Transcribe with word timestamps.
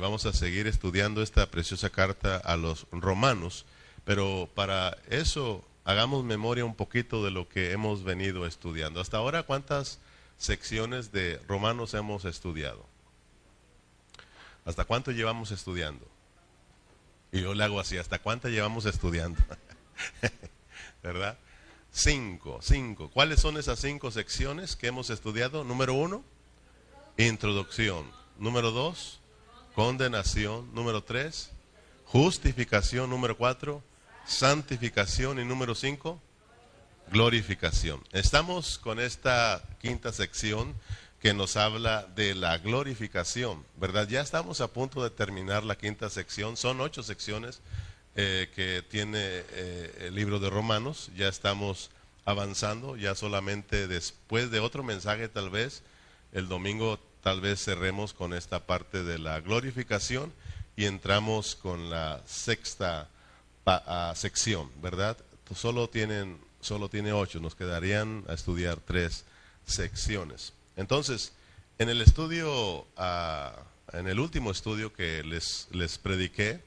Vamos 0.00 0.24
a 0.24 0.32
seguir 0.32 0.66
estudiando 0.68 1.22
esta 1.22 1.50
preciosa 1.50 1.90
carta 1.90 2.38
a 2.38 2.56
los 2.56 2.86
romanos, 2.92 3.66
pero 4.06 4.48
para 4.54 4.96
eso 5.10 5.62
hagamos 5.84 6.24
memoria 6.24 6.64
un 6.64 6.74
poquito 6.74 7.22
de 7.22 7.30
lo 7.30 7.46
que 7.46 7.72
hemos 7.72 8.02
venido 8.02 8.46
estudiando. 8.46 9.02
Hasta 9.02 9.18
ahora, 9.18 9.42
¿cuántas 9.42 9.98
secciones 10.38 11.12
de 11.12 11.38
romanos 11.46 11.92
hemos 11.92 12.24
estudiado? 12.24 12.86
¿Hasta 14.64 14.86
cuánto 14.86 15.10
llevamos 15.10 15.50
estudiando? 15.50 16.08
Y 17.30 17.42
yo 17.42 17.52
le 17.52 17.62
hago 17.62 17.78
así, 17.78 17.98
¿hasta 17.98 18.18
cuánto 18.18 18.48
llevamos 18.48 18.86
estudiando? 18.86 19.42
¿Verdad? 21.02 21.36
Cinco, 21.92 22.60
cinco. 22.62 23.10
¿Cuáles 23.10 23.40
son 23.40 23.58
esas 23.58 23.78
cinco 23.78 24.10
secciones 24.10 24.74
que 24.74 24.86
hemos 24.86 25.10
estudiado? 25.10 25.64
Número 25.64 25.92
uno, 25.92 26.24
introducción. 27.18 28.10
Número 28.38 28.70
dos, 28.70 29.20
condenación. 29.74 30.72
Número 30.74 31.02
tres, 31.02 31.50
justificación. 32.04 33.10
Número 33.10 33.36
cuatro, 33.36 33.82
santificación. 34.24 35.40
Y 35.40 35.44
número 35.44 35.74
cinco, 35.74 36.20
glorificación. 37.10 38.02
Estamos 38.12 38.78
con 38.78 39.00
esta 39.00 39.62
quinta 39.80 40.12
sección 40.12 40.74
que 41.22 41.34
nos 41.34 41.56
habla 41.56 42.08
de 42.16 42.34
la 42.34 42.58
glorificación, 42.58 43.64
¿verdad? 43.76 44.08
Ya 44.08 44.20
estamos 44.20 44.60
a 44.60 44.72
punto 44.72 45.04
de 45.04 45.10
terminar 45.10 45.62
la 45.62 45.76
quinta 45.76 46.10
sección, 46.10 46.56
son 46.56 46.80
ocho 46.80 47.04
secciones 47.04 47.60
eh, 48.16 48.50
que 48.56 48.82
tiene 48.82 49.20
eh, 49.20 50.06
el 50.08 50.16
libro 50.16 50.40
de 50.40 50.50
Romanos, 50.50 51.12
ya 51.16 51.28
estamos 51.28 51.90
avanzando, 52.24 52.96
ya 52.96 53.14
solamente 53.14 53.86
después 53.86 54.50
de 54.50 54.58
otro 54.58 54.82
mensaje 54.82 55.28
tal 55.28 55.48
vez, 55.48 55.84
el 56.32 56.48
domingo 56.48 56.98
tal 57.22 57.40
vez 57.40 57.62
cerremos 57.64 58.12
con 58.12 58.34
esta 58.34 58.66
parte 58.66 59.02
de 59.04 59.18
la 59.18 59.40
glorificación 59.40 60.32
y 60.76 60.86
entramos 60.86 61.54
con 61.54 61.90
la 61.90 62.20
sexta 62.26 63.08
ah, 63.66 64.12
sección, 64.16 64.70
¿verdad? 64.82 65.16
Solo 65.54 65.88
tienen, 65.88 66.38
solo 66.60 66.88
tiene 66.88 67.12
ocho, 67.12 67.40
nos 67.40 67.54
quedarían 67.54 68.24
a 68.28 68.34
estudiar 68.34 68.78
tres 68.78 69.24
secciones. 69.66 70.52
Entonces, 70.76 71.32
en 71.78 71.88
el 71.88 72.00
estudio, 72.00 72.86
ah, 72.96 73.54
en 73.92 74.08
el 74.08 74.18
último 74.18 74.50
estudio 74.50 74.92
que 74.92 75.22
les, 75.22 75.68
les 75.70 75.98
prediqué, 75.98 76.60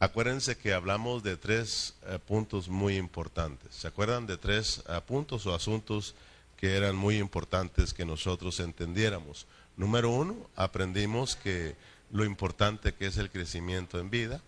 acuérdense 0.00 0.56
que 0.56 0.72
hablamos 0.72 1.22
de 1.22 1.36
tres 1.36 1.94
eh, 2.06 2.18
puntos 2.18 2.68
muy 2.68 2.96
importantes. 2.96 3.74
¿Se 3.74 3.88
acuerdan 3.88 4.26
de 4.26 4.36
tres 4.38 4.82
eh, 4.88 5.00
puntos 5.06 5.46
o 5.46 5.54
asuntos 5.54 6.14
que 6.56 6.76
eran 6.76 6.96
muy 6.96 7.18
importantes 7.18 7.92
que 7.92 8.04
nosotros 8.04 8.60
entendiéramos? 8.60 9.46
Número 9.76 10.10
uno, 10.10 10.36
aprendimos 10.56 11.36
que 11.36 11.74
lo 12.10 12.24
importante 12.24 12.94
que 12.94 13.06
es 13.06 13.16
el 13.16 13.30
crecimiento 13.30 13.98
en 13.98 14.10
vida. 14.10 14.40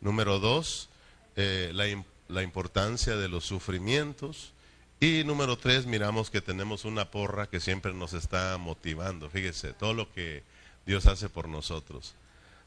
Número 0.00 0.38
dos, 0.38 0.90
eh, 1.36 1.70
la, 1.72 1.84
la 2.28 2.42
importancia 2.42 3.16
de 3.16 3.28
los 3.28 3.44
sufrimientos. 3.44 4.52
Y 5.00 5.24
número 5.24 5.56
tres, 5.56 5.86
miramos 5.86 6.30
que 6.30 6.40
tenemos 6.40 6.84
una 6.84 7.10
porra 7.10 7.48
que 7.48 7.60
siempre 7.60 7.94
nos 7.94 8.12
está 8.12 8.58
motivando. 8.58 9.30
Fíjese, 9.30 9.72
todo 9.72 9.94
lo 9.94 10.12
que 10.12 10.42
Dios 10.86 11.06
hace 11.06 11.28
por 11.28 11.48
nosotros, 11.48 12.14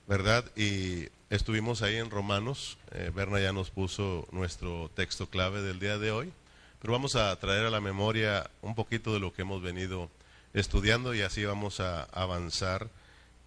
¿verdad? 0.07 0.43
Y 0.55 1.09
estuvimos 1.29 1.81
ahí 1.81 1.97
en 1.97 2.09
Romanos. 2.09 2.77
Eh, 2.91 3.11
Berna 3.13 3.39
ya 3.39 3.53
nos 3.53 3.69
puso 3.69 4.27
nuestro 4.31 4.89
texto 4.95 5.29
clave 5.29 5.61
del 5.61 5.79
día 5.79 5.97
de 5.97 6.11
hoy. 6.11 6.33
Pero 6.81 6.93
vamos 6.93 7.15
a 7.15 7.35
traer 7.39 7.65
a 7.65 7.69
la 7.71 7.81
memoria 7.81 8.49
un 8.61 8.75
poquito 8.75 9.13
de 9.13 9.19
lo 9.19 9.33
que 9.33 9.41
hemos 9.43 9.61
venido 9.61 10.09
estudiando 10.59 11.13
y 11.13 11.21
así 11.21 11.45
vamos 11.45 11.79
a 11.79 12.03
avanzar 12.05 12.89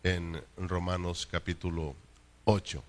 en 0.05 0.43
Romanos 0.57 1.27
capítulo 1.29 1.97
8. 2.45 2.85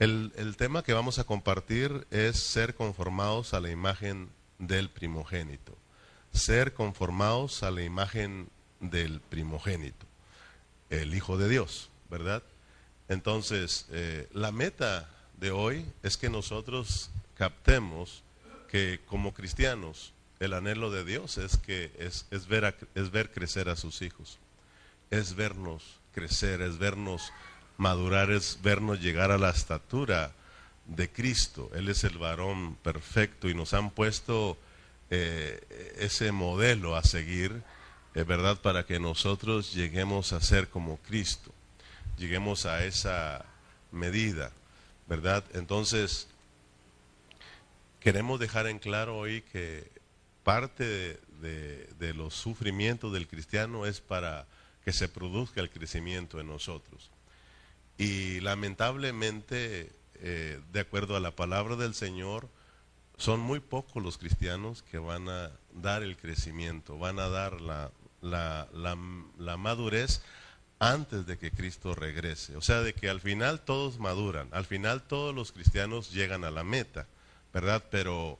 El, 0.00 0.56
tema 0.58 0.82
que 0.82 0.92
vamos 0.92 1.20
a 1.20 1.24
compartir 1.24 2.04
es 2.10 2.36
ser 2.36 2.74
conformados 2.74 3.54
a 3.54 3.60
la 3.60 3.70
imagen 3.70 4.28
del 4.58 4.90
primogénito. 4.90 5.76
Ser 6.32 6.74
conformados 6.74 7.62
a 7.62 7.70
la 7.70 7.82
imagen 7.82 8.48
del 8.80 9.20
primogénito, 9.20 10.04
el 10.90 11.14
Hijo 11.14 11.38
de 11.38 11.48
Dios, 11.48 11.90
¿verdad? 12.10 12.42
Entonces, 13.08 13.86
eh, 13.92 14.28
la 14.32 14.50
meta 14.50 15.08
de 15.38 15.52
hoy 15.52 15.86
es 16.02 16.16
que 16.16 16.28
nosotros 16.28 17.10
captemos 17.36 18.24
que 18.68 19.00
como 19.06 19.32
cristianos 19.32 20.13
el 20.40 20.52
anhelo 20.52 20.90
de 20.90 21.04
Dios 21.04 21.38
es 21.38 21.56
que 21.56 21.90
es, 21.98 22.26
ver 22.48 22.76
es 22.94 23.10
ver 23.10 23.30
crecer 23.32 23.68
a 23.68 23.76
sus 23.76 24.02
hijos, 24.02 24.38
es 25.10 25.34
vernos 25.34 26.00
crecer, 26.12 26.60
es 26.60 26.78
vernos 26.78 27.32
madurar, 27.76 28.30
es 28.30 28.60
vernos 28.62 29.00
llegar 29.00 29.30
a 29.30 29.38
la 29.38 29.50
estatura 29.50 30.32
de 30.86 31.10
Cristo. 31.10 31.70
Él 31.74 31.88
es 31.88 32.04
el 32.04 32.18
varón 32.18 32.76
perfecto 32.76 33.48
y 33.48 33.54
nos 33.54 33.74
han 33.74 33.90
puesto 33.90 34.58
eh, 35.10 35.94
ese 35.98 36.32
modelo 36.32 36.96
a 36.96 37.02
seguir, 37.02 37.62
es 38.14 38.26
¿verdad? 38.26 38.60
Para 38.60 38.86
que 38.86 39.00
nosotros 39.00 39.74
lleguemos 39.74 40.32
a 40.32 40.40
ser 40.40 40.68
como 40.68 40.98
Cristo, 40.98 41.52
lleguemos 42.16 42.66
a 42.66 42.84
esa 42.84 43.44
medida, 43.90 44.52
¿verdad? 45.08 45.44
Entonces, 45.54 46.28
queremos 48.00 48.38
dejar 48.38 48.66
en 48.66 48.78
claro 48.78 49.16
hoy 49.16 49.42
que 49.42 49.93
parte 50.44 51.18
de, 51.40 52.14
los 52.14 52.34
sufrimientos 52.34 53.12
del 53.12 53.26
cristiano 53.26 53.86
es 53.86 54.00
para 54.00 54.46
que 54.84 54.92
se 54.92 55.08
produzca 55.08 55.60
el 55.60 55.70
crecimiento 55.70 56.38
en 56.38 56.46
nosotros. 56.46 57.10
Y 57.98 58.40
lamentablemente 58.40 59.90
eh, 60.26 60.60
de 60.72 60.80
acuerdo 60.80 61.16
a 61.16 61.20
la 61.20 61.32
palabra 61.32 61.76
del 61.76 61.94
Señor, 61.94 62.48
son 63.18 63.40
muy 63.40 63.60
pocos 63.60 64.02
los 64.02 64.16
cristianos 64.16 64.82
que 64.82 64.98
van 64.98 65.28
a 65.28 65.50
dar 65.74 66.02
el 66.02 66.16
crecimiento, 66.16 66.98
van 66.98 67.18
a 67.18 67.28
dar 67.28 67.60
la, 67.60 67.90
madurez 69.58 70.22
antes 70.78 71.26
de 71.26 71.36
que 71.36 71.50
Cristo 71.50 71.94
regrese. 71.94 72.56
O 72.56 72.62
sea, 72.62 72.80
de 72.80 72.94
que 72.94 73.10
al 73.10 73.20
final 73.20 73.60
todos 73.60 73.98
maduran, 73.98 74.48
al 74.52 74.64
final 74.64 75.02
todos 75.02 75.34
los 75.34 75.52
cristianos 75.52 76.10
llegan 76.10 76.44
a 76.44 76.50
la 76.50 76.64
meta, 76.64 77.06
¿verdad? 77.52 77.84
Pero 77.90 78.38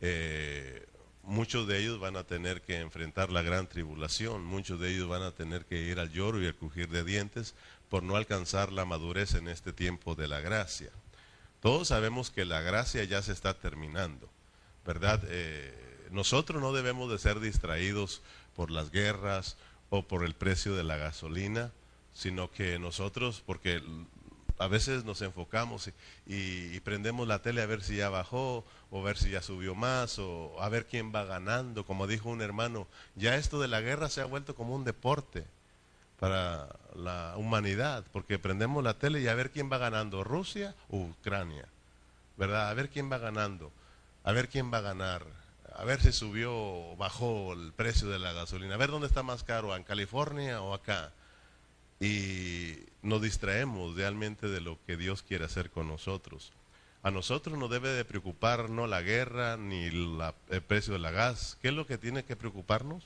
eh, 0.00 0.87
muchos 1.28 1.68
de 1.68 1.78
ellos 1.78 2.00
van 2.00 2.16
a 2.16 2.24
tener 2.24 2.62
que 2.62 2.80
enfrentar 2.80 3.30
la 3.30 3.42
gran 3.42 3.68
tribulación, 3.68 4.44
muchos 4.44 4.80
de 4.80 4.94
ellos 4.94 5.08
van 5.08 5.22
a 5.22 5.32
tener 5.32 5.66
que 5.66 5.82
ir 5.82 6.00
al 6.00 6.10
lloro 6.10 6.42
y 6.42 6.46
al 6.46 6.54
crujir 6.54 6.88
de 6.88 7.04
dientes 7.04 7.54
por 7.90 8.02
no 8.02 8.16
alcanzar 8.16 8.72
la 8.72 8.86
madurez 8.86 9.34
en 9.34 9.46
este 9.46 9.72
tiempo 9.72 10.14
de 10.14 10.26
la 10.26 10.40
gracia. 10.40 10.90
Todos 11.60 11.88
sabemos 11.88 12.30
que 12.30 12.44
la 12.44 12.62
gracia 12.62 13.04
ya 13.04 13.20
se 13.20 13.32
está 13.32 13.54
terminando, 13.54 14.28
¿verdad? 14.86 15.22
Eh, 15.28 16.08
nosotros 16.10 16.62
no 16.62 16.72
debemos 16.72 17.10
de 17.10 17.18
ser 17.18 17.40
distraídos 17.40 18.22
por 18.56 18.70
las 18.70 18.90
guerras 18.90 19.56
o 19.90 20.02
por 20.02 20.24
el 20.24 20.34
precio 20.34 20.74
de 20.74 20.84
la 20.84 20.96
gasolina, 20.96 21.72
sino 22.14 22.50
que 22.50 22.78
nosotros, 22.78 23.42
porque 23.44 23.82
a 24.58 24.66
veces 24.68 25.04
nos 25.04 25.22
enfocamos 25.22 25.90
y, 26.26 26.80
prendemos 26.80 27.28
la 27.28 27.42
tele 27.42 27.62
a 27.62 27.66
ver 27.66 27.82
si 27.82 27.96
ya 27.96 28.08
bajó 28.08 28.64
o 28.90 29.02
ver 29.02 29.16
si 29.16 29.30
ya 29.30 29.42
subió 29.42 29.74
más 29.74 30.18
o 30.18 30.56
a 30.60 30.68
ver 30.68 30.86
quién 30.86 31.14
va 31.14 31.24
ganando. 31.24 31.84
Como 31.84 32.06
dijo 32.06 32.28
un 32.28 32.42
hermano, 32.42 32.86
ya 33.14 33.36
esto 33.36 33.60
de 33.60 33.68
la 33.68 33.80
guerra 33.80 34.08
se 34.08 34.20
ha 34.20 34.24
vuelto 34.24 34.54
como 34.54 34.74
un 34.74 34.84
deporte 34.84 35.44
para 36.18 36.68
la 36.96 37.34
humanidad, 37.36 38.04
porque 38.12 38.38
prendemos 38.38 38.82
la 38.82 38.94
tele 38.94 39.20
y 39.20 39.28
a 39.28 39.34
ver 39.34 39.50
quién 39.50 39.70
va 39.70 39.78
ganando, 39.78 40.24
Rusia 40.24 40.74
o 40.88 40.98
Ucrania, 40.98 41.66
¿verdad? 42.36 42.68
A 42.70 42.74
ver 42.74 42.90
quién 42.90 43.10
va 43.10 43.18
ganando, 43.18 43.70
a 44.24 44.32
ver 44.32 44.48
quién 44.48 44.72
va 44.72 44.78
a 44.78 44.82
ganar, 44.82 45.24
a 45.76 45.84
ver 45.84 46.00
si 46.00 46.10
subió 46.10 46.52
o 46.52 46.96
bajó 46.96 47.52
el 47.52 47.72
precio 47.72 48.08
de 48.08 48.18
la 48.18 48.32
gasolina, 48.32 48.74
a 48.74 48.78
ver 48.78 48.90
dónde 48.90 49.06
está 49.06 49.22
más 49.22 49.44
caro, 49.44 49.76
en 49.76 49.84
California 49.84 50.60
o 50.60 50.74
acá. 50.74 51.12
Y 52.00 52.87
nos 53.08 53.22
distraemos 53.22 53.96
realmente 53.96 54.48
de 54.48 54.60
lo 54.60 54.78
que 54.86 54.96
Dios 54.96 55.22
quiere 55.22 55.44
hacer 55.44 55.70
con 55.70 55.88
nosotros. 55.88 56.52
A 57.02 57.10
nosotros 57.10 57.58
no 57.58 57.68
debe 57.68 57.88
de 57.90 58.04
preocupar 58.04 58.70
no 58.70 58.86
la 58.86 59.02
guerra 59.02 59.56
ni 59.56 59.84
el 59.84 60.62
precio 60.66 60.92
de 60.92 60.98
la 60.98 61.10
gas. 61.10 61.56
¿Qué 61.62 61.68
es 61.68 61.74
lo 61.74 61.86
que 61.86 61.98
tiene 61.98 62.24
que 62.24 62.36
preocuparnos? 62.36 63.04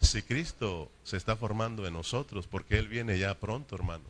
si 0.00 0.22
Cristo 0.22 0.90
se 1.04 1.16
está 1.16 1.36
formando 1.36 1.86
en 1.86 1.92
nosotros, 1.92 2.46
porque 2.46 2.78
Él 2.78 2.88
viene 2.88 3.18
ya 3.18 3.38
pronto, 3.38 3.74
hermano. 3.74 4.04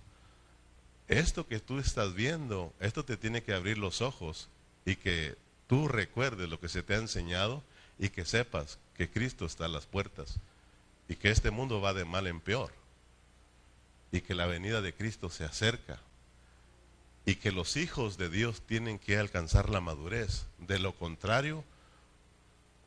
Esto 1.08 1.46
que 1.46 1.58
tú 1.58 1.78
estás 1.78 2.14
viendo, 2.14 2.72
esto 2.78 3.04
te 3.04 3.16
tiene 3.16 3.42
que 3.42 3.54
abrir 3.54 3.76
los 3.76 4.00
ojos 4.00 4.48
y 4.84 4.96
que 4.96 5.36
tú 5.66 5.88
recuerdes 5.88 6.48
lo 6.48 6.60
que 6.60 6.68
se 6.68 6.82
te 6.82 6.94
ha 6.94 6.98
enseñado 6.98 7.62
y 7.98 8.10
que 8.10 8.24
sepas 8.24 8.78
que 8.96 9.10
Cristo 9.10 9.44
está 9.44 9.64
a 9.64 9.68
las 9.68 9.86
puertas 9.86 10.38
y 11.08 11.16
que 11.16 11.30
este 11.30 11.50
mundo 11.50 11.80
va 11.80 11.92
de 11.92 12.04
mal 12.04 12.28
en 12.28 12.40
peor 12.40 12.72
y 14.12 14.20
que 14.22 14.34
la 14.34 14.46
venida 14.46 14.80
de 14.80 14.94
Cristo 14.94 15.30
se 15.30 15.44
acerca 15.44 16.00
y 17.24 17.36
que 17.36 17.52
los 17.52 17.76
hijos 17.76 18.16
de 18.18 18.28
Dios 18.28 18.62
tienen 18.62 18.98
que 18.98 19.18
alcanzar 19.18 19.68
la 19.68 19.80
madurez. 19.80 20.46
De 20.58 20.78
lo 20.78 20.94
contrario, 20.94 21.64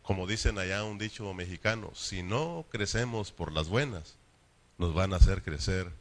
como 0.01 0.27
dicen 0.27 0.57
allá 0.57 0.83
un 0.83 0.97
dicho 0.97 1.33
mexicano, 1.33 1.91
si 1.93 2.23
no 2.23 2.65
crecemos 2.69 3.31
por 3.31 3.51
las 3.51 3.69
buenas, 3.69 4.15
nos 4.77 4.93
van 4.93 5.13
a 5.13 5.17
hacer 5.17 5.43
crecer 5.43 5.91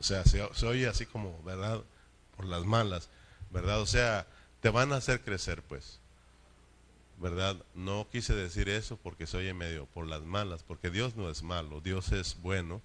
O 0.00 0.02
sea, 0.02 0.24
se, 0.24 0.42
oye 0.66 0.88
así 0.88 1.06
como, 1.06 1.40
¿verdad? 1.44 1.82
Por 2.36 2.46
las 2.46 2.64
malas, 2.64 3.08
¿verdad? 3.50 3.80
O 3.80 3.86
sea, 3.86 4.26
te 4.60 4.70
van 4.70 4.92
a 4.92 4.96
hacer 4.96 5.20
crecer, 5.20 5.62
pues. 5.62 6.00
¿Verdad? 7.18 7.56
No 7.74 8.08
quise 8.10 8.34
decir 8.34 8.68
eso 8.68 8.96
porque 8.96 9.28
se 9.28 9.36
oye 9.36 9.54
medio 9.54 9.86
por 9.86 10.08
las 10.08 10.22
malas, 10.22 10.64
porque 10.64 10.90
Dios 10.90 11.14
no 11.14 11.30
es 11.30 11.44
malo, 11.44 11.80
Dios 11.80 12.10
es 12.10 12.40
bueno, 12.42 12.82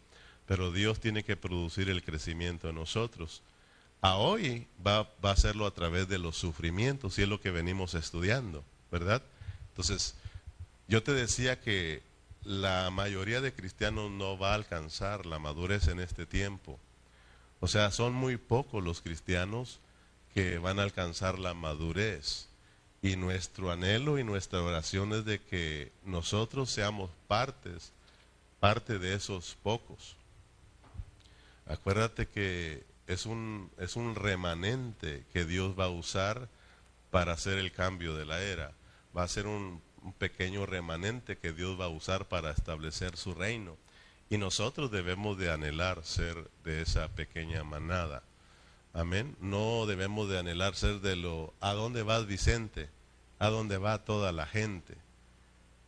pero 0.49 0.71
Dios 0.71 0.99
tiene 0.99 1.23
que 1.23 1.37
producir 1.37 1.91
el 1.91 2.03
crecimiento 2.03 2.69
en 2.69 2.75
nosotros. 2.75 3.43
A 4.01 4.15
hoy 4.15 4.65
va, 4.85 5.07
a 5.21 5.29
hacerlo 5.29 5.67
a 5.67 5.75
través 5.75 6.07
de 6.07 6.17
los 6.17 6.37
sufrimientos 6.37 7.19
y 7.19 7.21
es 7.21 7.29
lo 7.29 7.39
que 7.39 7.51
venimos 7.51 7.93
estudiando, 7.93 8.63
¿verdad? 8.91 9.21
Entonces, 9.67 10.15
yo 10.87 11.03
te 11.03 11.13
decía 11.13 11.59
que 11.59 12.01
la 12.43 12.89
mayoría 12.89 13.41
de 13.41 13.53
cristianos 13.53 14.09
no 14.09 14.39
va 14.39 14.53
a 14.53 14.55
alcanzar 14.55 15.27
la 15.27 15.37
madurez 15.37 15.87
en 15.87 15.99
este 15.99 16.25
tiempo. 16.25 16.79
O 17.59 17.67
sea, 17.67 17.91
son 17.91 18.13
muy 18.13 18.37
pocos 18.37 18.83
los 18.83 19.01
cristianos 19.01 19.79
que 20.33 20.57
van 20.57 20.79
a 20.79 20.83
alcanzar 20.83 21.37
la 21.37 21.53
madurez. 21.53 22.47
Y 23.03 23.17
nuestro 23.17 23.71
anhelo 23.71 24.17
y 24.17 24.23
nuestra 24.23 24.63
oración 24.63 25.13
es 25.13 25.25
de 25.25 25.39
que 25.43 25.91
nosotros 26.05 26.71
seamos 26.71 27.11
partes, 27.27 27.91
parte 28.59 28.97
de 28.97 29.13
esos 29.13 29.55
pocos. 29.61 30.17
Acuérdate 31.69 32.27
que 32.27 32.83
es 33.07 33.27
un, 33.27 33.71
es 33.77 33.95
un 33.95 34.15
remanente 34.15 35.23
que 35.31 35.45
Dios 35.45 35.79
va 35.79 35.85
a 35.85 35.89
usar 35.89 36.49
para 37.11 37.33
hacer 37.33 37.59
el 37.59 37.71
cambio 37.71 38.15
de 38.15 38.25
la 38.25 38.41
era. 38.41 38.73
Va 39.15 39.23
a 39.23 39.27
ser 39.27 39.47
un 39.47 39.81
pequeño 40.17 40.65
remanente 40.65 41.37
que 41.37 41.53
Dios 41.53 41.79
va 41.79 41.85
a 41.85 41.89
usar 41.89 42.27
para 42.27 42.51
establecer 42.51 43.17
su 43.17 43.35
reino. 43.35 43.77
Y 44.31 44.37
nosotros 44.37 44.89
debemos 44.89 45.37
de 45.37 45.51
anhelar 45.51 46.03
ser 46.03 46.49
de 46.63 46.81
esa 46.81 47.07
pequeña 47.09 47.63
manada. 47.63 48.23
Amén. 48.93 49.35
No 49.39 49.85
debemos 49.85 50.27
de 50.27 50.39
anhelar 50.39 50.75
ser 50.75 51.01
de 51.01 51.15
lo, 51.15 51.53
¿a 51.61 51.73
dónde 51.73 52.01
vas 52.01 52.25
Vicente? 52.25 52.89
¿A 53.37 53.49
dónde 53.49 53.77
va 53.77 54.03
toda 54.03 54.31
la 54.31 54.47
gente? 54.47 54.97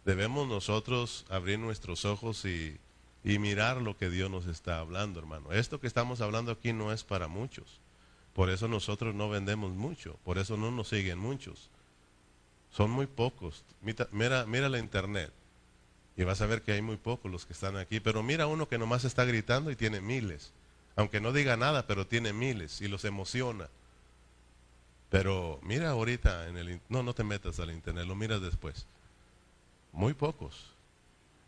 Debemos 0.05 0.47
nosotros 0.47 1.25
abrir 1.29 1.57
nuestros 1.57 2.05
ojos 2.05 2.45
y, 2.45 2.79
y 3.23 3.39
mirar 3.39 3.81
lo 3.81 3.97
que 3.97 4.09
Dios 4.09 4.29
nos 4.29 4.47
está 4.47 4.79
hablando, 4.79 5.19
hermano. 5.19 5.51
Esto 5.51 5.79
que 5.79 5.87
estamos 5.87 6.21
hablando 6.21 6.51
aquí 6.51 6.73
no 6.73 6.91
es 6.91 7.03
para 7.03 7.27
muchos. 7.27 7.79
Por 8.33 8.49
eso 8.49 8.67
nosotros 8.67 9.13
no 9.13 9.29
vendemos 9.29 9.73
mucho, 9.73 10.17
por 10.23 10.37
eso 10.37 10.57
no 10.57 10.71
nos 10.71 10.89
siguen 10.89 11.19
muchos. 11.19 11.69
Son 12.71 12.89
muy 12.89 13.05
pocos. 13.05 13.63
Mira, 13.81 14.45
mira 14.45 14.69
la 14.69 14.79
internet 14.79 15.31
y 16.15 16.23
vas 16.23 16.41
a 16.41 16.45
ver 16.45 16.61
que 16.61 16.71
hay 16.71 16.81
muy 16.81 16.97
pocos 16.97 17.31
los 17.31 17.45
que 17.45 17.53
están 17.53 17.77
aquí. 17.77 17.99
Pero 17.99 18.23
mira 18.23 18.47
uno 18.47 18.67
que 18.67 18.77
nomás 18.77 19.03
está 19.03 19.25
gritando 19.25 19.71
y 19.71 19.75
tiene 19.75 20.01
miles. 20.01 20.53
Aunque 20.95 21.19
no 21.19 21.33
diga 21.33 21.57
nada, 21.57 21.87
pero 21.87 22.07
tiene 22.07 22.33
miles 22.33 22.81
y 22.81 22.87
los 22.87 23.05
emociona. 23.05 23.69
Pero 25.09 25.59
mira 25.63 25.89
ahorita 25.89 26.47
en 26.47 26.57
el... 26.57 26.81
No, 26.87 27.03
no 27.03 27.13
te 27.13 27.23
metas 27.23 27.59
al 27.59 27.71
internet, 27.71 28.05
lo 28.05 28.15
miras 28.15 28.41
después. 28.41 28.85
Muy 29.91 30.13
pocos. 30.13 30.71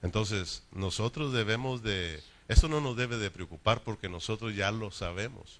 Entonces, 0.03 0.61
nosotros 0.71 1.33
debemos 1.33 1.81
de... 1.81 2.21
Eso 2.47 2.67
no 2.67 2.81
nos 2.81 2.97
debe 2.97 3.17
de 3.17 3.31
preocupar 3.31 3.81
porque 3.81 4.09
nosotros 4.09 4.53
ya 4.55 4.69
lo 4.71 4.91
sabemos. 4.91 5.59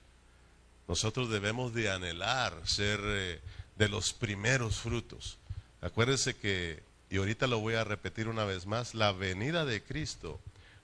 Nosotros 0.88 1.30
debemos 1.30 1.74
de 1.74 1.90
anhelar 1.90 2.54
ser 2.66 3.00
eh, 3.04 3.42
de 3.78 3.90
los 3.90 4.12
primeros 4.13 4.81
frutos. 4.81 5.38
Acuérdense 5.81 6.36
que, 6.36 6.84
y 7.10 7.18
ahorita 7.18 7.48
lo 7.48 7.60
voy 7.60 7.75
a 7.75 7.86
repetir 7.86 8.28
una 8.28 8.44
vez 8.44 8.66
más, 8.66 8.94
la 8.94 9.13
venida 9.13 9.63
de 9.66 9.81
Cristo 9.81 10.40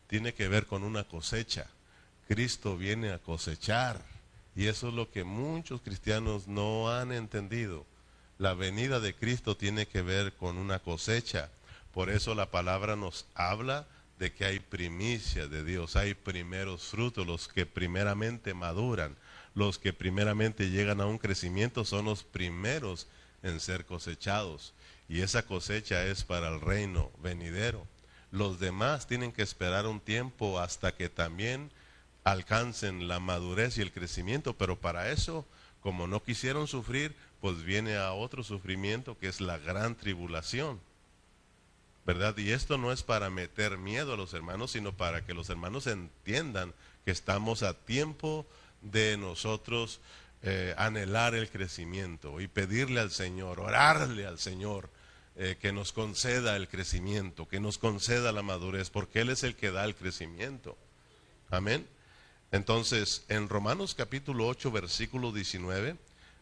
tiene 0.08 0.34
que 0.34 0.48
ver 0.48 0.66
con 0.66 0.84
una 0.84 1.04
cosecha. 1.04 1.68
Cristo 2.30 2.78
viene 2.78 3.12
a 3.12 3.20
cosechar. 3.20 4.02
Y 4.56 4.68
eso 4.68 4.88
es 4.88 4.94
lo 4.94 5.12
que 5.12 5.24
muchos 5.24 5.82
cristianos 5.82 6.48
no 6.48 6.92
han 6.92 7.12
entendido. 7.12 7.86
La 8.38 8.54
venida 8.54 9.00
de 9.00 9.14
Cristo 9.14 9.58
tiene 9.58 9.86
que 9.86 10.02
ver 10.02 10.34
con 10.34 10.58
una 10.58 10.80
cosecha. 10.80 11.50
Por 11.94 12.10
eso 12.10 12.36
la 12.36 12.52
palabra 12.52 12.96
nos 12.96 13.26
habla 13.36 13.88
de 14.20 14.34
que 14.34 14.46
hay 14.46 14.60
primicia 14.60 15.48
de 15.48 15.64
Dios, 15.64 15.96
hay 15.96 16.14
primeros 16.14 16.84
frutos, 16.90 17.26
los 17.26 17.48
que 17.48 17.66
primeramente 17.66 18.54
maduran, 18.54 19.16
los 19.56 19.80
que 19.80 19.94
primeramente 19.94 20.70
llegan 20.70 21.02
a 21.02 21.06
un 21.06 21.18
crecimiento 21.18 21.86
son 21.86 22.06
los 22.06 22.24
primeros 22.24 23.08
en 23.42 23.60
ser 23.60 23.86
cosechados 23.86 24.74
y 25.10 25.22
esa 25.22 25.44
cosecha 25.44 26.06
es 26.06 26.24
para 26.24 26.50
el 26.50 26.62
reino 26.62 27.12
venidero. 27.22 27.88
Los 28.32 28.60
demás 28.60 29.08
tienen 29.08 29.32
que 29.32 29.42
esperar 29.42 29.88
un 29.88 30.00
tiempo 30.00 30.60
hasta 30.60 30.94
que 30.96 31.10
también 31.10 31.72
alcancen 32.24 33.08
la 33.08 33.20
madurez 33.20 33.78
y 33.78 33.82
el 33.82 33.92
crecimiento, 33.92 34.56
pero 34.56 34.80
para 34.80 35.12
eso, 35.12 35.48
como 35.82 36.06
no 36.06 36.22
quisieron 36.22 36.68
sufrir, 36.68 37.16
pues 37.42 37.64
viene 37.64 37.96
a 37.98 38.12
otro 38.14 38.44
sufrimiento 38.44 39.18
que 39.18 39.28
es 39.28 39.42
la 39.42 39.58
gran 39.58 39.96
tribulación. 39.96 40.80
¿Verdad? 42.10 42.36
Y 42.40 42.54
esto 42.54 42.80
no 42.80 42.92
es 42.92 43.04
para 43.04 43.30
meter 43.30 43.78
miedo 43.78 44.16
a 44.16 44.18
los 44.18 44.34
hermanos, 44.34 44.72
sino 44.72 44.98
para 44.98 45.24
que 45.24 45.36
los 45.36 45.48
hermanos 45.52 45.86
entiendan 45.86 46.74
que 47.06 47.12
estamos 47.12 47.62
a 47.62 47.76
tiempo 47.76 48.48
de 48.82 49.16
nosotros 49.16 50.02
eh, 50.42 50.74
anhelar 50.76 51.36
el 51.36 51.52
crecimiento 51.52 52.42
y 52.42 52.48
pedirle 52.48 53.00
al 53.00 53.12
Señor, 53.12 53.60
orarle 53.60 54.26
al 54.26 54.40
Señor 54.40 54.90
eh, 55.36 55.58
que 55.62 55.72
nos 55.72 55.94
conceda 55.94 56.56
el 56.56 56.68
crecimiento, 56.68 57.48
que 57.48 57.60
nos 57.60 57.78
conceda 57.78 58.32
la 58.32 58.42
madurez, 58.42 58.90
porque 58.90 59.22
Él 59.22 59.30
es 59.30 59.44
el 59.44 59.56
que 59.56 59.70
da 59.70 59.86
el 59.86 59.94
crecimiento. 59.94 60.80
Amén. 61.52 61.88
Entonces, 62.52 63.24
en 63.28 63.50
Romanos 63.50 63.94
capítulo 63.94 64.48
8, 64.48 64.72
versículo 64.72 65.32
19, 65.32 65.96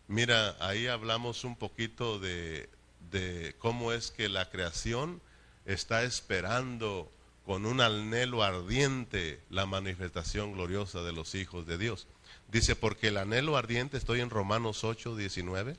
mira, 0.08 0.56
ahí 0.62 0.88
hablamos 0.88 1.44
un 1.44 1.58
poquito 1.58 2.19
de, 2.19 2.69
de 3.12 3.54
cómo 3.60 3.92
es 3.92 4.12
que 4.12 4.30
la 4.30 4.50
creación 4.50 5.22
está 5.68 6.04
esperando 6.04 7.12
con 7.46 7.66
un 7.66 7.81
anhelo 7.81 8.44
ardiente 8.44 9.40
la 9.50 9.66
manifestación 9.66 10.54
gloriosa 10.54 11.04
de 11.04 11.12
los 11.14 11.36
hijos 11.36 11.68
de 11.68 11.78
Dios. 11.78 12.08
Dice, 12.50 12.75
porque 12.75 13.10
el 13.10 13.18
anhelo 13.18 13.58
ardiente, 13.58 13.98
estoy 13.98 14.22
en 14.22 14.30
Romanos 14.30 14.84
8, 14.84 15.16
19. 15.16 15.75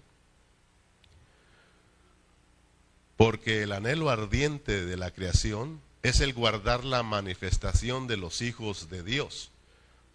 Porque 3.17 3.62
el 3.62 3.73
anhelo 3.73 4.11
ardiente 4.11 4.85
de 4.85 4.96
la 4.96 5.11
creación 5.11 5.81
es 6.02 6.20
el 6.20 6.35
guardar 6.35 6.85
la 6.85 7.02
manifestación 7.02 8.06
de 8.06 8.19
los 8.19 8.43
hijos 8.43 8.90
de 8.90 9.02
Dios. 9.02 9.50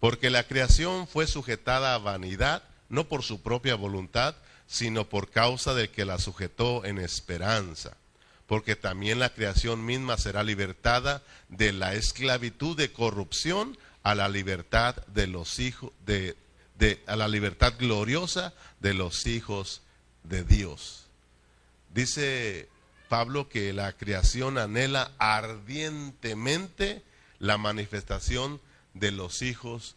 Porque 0.00 0.30
la 0.30 0.44
creación 0.44 1.06
fue 1.06 1.26
sujetada 1.26 1.94
a 1.94 1.98
vanidad, 1.98 2.62
no 2.88 3.08
por 3.08 3.22
su 3.22 3.42
propia 3.42 3.74
voluntad, 3.74 4.36
sino 4.66 5.08
por 5.08 5.30
causa 5.30 5.74
del 5.74 5.90
que 5.90 6.04
la 6.04 6.18
sujetó 6.18 6.84
en 6.84 6.98
esperanza. 6.98 7.96
Porque 8.46 8.76
también 8.76 9.18
la 9.18 9.32
creación 9.32 9.84
misma 9.84 10.18
será 10.18 10.42
libertada 10.42 11.22
de 11.48 11.72
la 11.72 11.94
esclavitud 11.94 12.76
de 12.76 12.92
corrupción 12.92 13.78
a 14.02 14.14
la 14.14 14.28
libertad 14.28 14.96
de 15.06 15.26
los 15.26 15.58
hijos 15.58 15.92
de, 16.04 16.36
a 17.06 17.16
la 17.16 17.28
libertad 17.28 17.74
gloriosa 17.78 18.52
de 18.80 18.94
los 18.94 19.26
hijos 19.26 19.80
de 20.22 20.44
Dios. 20.44 21.06
Dice 21.92 22.68
Pablo 23.08 23.48
que 23.48 23.72
la 23.72 23.92
creación 23.92 24.58
anhela 24.58 25.12
ardientemente 25.18 27.02
la 27.38 27.58
manifestación 27.58 28.60
de 28.92 29.10
los 29.10 29.42
hijos 29.42 29.96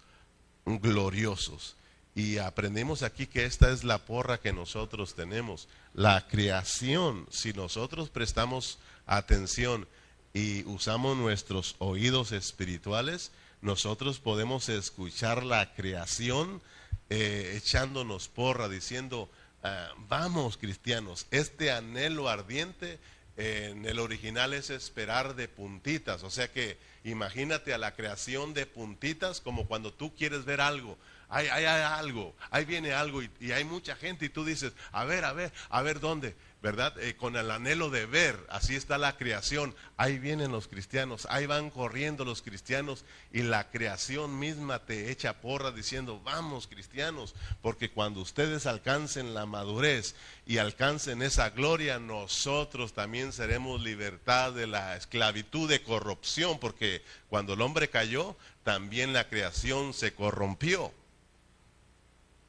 gloriosos. 0.65 1.76
Y 2.17 2.39
aprendimos 2.39 3.03
aquí 3.03 3.27
que 3.27 3.45
esta 3.45 3.71
es 3.71 3.85
la 3.85 3.99
porra 3.99 4.39
que 4.39 4.51
nosotros 4.51 5.15
tenemos. 5.15 5.69
La 5.93 6.27
creación, 6.27 7.25
si 7.29 7.53
nosotros 7.53 8.09
prestamos 8.09 8.79
atención 9.05 9.87
y 10.33 10.65
usamos 10.65 11.15
nuestros 11.15 11.75
oídos 11.77 12.33
espirituales, 12.33 13.31
nosotros 13.61 14.19
podemos 14.19 14.67
escuchar 14.67 15.43
la 15.43 15.73
creación 15.75 16.61
eh, 17.09 17.53
echándonos 17.55 18.27
porra, 18.27 18.67
diciendo, 18.67 19.29
Ah, 19.63 19.89
vamos 20.07 20.55
cristianos, 20.55 21.25
este 21.31 21.71
anhelo 21.71 22.29
ardiente 22.29 22.99
en 23.37 23.85
el 23.85 23.99
original 23.99 24.53
es 24.53 24.69
esperar 24.69 25.35
de 25.35 25.47
puntitas, 25.47 26.23
o 26.23 26.29
sea 26.29 26.51
que 26.51 26.77
imagínate 27.03 27.73
a 27.73 27.77
la 27.77 27.95
creación 27.95 28.53
de 28.53 28.65
puntitas 28.65 29.41
como 29.41 29.67
cuando 29.67 29.91
tú 29.91 30.13
quieres 30.15 30.45
ver 30.45 30.61
algo, 30.61 30.97
hay, 31.29 31.65
algo, 31.65 32.35
ahí 32.51 32.63
viene 32.63 32.93
algo 32.93 33.21
y, 33.21 33.51
hay 33.51 33.65
mucha 33.65 33.95
gente 33.95 34.25
y 34.25 34.29
tú 34.29 34.45
dices, 34.45 34.71
a 34.93 35.03
ver, 35.03 35.25
a 35.25 35.33
ver, 35.33 35.51
a 35.69 35.81
ver 35.81 35.99
dónde, 35.99 36.37
¿verdad? 36.61 36.97
Eh, 37.01 37.17
con 37.17 37.35
el 37.35 37.51
anhelo 37.51 37.89
de 37.89 38.05
ver, 38.05 38.39
así 38.49 38.75
está 38.75 38.97
la 38.97 39.17
creación. 39.17 39.75
Ahí 39.97 40.19
vienen 40.19 40.53
los 40.53 40.69
cristianos, 40.69 41.27
ahí 41.29 41.45
van 41.45 41.69
corriendo 41.69 42.23
los 42.23 42.41
cristianos 42.41 43.03
y 43.33 43.41
la 43.41 43.69
creación 43.69 44.39
misma 44.39 44.85
te 44.85 45.11
echa 45.11 45.41
porra 45.41 45.71
diciendo, 45.71 46.21
vamos 46.23 46.67
cristianos, 46.67 47.35
porque 47.61 47.91
cuando 47.91 48.21
ustedes 48.21 48.65
alcancen 48.65 49.33
la 49.33 49.45
madurez 49.45 50.15
y 50.45 50.59
alcancen 50.59 51.21
esa 51.21 51.49
gloria, 51.49 51.99
nosotros 51.99 52.93
también 52.93 53.33
seremos 53.33 53.81
libertad 53.81 54.53
de 54.53 54.67
la 54.67 54.95
esclavitud 54.95 55.69
de 55.69 55.83
corrupción, 55.83 56.57
porque 56.57 57.03
cuando 57.27 57.53
el 57.53 57.61
hombre 57.61 57.89
cayó, 57.89 58.37
también 58.63 59.11
la 59.11 59.27
creación 59.27 59.93
se 59.93 60.13
corrompió 60.13 60.93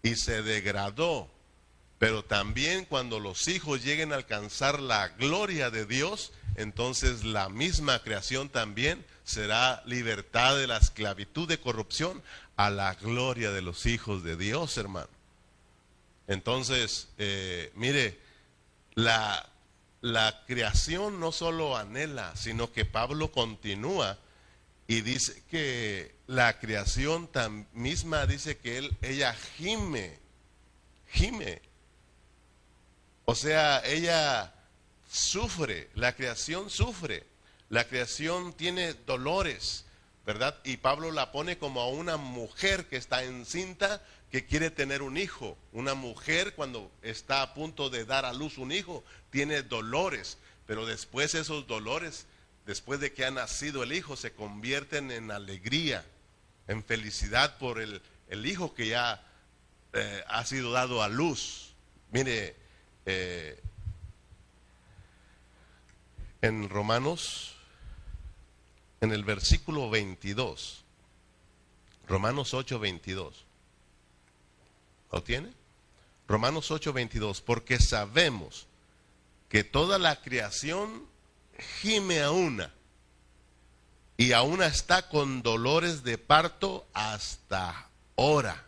y 0.02 0.16
se 0.16 0.42
degradó 0.42 1.30
pero 1.98 2.24
también 2.24 2.84
cuando 2.84 3.18
los 3.18 3.48
hijos 3.48 3.84
lleguen 3.84 4.12
a 4.12 4.16
alcanzar 4.16 4.80
la 4.80 5.08
gloria 5.08 5.70
de 5.70 5.84
Dios, 5.84 6.32
entonces 6.54 7.24
la 7.24 7.48
misma 7.48 7.98
creación 8.02 8.48
también 8.48 9.04
será 9.24 9.82
libertad 9.84 10.56
de 10.56 10.68
la 10.68 10.76
esclavitud 10.76 11.48
de 11.48 11.58
corrupción 11.58 12.22
a 12.56 12.70
la 12.70 12.94
gloria 12.94 13.50
de 13.50 13.62
los 13.62 13.84
hijos 13.86 14.22
de 14.22 14.36
Dios, 14.36 14.76
hermano. 14.78 15.08
Entonces, 16.28 17.08
eh, 17.18 17.72
mire, 17.74 18.20
la, 18.94 19.48
la 20.00 20.44
creación 20.46 21.18
no 21.18 21.32
solo 21.32 21.76
anhela, 21.76 22.34
sino 22.36 22.72
que 22.72 22.84
Pablo 22.84 23.32
continúa 23.32 24.18
y 24.88 25.02
dice 25.02 25.44
que 25.48 26.16
la 26.26 26.58
creación 26.58 27.30
misma 27.72 28.26
dice 28.26 28.58
que 28.58 28.78
él, 28.78 28.96
ella 29.02 29.32
gime, 29.56 30.18
gime 31.06 31.62
o 33.30 33.34
sea, 33.34 33.82
ella 33.84 34.54
sufre, 35.06 35.90
la 35.94 36.16
creación 36.16 36.70
sufre, 36.70 37.26
la 37.68 37.86
creación 37.86 38.54
tiene 38.54 38.94
dolores, 38.94 39.84
¿verdad? 40.24 40.58
Y 40.64 40.78
Pablo 40.78 41.12
la 41.12 41.30
pone 41.30 41.58
como 41.58 41.82
a 41.82 41.88
una 41.88 42.16
mujer 42.16 42.86
que 42.86 42.96
está 42.96 43.24
encinta, 43.24 44.02
que 44.30 44.46
quiere 44.46 44.70
tener 44.70 45.02
un 45.02 45.18
hijo. 45.18 45.58
Una 45.74 45.92
mujer 45.92 46.54
cuando 46.54 46.90
está 47.02 47.42
a 47.42 47.52
punto 47.52 47.90
de 47.90 48.06
dar 48.06 48.24
a 48.24 48.32
luz 48.32 48.56
un 48.56 48.72
hijo, 48.72 49.04
tiene 49.28 49.60
dolores, 49.60 50.38
pero 50.66 50.86
después 50.86 51.34
esos 51.34 51.66
dolores, 51.66 52.24
después 52.68 53.00
de 53.00 53.14
que 53.14 53.24
ha 53.24 53.30
nacido 53.30 53.82
el 53.82 53.94
hijo, 53.94 54.14
se 54.14 54.34
convierten 54.34 55.10
en 55.10 55.30
alegría, 55.30 56.04
en 56.66 56.84
felicidad 56.84 57.56
por 57.56 57.80
el, 57.80 58.02
hijo 58.44 58.74
que 58.74 58.88
ya 58.88 59.24
eh, 59.94 60.22
ha 60.28 60.44
sido 60.44 60.70
dado 60.70 61.02
a 61.02 61.08
luz. 61.08 61.72
Mire, 62.10 62.54
eh, 63.06 63.58
en 66.42 66.68
Romanos, 66.68 67.56
en 69.00 69.12
el 69.12 69.24
versículo 69.24 69.88
22, 69.88 70.84
Romanos 72.06 72.52
8, 72.52 72.78
22. 72.78 73.46
¿Lo 75.10 75.22
tiene? 75.22 75.54
Romanos 76.28 76.70
8, 76.70 76.92
22. 76.92 77.40
Porque 77.40 77.80
sabemos 77.80 78.66
que 79.48 79.64
toda 79.64 79.98
la 79.98 80.20
creación 80.20 81.08
gime 81.58 82.20
a 82.20 82.30
una 82.30 82.72
y 84.16 84.32
a 84.32 84.42
una 84.42 84.66
está 84.66 85.08
con 85.08 85.42
dolores 85.42 86.02
de 86.02 86.18
parto 86.18 86.86
hasta 86.92 87.88
ahora. 88.16 88.64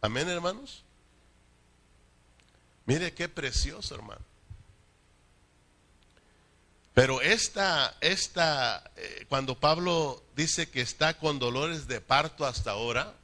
Amén, 0.00 0.28
hermanos. 0.28 0.82
Mire 2.86 3.12
qué 3.12 3.28
precioso, 3.28 3.94
hermano. 3.94 4.24
Pero 6.94 7.20
esta, 7.20 7.96
esta, 8.00 8.90
eh, 8.96 9.26
cuando 9.28 9.58
Pablo 9.58 10.24
dice 10.34 10.70
que 10.70 10.80
está 10.80 11.18
con 11.18 11.38
dolores 11.38 11.86
de 11.86 12.00
parto 12.00 12.46
hasta 12.46 12.72
ahora, 12.72 13.14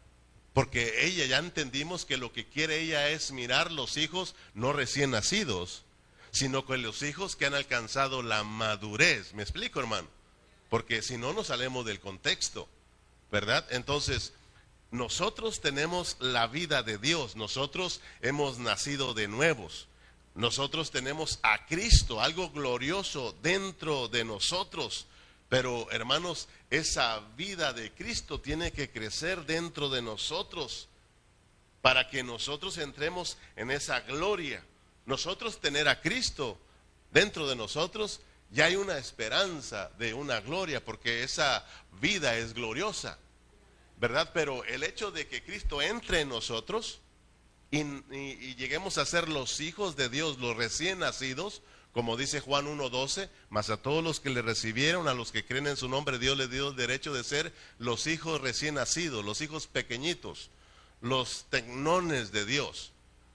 porque 0.53 1.07
ella 1.07 1.27
ya 1.27 1.39
entendimos 1.39 2.05
que 2.05 2.17
lo 2.17 2.33
que 2.33 2.47
quiere 2.47 2.81
ella 2.81 3.09
es 3.09 3.33
mirar 3.33 3.73
los 3.73 3.97
hijos 3.97 4.35
no 4.55 4.73
recién 4.73 5.11
nacidos, 5.11 5.86
sino 6.37 6.67
con 6.67 6.83
los 6.83 7.01
hijos 7.01 7.35
que 7.35 7.47
han 7.47 7.55
alcanzado 7.55 8.23
la 8.23 8.45
madurez. 8.45 9.33
¿Me 9.33 9.43
explico, 9.43 9.81
hermano? 9.81 10.07
Porque 10.69 11.01
si 11.01 11.17
no 11.17 11.33
nos 11.33 11.47
salemos 11.47 11.87
del 11.87 11.99
contexto, 11.99 12.69
¿verdad? 13.33 13.67
Entonces, 13.71 14.35
nosotros 14.91 15.63
tenemos 15.63 16.19
la 16.21 16.47
vida 16.47 16.83
de 16.83 16.99
Dios, 16.99 17.37
nosotros 17.37 18.03
hemos 18.21 18.59
nacido 18.59 19.15
de 19.15 19.29
nuevos, 19.29 19.89
nosotros 20.35 20.91
tenemos 20.91 21.39
a 21.43 21.65
Cristo, 21.65 22.21
algo 22.21 22.51
glorioso 22.51 23.35
dentro 23.43 24.09
de 24.09 24.25
nosotros. 24.25 25.07
Pero 25.49 25.91
hermanos, 25.91 26.49
esa 26.69 27.21
vida 27.35 27.73
de 27.73 27.93
Cristo 27.93 28.43
tiene 28.43 28.73
que 28.73 28.91
crecer 28.91 29.47
dentro 29.47 29.89
de 29.89 30.03
nosotros 30.03 30.89
para 31.81 32.11
que 32.11 32.23
nosotros 32.23 32.77
entremos 32.77 33.39
en 33.57 33.71
esa 33.71 34.01
gloria. 34.01 34.63
Nosotros 35.07 35.61
tener 35.61 35.89
a 35.89 36.01
Cristo 36.01 36.59
dentro 37.13 37.49
de 37.49 37.57
nosotros, 37.57 38.21
ya 38.51 38.67
hay 38.67 38.77
una 38.77 38.99
esperanza 38.99 39.91
de 39.99 40.13
una 40.13 40.41
gloria, 40.41 40.85
porque 40.85 41.23
esa 41.23 41.65
vida 42.01 42.37
es 42.37 42.53
gloriosa. 42.53 43.19
¿verdad? 43.99 44.31
Pero 44.35 44.65
el 44.65 44.83
hecho 44.83 45.11
de 45.11 45.27
que 45.27 45.43
Cristo 45.43 45.81
entre 45.81 46.21
en 46.21 46.29
nosotros 46.29 47.01
y, 47.71 47.85
lleguemos 48.55 48.99
a 48.99 49.07
ser 49.07 49.29
los 49.29 49.61
hijos 49.61 49.97
de 49.97 50.09
Dios, 50.09 50.39
los 50.39 50.57
recién 50.57 51.01
nacidos, 51.01 51.63
como 51.93 52.17
dice 52.17 52.41
Juan 52.41 52.67
1.12, 52.67 53.31
más 53.49 53.71
a 53.71 53.79
todos 53.79 54.05
los 54.05 54.21
que 54.21 54.31
le 54.31 54.43
recibieron, 54.43 55.09
a 55.09 55.15
los 55.15 55.33
que 55.33 55.45
creen 55.45 55.67
en 55.67 55.77
su 55.77 55.89
nombre, 55.89 56.19
Dios 56.19 56.37
les 56.37 56.51
dio 56.51 56.69
el 56.69 56.77
derecho 56.77 57.13
de 57.13 57.25
ser 57.25 57.53
los 57.79 58.07
hijos 58.07 58.41
recién 58.41 58.75
nacidos, 58.75 59.25
los 59.25 59.41
hijos 59.41 59.67
pequeñitos, 59.67 60.51
los 61.01 61.47
tecnones 61.49 62.33
de 62.33 62.45
Dios, 62.45 62.93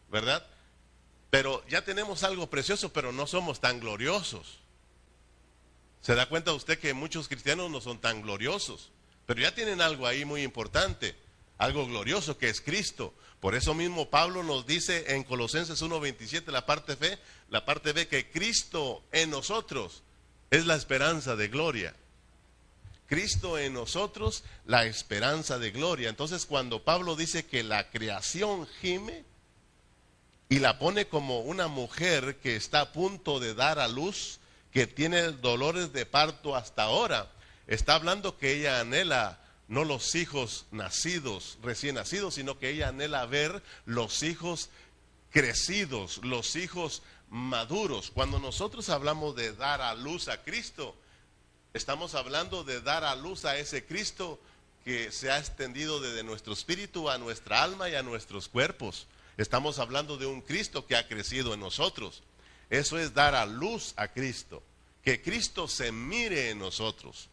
¿verdad? 0.10 0.46
Pero 1.32 1.66
ya 1.70 1.84
tenemos 1.84 2.24
algo 2.24 2.50
precioso, 2.50 2.92
pero 2.92 3.12
no 3.14 3.26
somos 3.26 3.62
tan 3.62 3.80
gloriosos. 3.80 4.60
¿Se 6.02 6.14
da 6.14 6.28
cuenta 6.28 6.52
usted 6.52 6.78
que 6.78 6.94
muchos 6.94 7.30
cristianos 7.30 7.72
no 7.72 7.80
son 7.80 8.00
tan 8.00 8.22
gloriosos? 8.22 8.92
Pero 9.26 9.42
ya 9.42 9.56
tienen 9.56 9.82
algo 9.82 10.06
ahí 10.06 10.26
muy 10.26 10.44
importante, 10.44 11.16
algo 11.58 11.88
glorioso 11.88 12.38
que 12.38 12.50
es 12.50 12.60
Cristo. 12.60 13.14
Por 13.40 13.56
eso 13.56 13.74
mismo 13.74 14.10
Pablo 14.10 14.44
nos 14.44 14.68
dice 14.68 15.16
en 15.16 15.24
Colosenses 15.24 15.82
1:27 15.82 16.52
la 16.52 16.66
parte 16.66 16.98
fe, 16.98 17.18
la 17.50 17.64
parte 17.64 17.94
B 17.94 18.10
que 18.10 18.30
Cristo 18.30 19.02
en 19.14 19.30
nosotros 19.30 20.04
es 20.50 20.66
la 20.66 20.76
esperanza 20.76 21.38
de 21.38 21.48
gloria. 21.48 21.96
Cristo 23.08 23.58
en 23.58 23.74
nosotros 23.74 24.44
la 24.66 24.86
esperanza 24.86 25.60
de 25.60 25.72
gloria. 25.72 26.10
Entonces 26.10 26.46
cuando 26.46 26.84
Pablo 26.84 27.16
dice 27.16 27.46
que 27.46 27.64
la 27.64 27.90
creación 27.90 28.68
gime 28.82 29.24
y 30.52 30.60
la 30.60 30.78
pone 30.78 31.08
como 31.08 31.40
una 31.40 31.70
mujer 31.70 32.36
que 32.44 32.58
está 32.58 32.82
a 32.82 32.92
punto 32.92 33.40
de 33.40 33.54
dar 33.54 33.80
a 33.80 33.88
luz, 33.88 34.42
que 34.74 34.86
tiene 34.86 35.32
dolores 35.32 35.94
de 35.94 36.06
parto 36.06 36.58
hasta 36.58 36.84
ahora, 36.84 37.32
Está 37.68 37.96
hablando 37.96 38.38
que 38.38 38.52
ella 38.52 38.82
anhela 38.82 39.40
no 39.70 39.86
los 39.86 40.16
hijos 40.16 40.66
nacidos, 40.72 41.58
recién 41.64 41.96
nacidos, 41.96 42.34
sino 42.34 42.60
que 42.60 42.70
ella 42.70 42.90
anhela 42.90 43.26
ver 43.26 43.64
los 43.86 44.24
hijos 44.24 44.70
crecidos, 45.30 46.18
los 46.18 46.58
hijos 46.58 47.02
maduros. 47.30 48.12
Cuando 48.12 48.40
nosotros 48.40 48.90
hablamos 48.90 49.38
de 49.38 49.54
dar 49.54 49.82
a 49.82 49.96
luz 49.96 50.28
a 50.28 50.44
Cristo, 50.44 50.94
estamos 51.74 52.14
hablando 52.14 52.66
de 52.66 52.82
dar 52.82 53.06
a 53.06 53.16
luz 53.16 53.46
a 53.46 53.58
ese 53.58 53.86
Cristo 53.86 54.38
que 54.84 55.14
se 55.14 55.32
ha 55.32 55.40
extendido 55.40 56.02
desde 56.02 56.24
nuestro 56.24 56.52
espíritu 56.52 57.10
a 57.10 57.18
nuestra 57.18 57.64
alma 57.64 57.88
y 57.88 57.96
a 57.96 58.04
nuestros 58.04 58.50
cuerpos. 58.50 59.08
Estamos 59.42 59.80
hablando 59.80 60.18
de 60.18 60.28
un 60.28 60.42
Cristo 60.42 60.86
que 60.86 60.96
ha 60.96 61.08
crecido 61.08 61.56
en 61.56 61.60
nosotros. 61.60 62.22
Eso 62.70 63.00
es 63.00 63.16
dar 63.16 63.34
a 63.34 63.48
luz 63.48 63.96
a 63.96 64.08
Cristo, 64.08 64.62
que 65.04 65.20
Cristo 65.20 65.68
se 65.68 65.92
mire 65.92 66.52
en 66.52 66.60
nosotros. 66.60 67.28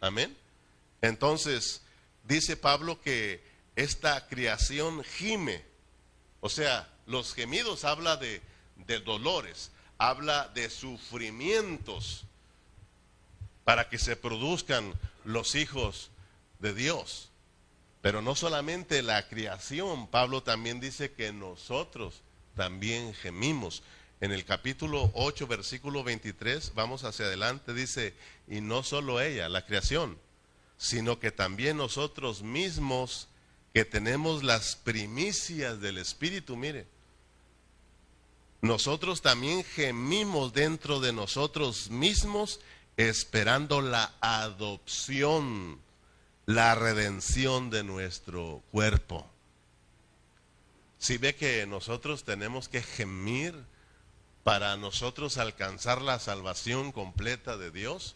Amén. 0.00 0.36
Entonces, 1.02 1.82
dice 2.24 2.56
Pablo 2.56 3.00
que 3.00 3.40
esta 3.76 4.26
creación 4.26 5.04
gime. 5.04 5.62
O 6.40 6.48
sea, 6.48 6.92
los 7.06 7.32
gemidos 7.32 7.84
habla 7.84 8.16
de, 8.16 8.42
de 8.88 8.98
dolores, 8.98 9.70
habla 9.98 10.48
de 10.52 10.68
sufrimientos 10.68 12.24
para 13.62 13.88
que 13.88 13.98
se 13.98 14.16
produzcan 14.16 14.94
los 15.24 15.54
hijos 15.54 16.10
de 16.58 16.74
Dios. 16.74 17.30
Pero 18.06 18.22
no 18.22 18.36
solamente 18.36 19.02
la 19.02 19.26
creación, 19.26 20.06
Pablo 20.06 20.40
también 20.40 20.78
dice 20.78 21.10
que 21.10 21.32
nosotros 21.32 22.22
también 22.54 23.12
gemimos. 23.14 23.82
En 24.20 24.30
el 24.30 24.44
capítulo 24.44 25.10
8, 25.14 25.48
versículo 25.48 26.04
23, 26.04 26.74
vamos 26.76 27.02
hacia 27.02 27.24
adelante, 27.24 27.74
dice, 27.74 28.14
y 28.46 28.60
no 28.60 28.84
solo 28.84 29.20
ella, 29.20 29.48
la 29.48 29.66
creación, 29.66 30.16
sino 30.78 31.18
que 31.18 31.32
también 31.32 31.78
nosotros 31.78 32.42
mismos 32.42 33.26
que 33.74 33.84
tenemos 33.84 34.44
las 34.44 34.76
primicias 34.76 35.80
del 35.80 35.98
Espíritu, 35.98 36.54
mire, 36.54 36.86
nosotros 38.60 39.20
también 39.20 39.64
gemimos 39.64 40.52
dentro 40.52 41.00
de 41.00 41.12
nosotros 41.12 41.90
mismos 41.90 42.60
esperando 42.96 43.80
la 43.80 44.14
adopción, 44.20 45.80
la 46.46 46.76
redención 46.76 47.70
de 47.70 47.82
nuestro 47.82 48.62
cuerpo. 48.70 49.28
Si 50.98 51.18
ve 51.18 51.34
que 51.34 51.66
nosotros 51.66 52.22
tenemos 52.22 52.68
que 52.68 52.82
gemir 52.82 53.54
para 54.44 54.76
nosotros 54.76 55.38
alcanzar 55.38 56.00
la 56.00 56.20
salvación 56.20 56.92
completa 56.92 57.56
de 57.56 57.72
Dios, 57.72 58.14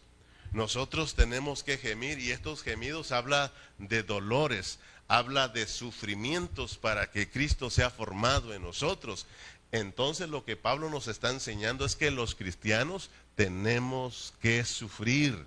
nosotros 0.53 1.15
tenemos 1.15 1.63
que 1.63 1.77
gemir 1.77 2.19
y 2.19 2.31
estos 2.31 2.63
gemidos 2.63 3.11
habla 3.11 3.51
de 3.77 4.01
dolores, 4.01 4.79
habla 5.09 5.49
de 5.49 5.67
sufrimientos 5.67 6.77
para 6.77 7.11
que 7.11 7.29
Cristo 7.29 7.69
sea 7.69 7.89
formado 7.89 8.53
en 8.53 8.61
nosotros. 8.61 9.27
Entonces 9.73 10.29
lo 10.29 10.45
que 10.45 10.55
Pablo 10.55 10.89
nos 10.89 11.09
está 11.09 11.31
enseñando 11.31 11.85
es 11.85 11.97
que 11.97 12.11
los 12.11 12.35
cristianos 12.35 13.09
tenemos 13.35 14.33
que 14.41 14.63
sufrir. 14.63 15.45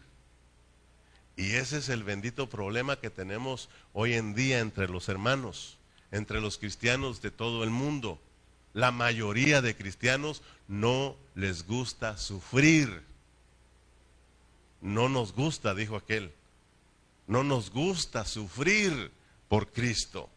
Y 1.37 1.53
ese 1.53 1.79
es 1.79 1.89
el 1.89 2.05
bendito 2.05 2.49
problema 2.49 3.01
que 3.01 3.11
tenemos 3.11 3.69
hoy 3.93 4.15
en 4.15 4.35
día 4.35 4.61
entre 4.61 4.89
los 4.89 5.09
hermanos, 5.09 5.79
entre 6.13 6.41
los 6.41 6.59
cristianos 6.59 7.21
de 7.23 7.31
todo 7.31 7.65
el 7.65 7.71
mundo. 7.71 8.21
La 8.73 8.93
mayoría 8.93 9.61
de 9.63 9.77
cristianos 9.77 10.43
no 10.69 11.17
les 11.35 11.67
gusta 11.67 12.17
sufrir. 12.19 13.03
No 14.81 15.09
nos 15.09 15.33
gusta, 15.33 15.75
dijo 15.75 15.97
aquel. 15.97 16.33
No 17.27 17.43
nos 17.43 17.71
gusta 17.71 18.25
sufrir 18.25 19.11
por 19.49 19.73
Cristo. 19.73 20.29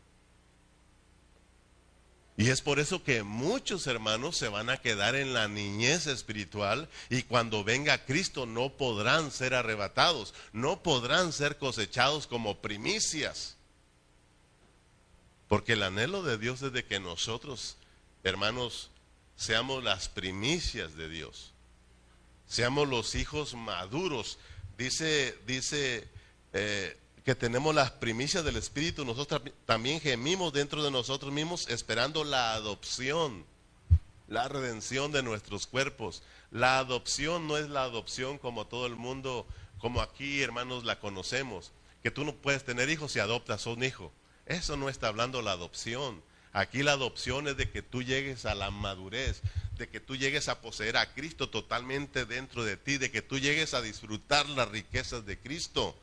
Y 2.39 2.51
es 2.51 2.61
por 2.61 2.77
eso 2.79 3.03
que 3.03 3.23
muchos 3.23 3.87
hermanos 3.87 4.37
se 4.37 4.47
van 4.47 4.69
a 4.69 4.77
quedar 4.77 5.15
en 5.15 5.33
la 5.33 5.47
niñez 5.47 6.05
espiritual 6.05 6.87
y 7.09 7.23
cuando 7.23 7.63
venga 7.63 8.05
Cristo 8.05 8.45
no 8.45 8.69
podrán 8.69 9.31
ser 9.31 9.55
arrebatados, 9.55 10.35
no 10.53 10.83
podrán 10.83 11.33
ser 11.33 11.57
cosechados 11.57 12.27
como 12.27 12.59
primicias. 12.59 13.57
Porque 15.47 15.73
el 15.73 15.81
anhelo 15.81 16.21
de 16.21 16.37
Dios 16.37 16.61
es 16.61 16.71
de 16.73 16.85
que 16.85 16.99
nosotros, 16.99 17.75
hermanos, 18.23 18.91
seamos 19.35 19.83
las 19.83 20.07
primicias 20.07 20.95
de 20.95 21.09
Dios. 21.09 21.53
Seamos 22.47 22.87
los 22.87 23.15
hijos 23.15 23.55
maduros. 23.55 24.37
Dice, 24.77 25.35
dice 25.47 26.07
eh, 26.53 26.97
que 27.27 27.35
tenemos 27.35 27.75
las 27.75 27.91
primicias 27.91 28.45
del 28.45 28.55
Espíritu, 28.55 29.03
nosotros 29.03 29.41
también 29.65 29.99
gemimos 29.99 30.53
dentro 30.53 30.81
de 30.81 30.91
nosotros 30.91 31.33
mismos 31.33 31.67
esperando 31.67 32.23
la 32.23 32.53
adopción, 32.53 33.45
la 34.29 34.47
redención 34.47 35.11
de 35.11 35.23
nuestros 35.23 35.67
cuerpos. 35.67 36.23
La 36.51 36.79
adopción 36.79 37.45
no 37.45 37.57
es 37.57 37.67
la 37.67 37.83
adopción 37.83 38.37
como 38.37 38.65
todo 38.65 38.85
el 38.85 38.95
mundo, 38.95 39.45
como 39.77 39.99
aquí 39.99 40.41
hermanos 40.41 40.85
la 40.85 41.01
conocemos, 41.01 41.73
que 42.01 42.11
tú 42.11 42.23
no 42.23 42.33
puedes 42.33 42.63
tener 42.63 42.89
hijos 42.89 43.11
si 43.11 43.19
adoptas 43.19 43.65
un 43.65 43.83
hijo. 43.83 44.13
Eso 44.45 44.77
no 44.77 44.87
está 44.87 45.09
hablando 45.09 45.41
la 45.41 45.51
adopción. 45.51 46.23
Aquí 46.53 46.81
la 46.81 46.93
adopción 46.93 47.49
es 47.49 47.57
de 47.57 47.69
que 47.69 47.81
tú 47.81 48.03
llegues 48.03 48.45
a 48.45 48.55
la 48.55 48.71
madurez, 48.71 49.41
de 49.77 49.89
que 49.89 49.99
tú 49.99 50.15
llegues 50.15 50.47
a 50.47 50.61
poseer 50.61 50.95
a 50.95 51.13
Cristo 51.13 51.49
totalmente 51.49 52.25
dentro 52.25 52.63
de 52.63 52.77
ti, 52.77 52.97
de 52.97 53.11
que 53.11 53.21
tú 53.21 53.37
llegues 53.37 53.73
a 53.73 53.81
disfrutar 53.81 54.47
las 54.47 54.69
riquezas 54.69 55.25
de 55.25 55.37
Cristo 55.37 55.93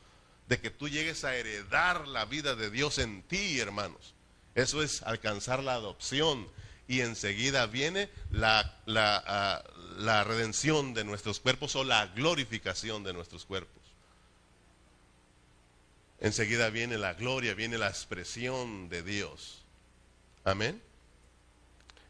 de 0.47 0.59
que 0.59 0.69
tú 0.69 0.89
llegues 0.89 1.23
a 1.23 1.35
heredar 1.35 2.07
la 2.07 2.25
vida 2.25 2.55
de 2.55 2.69
Dios 2.69 2.99
en 2.99 3.23
ti, 3.23 3.59
hermanos. 3.59 4.13
Eso 4.53 4.83
es 4.83 5.01
alcanzar 5.03 5.63
la 5.63 5.73
adopción. 5.73 6.47
Y 6.87 7.01
enseguida 7.01 7.65
viene 7.65 8.09
la, 8.29 8.79
la, 8.85 9.23
ah, 9.25 9.63
la 9.97 10.23
redención 10.23 10.93
de 10.93 11.03
nuestros 11.03 11.39
cuerpos 11.39 11.75
o 11.75 11.83
la 11.83 12.07
glorificación 12.07 13.03
de 13.03 13.13
nuestros 13.13 13.45
cuerpos. 13.45 13.81
Enseguida 16.19 16.69
viene 16.69 16.97
la 16.97 17.13
gloria, 17.13 17.53
viene 17.53 17.77
la 17.77 17.89
expresión 17.89 18.87
de 18.89 19.03
Dios. 19.03 19.63
Amén. 20.43 20.81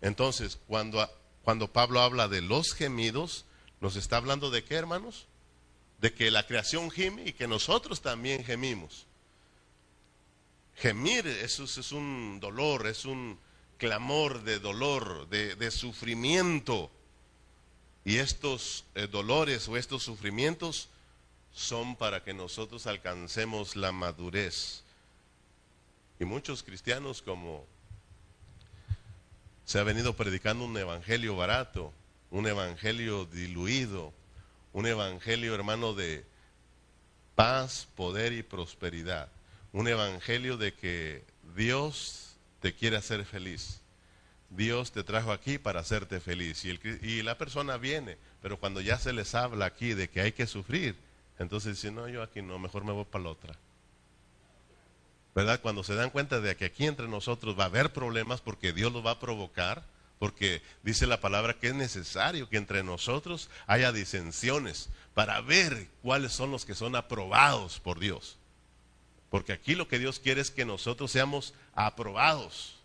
Entonces, 0.01 0.59
cuando, 0.67 1.09
cuando 1.43 1.71
Pablo 1.71 2.01
habla 2.01 2.27
de 2.27 2.41
los 2.41 2.73
gemidos, 2.73 3.45
nos 3.81 3.95
está 3.95 4.17
hablando 4.17 4.51
de 4.51 4.63
qué, 4.63 4.75
hermanos? 4.75 5.25
De 6.05 6.13
que 6.13 6.29
la 6.29 6.45
creación 6.45 6.91
gime 6.91 7.23
y 7.25 7.33
que 7.33 7.47
nosotros 7.47 7.99
también 7.99 8.43
gemimos. 8.43 9.07
Gemir 10.75 11.25
eso 11.25 11.63
es 11.63 11.91
un 11.91 12.39
dolor, 12.39 12.85
es 12.85 13.05
un 13.05 13.39
clamor 13.79 14.43
de 14.43 14.59
dolor, 14.59 15.27
de, 15.29 15.71
sufrimiento. 15.71 16.91
Y 18.03 18.17
estos 18.17 18.85
eh, 18.93 19.07
dolores 19.07 19.67
o 19.67 19.77
estos 19.77 20.03
sufrimientos 20.03 20.89
son 21.51 21.95
para 21.95 22.23
que 22.23 22.35
nosotros 22.35 22.85
alcancemos 22.85 23.75
la 23.75 23.91
madurez. 23.91 24.83
Y 26.19 26.25
muchos 26.25 26.61
cristianos 26.61 27.23
como 27.23 27.65
se 29.65 29.79
ha 29.79 29.83
venido 29.83 30.15
predicando 30.15 30.65
un 30.65 30.77
evangelio 30.77 31.35
barato, 31.35 31.91
un 32.29 32.45
evangelio 32.45 33.25
diluido, 33.25 34.13
un 34.75 34.85
evangelio, 34.85 35.55
hermano, 35.55 35.93
de 35.93 36.25
paz, 37.33 37.87
poder 37.95 38.33
y 38.33 38.43
prosperidad. 38.43 39.29
Un 39.71 39.87
evangelio 39.87 40.57
de 40.57 40.73
que 40.73 41.23
Dios 41.55 42.35
te 42.59 42.75
quiere 42.75 42.97
hacer 42.97 43.23
feliz. 43.23 43.79
Dios 44.49 44.91
te 44.91 45.05
trajo 45.05 45.31
aquí 45.31 45.57
para 45.57 45.79
hacerte 45.79 46.19
feliz. 46.19 46.65
Y, 46.65 46.77
y, 47.01 47.23
la 47.23 47.37
persona 47.37 47.77
viene, 47.77 48.17
pero 48.41 48.59
cuando 48.59 48.81
ya 48.81 48.99
se 48.99 49.13
les 49.13 49.33
habla 49.33 49.65
aquí 49.65 49.93
de 49.93 50.09
que 50.09 50.19
hay 50.19 50.33
que 50.33 50.45
sufrir, 50.45 50.97
entonces 51.39 51.75
dice, 51.75 51.91
no, 51.91 52.09
yo 52.09 52.21
aquí 52.21 52.41
no, 52.41 52.59
mejor 52.59 52.83
me 52.83 52.91
voy 52.91 53.05
para 53.05 53.23
la 53.23 53.29
otra. 53.29 53.55
¿Verdad? 55.33 55.61
Cuando 55.61 55.85
se 55.85 55.95
dan 55.95 56.09
cuenta 56.09 56.41
de 56.41 56.53
que 56.57 56.65
aquí 56.65 56.85
entre 56.85 57.07
nosotros 57.07 57.57
va 57.57 57.63
a 57.63 57.67
haber 57.67 57.93
problemas 57.93 58.41
porque 58.41 58.73
Dios 58.73 58.91
los 58.91 59.05
va 59.05 59.11
a 59.11 59.19
provocar, 59.21 59.85
porque 60.19 60.61
dice 60.83 61.07
la 61.07 61.19
palabra 61.19 61.59
que 61.59 61.67
es 61.67 61.75
necesario 61.75 62.49
que 62.49 62.57
entre 62.57 62.83
nosotros 62.83 63.49
haya 63.67 63.91
disensiones 63.91 64.89
para 65.13 65.41
ver 65.41 65.89
cuáles 66.01 66.31
son 66.31 66.51
los 66.51 66.65
que 66.65 66.75
son 66.75 66.95
aprobados 66.95 67.79
por 67.79 67.99
Dios. 67.99 68.37
Porque 69.29 69.53
aquí 69.53 69.75
lo 69.75 69.87
que 69.87 69.99
Dios 69.99 70.19
quiere 70.19 70.41
es 70.41 70.51
que 70.51 70.65
nosotros 70.65 71.11
seamos 71.11 71.53
aprobados. 71.73 72.75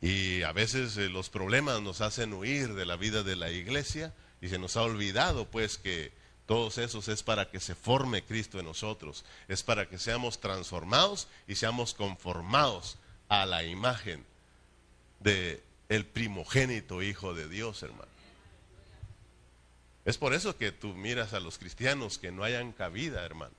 Y 0.00 0.42
a 0.42 0.52
veces 0.52 0.96
eh, 0.96 1.08
los 1.08 1.28
problemas 1.28 1.80
nos 1.82 2.00
hacen 2.00 2.32
huir 2.32 2.74
de 2.74 2.86
la 2.86 2.96
vida 2.96 3.22
de 3.22 3.36
la 3.36 3.50
iglesia 3.50 4.14
y 4.40 4.48
se 4.48 4.58
nos 4.58 4.76
ha 4.76 4.82
olvidado 4.82 5.46
pues 5.46 5.78
que 5.78 6.12
todos 6.46 6.78
esos 6.78 7.08
es 7.08 7.22
para 7.22 7.50
que 7.50 7.60
se 7.60 7.74
forme 7.74 8.24
Cristo 8.24 8.58
en 8.58 8.64
nosotros, 8.64 9.24
es 9.46 9.62
para 9.62 9.88
que 9.88 9.98
seamos 9.98 10.40
transformados 10.40 11.28
y 11.46 11.54
seamos 11.54 11.94
conformados 11.94 12.96
a 13.28 13.46
la 13.46 13.62
imagen 13.62 14.24
de 15.20 15.62
el 15.88 16.06
primogénito 16.06 17.02
hijo 17.02 17.34
de 17.34 17.48
Dios, 17.48 17.82
hermano. 17.82 18.10
Es 20.04 20.18
por 20.18 20.34
eso 20.34 20.56
que 20.56 20.72
tú 20.72 20.94
miras 20.94 21.34
a 21.34 21.40
los 21.40 21.58
cristianos 21.58 22.18
que 22.18 22.32
no 22.32 22.42
hayan 22.42 22.72
cabida, 22.72 23.24
hermano. 23.24 23.54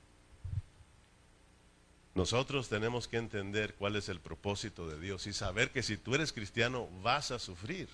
Nosotros 2.13 2.67
tenemos 2.67 3.07
que 3.07 3.17
entender 3.17 3.75
cuál 3.75 3.95
es 3.95 4.09
el 4.09 4.19
propósito 4.19 4.87
de 4.89 4.99
Dios 4.99 5.27
y 5.27 5.33
saber 5.33 5.71
que 5.71 5.81
si 5.81 5.95
tú 5.97 6.13
eres 6.13 6.33
cristiano 6.33 6.89
vas 7.01 7.31
a 7.31 7.39
sufrir. 7.39 7.87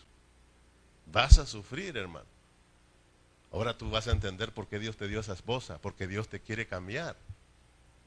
Vas 1.12 1.38
a 1.38 1.46
sufrir, 1.46 1.98
hermano. 1.98 2.26
Ahora 3.52 3.78
tú 3.78 3.90
vas 3.90 4.08
a 4.08 4.12
entender 4.12 4.52
por 4.52 4.68
qué 4.68 4.80
Dios 4.80 4.98
te 4.98 5.08
dio 5.08 5.20
esa 5.20 5.34
esposa, 5.34 5.78
porque 5.80 6.08
Dios 6.08 6.28
te 6.28 6.40
quiere 6.40 6.66
cambiar. 6.68 7.16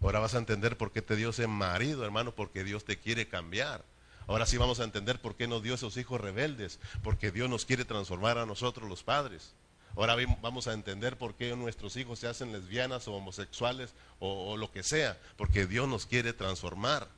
Ahora 0.02 0.18
vas 0.18 0.34
a 0.34 0.38
entender 0.38 0.76
por 0.76 0.92
qué 0.92 1.02
te 1.02 1.16
dio 1.16 1.30
ese 1.30 1.46
marido, 1.46 2.04
hermano, 2.04 2.34
porque 2.34 2.64
Dios 2.64 2.84
te 2.84 2.98
quiere 2.98 3.28
cambiar. 3.28 3.84
Ahora 4.30 4.46
sí 4.46 4.56
vamos 4.58 4.78
a 4.78 4.84
entender 4.84 5.20
por 5.20 5.34
qué 5.34 5.48
nos 5.48 5.60
dio 5.60 5.74
esos 5.74 5.96
hijos 5.96 6.20
rebeldes, 6.20 6.78
porque 7.02 7.32
Dios 7.32 7.50
nos 7.50 7.64
quiere 7.64 7.84
transformar 7.84 8.38
a 8.38 8.46
nosotros 8.46 8.88
los 8.88 9.02
padres. 9.02 9.54
Ahora 9.96 10.14
vamos 10.40 10.68
a 10.68 10.72
entender 10.72 11.18
por 11.18 11.34
qué 11.34 11.56
nuestros 11.56 11.96
hijos 11.96 12.20
se 12.20 12.28
hacen 12.28 12.52
lesbianas 12.52 13.08
o 13.08 13.14
homosexuales 13.14 13.92
o, 14.20 14.56
lo 14.56 14.70
que 14.70 14.84
sea, 14.84 15.18
porque 15.36 15.66
Dios 15.66 15.88
nos 15.88 16.06
quiere 16.06 16.32
transformar. 16.32 17.08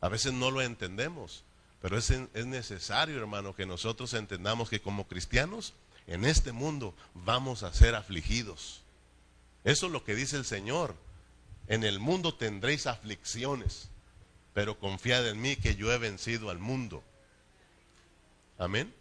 A 0.00 0.08
veces 0.08 0.32
no 0.32 0.50
lo 0.50 0.62
entendemos, 0.62 1.44
pero 1.80 1.96
es, 1.96 2.10
es 2.10 2.46
necesario, 2.46 3.18
hermano, 3.18 3.54
que 3.54 3.64
nosotros 3.64 4.12
entendamos 4.12 4.68
que 4.68 4.82
como 4.82 5.06
cristianos 5.06 5.74
en 6.08 6.24
este 6.24 6.50
mundo 6.50 6.92
vamos 7.14 7.62
a 7.62 7.72
ser 7.72 7.94
afligidos. 7.94 8.82
Eso 9.62 9.86
es 9.86 9.92
lo 9.92 10.02
que 10.02 10.16
dice 10.16 10.38
el 10.38 10.44
Señor. 10.44 10.96
En 11.68 11.84
el 11.84 12.00
mundo 12.00 12.34
tendréis 12.34 12.88
aflicciones 12.88 13.91
pero 14.54 14.78
confiad 14.78 15.26
en 15.28 15.40
mí 15.40 15.56
que 15.56 15.74
yo 15.74 15.92
he 15.92 15.98
vencido 15.98 16.50
al 16.50 16.58
mundo. 16.58 17.02
Amén. 18.58 18.92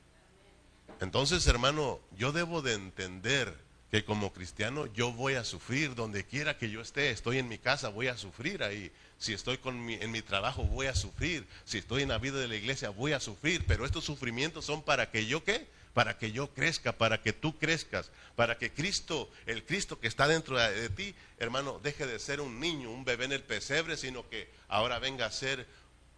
Entonces, 1.00 1.46
hermano, 1.48 2.00
yo 2.18 2.32
debo 2.32 2.62
de 2.62 2.74
entender 2.74 3.56
que 3.92 4.06
como 4.06 4.32
cristiano 4.32 4.86
yo 4.94 5.12
voy 5.12 5.34
a 5.34 5.44
sufrir 5.44 5.96
donde 5.96 6.24
quiera 6.24 6.58
que 6.58 6.70
yo 6.70 6.80
esté. 6.80 7.12
Estoy 7.12 7.40
en 7.40 7.50
mi 7.50 7.58
casa, 7.58 7.90
voy 7.90 8.08
a 8.08 8.18
sufrir 8.18 8.64
ahí. 8.64 8.92
Si 9.18 9.34
estoy 9.34 9.58
con 9.58 9.90
en 9.90 10.12
mi 10.12 10.22
trabajo, 10.22 10.64
voy 10.64 10.88
a 10.88 10.96
sufrir. 10.96 11.46
Si 11.66 11.78
estoy 11.78 12.04
en 12.04 12.10
la 12.10 12.18
vida 12.18 12.40
de 12.40 12.48
la 12.48 12.56
iglesia, 12.56 12.90
voy 12.90 13.12
a 13.12 13.20
sufrir. 13.20 13.66
Pero 13.68 13.86
estos 13.86 14.06
sufrimientos 14.06 14.64
son 14.64 14.82
para 14.82 15.12
que 15.12 15.26
yo 15.26 15.44
qué? 15.44 15.68
Para 15.94 16.18
que 16.18 16.32
yo 16.32 16.54
crezca, 16.54 16.94
para 16.94 17.22
que 17.22 17.34
tú 17.34 17.58
crezcas, 17.58 18.12
para 18.36 18.58
que 18.58 18.72
Cristo, 18.72 19.30
el 19.46 19.66
Cristo 19.66 20.00
que 20.00 20.08
está 20.08 20.28
dentro 20.28 20.58
de 20.58 20.90
ti, 20.90 21.14
hermano, 21.38 21.80
deje 21.84 22.08
de 22.08 22.20
ser 22.20 22.40
un 22.40 22.60
niño, 22.60 22.90
un 22.92 23.04
bebé 23.04 23.26
en 23.26 23.34
el 23.34 23.44
pesebre, 23.44 23.98
sino 23.98 24.28
que 24.30 24.50
ahora 24.70 25.00
venga 25.00 25.26
a 25.26 25.32
ser 25.32 25.68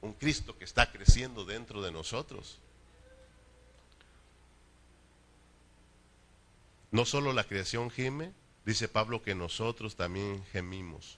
un 0.02 0.14
Cristo 0.14 0.58
que 0.58 0.66
está 0.66 0.92
creciendo 0.92 1.46
dentro 1.46 1.82
de 1.82 1.92
nosotros. 1.92 2.60
No 6.92 7.06
solo 7.06 7.34
la 7.34 7.46
creación 7.46 7.90
gime, 7.90 8.32
dice 8.66 8.88
Pablo 8.88 9.24
que 9.24 9.34
nosotros 9.34 9.96
también 9.96 10.46
gemimos. 10.52 11.18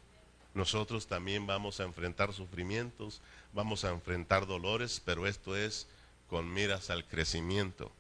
Nosotros 0.54 1.08
también 1.08 1.46
vamos 1.46 1.82
a 1.82 1.84
enfrentar 1.84 2.32
sufrimientos, 2.32 3.22
vamos 3.52 3.84
a 3.84 3.90
enfrentar 3.90 4.48
dolores, 4.48 5.02
pero 5.04 5.28
esto 5.28 5.58
es 5.58 5.88
con 6.30 6.54
miras 6.54 6.90
al 6.90 7.06
crecimiento, 7.06 7.92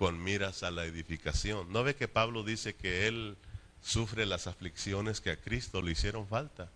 con 0.00 0.24
miras 0.24 0.62
a 0.62 0.70
la 0.70 0.86
edificación. 0.86 1.70
¿No 1.70 1.84
ve 1.84 1.94
que 1.94 2.08
Pablo 2.08 2.42
dice 2.42 2.74
que 2.74 3.06
él 3.06 3.36
sufre 3.82 4.24
las 4.24 4.46
aflicciones 4.46 5.20
que 5.20 5.30
a 5.30 5.36
Cristo 5.36 5.82
le 5.82 5.92
hicieron 5.92 6.26
falta? 6.26 6.70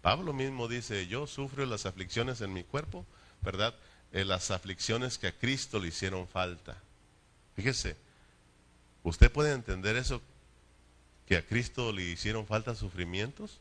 Pablo 0.00 0.32
mismo 0.32 0.66
dice, 0.66 1.06
yo 1.06 1.26
sufro 1.26 1.64
las 1.66 1.84
aflicciones 1.84 2.40
en 2.40 2.54
mi 2.54 2.64
cuerpo, 2.64 3.04
¿verdad? 3.42 3.74
Eh, 4.12 4.24
las 4.24 4.50
aflicciones 4.50 5.18
que 5.18 5.26
a 5.26 5.38
Cristo 5.38 5.78
le 5.78 5.88
hicieron 5.88 6.26
falta. 6.26 6.82
Fíjese, 7.54 7.96
¿Usted 9.08 9.30
puede 9.30 9.52
entender 9.52 9.96
eso? 9.96 10.20
¿Que 11.26 11.36
a 11.36 11.46
Cristo 11.46 11.92
le 11.92 12.02
hicieron 12.02 12.46
falta 12.46 12.74
sufrimientos? 12.74 13.58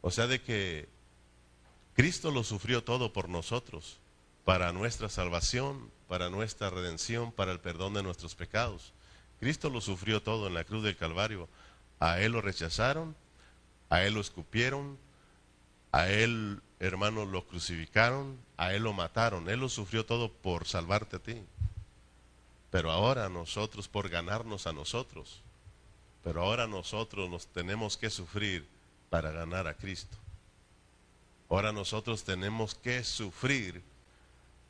O 0.00 0.10
sea, 0.10 0.26
de 0.26 0.40
que 0.40 0.88
Cristo 1.94 2.30
lo 2.30 2.44
sufrió 2.44 2.84
todo 2.84 3.12
por 3.12 3.28
nosotros, 3.28 3.98
para 4.48 4.72
nuestra 4.72 5.10
salvación, 5.10 5.90
para 6.08 6.30
nuestra 6.30 6.70
redención, 6.70 7.32
para 7.32 7.52
el 7.52 7.60
perdón 7.60 7.92
de 7.92 8.02
nuestros 8.02 8.34
pecados. 8.34 8.94
Cristo 9.40 9.68
lo 9.68 9.82
sufrió 9.82 10.22
todo 10.22 10.46
en 10.46 10.54
la 10.54 10.64
cruz 10.64 10.82
del 10.82 10.96
Calvario. 10.96 11.50
A 12.00 12.18
Él 12.22 12.32
lo 12.32 12.40
rechazaron, 12.40 13.14
a 13.90 14.04
Él 14.04 14.14
lo 14.14 14.22
escupieron, 14.22 14.96
a 15.92 16.08
Él, 16.08 16.62
hermanos, 16.80 17.28
lo 17.28 17.46
crucificaron, 17.46 18.38
a 18.56 18.72
Él 18.72 18.84
lo 18.84 18.94
mataron. 18.94 19.50
Él 19.50 19.60
lo 19.60 19.68
sufrió 19.68 20.06
todo 20.06 20.32
por 20.32 20.66
salvarte 20.66 21.16
a 21.16 21.22
ti. 21.22 21.42
Pero 22.70 22.90
ahora 22.90 23.28
nosotros, 23.28 23.86
por 23.86 24.08
ganarnos 24.08 24.66
a 24.66 24.72
nosotros, 24.72 25.42
pero 26.24 26.40
ahora 26.40 26.66
nosotros 26.66 27.28
nos 27.28 27.48
tenemos 27.48 27.98
que 27.98 28.08
sufrir 28.08 28.66
para 29.10 29.30
ganar 29.30 29.66
a 29.66 29.74
Cristo. 29.74 30.16
Ahora 31.50 31.70
nosotros 31.70 32.24
tenemos 32.24 32.74
que 32.74 33.04
sufrir 33.04 33.82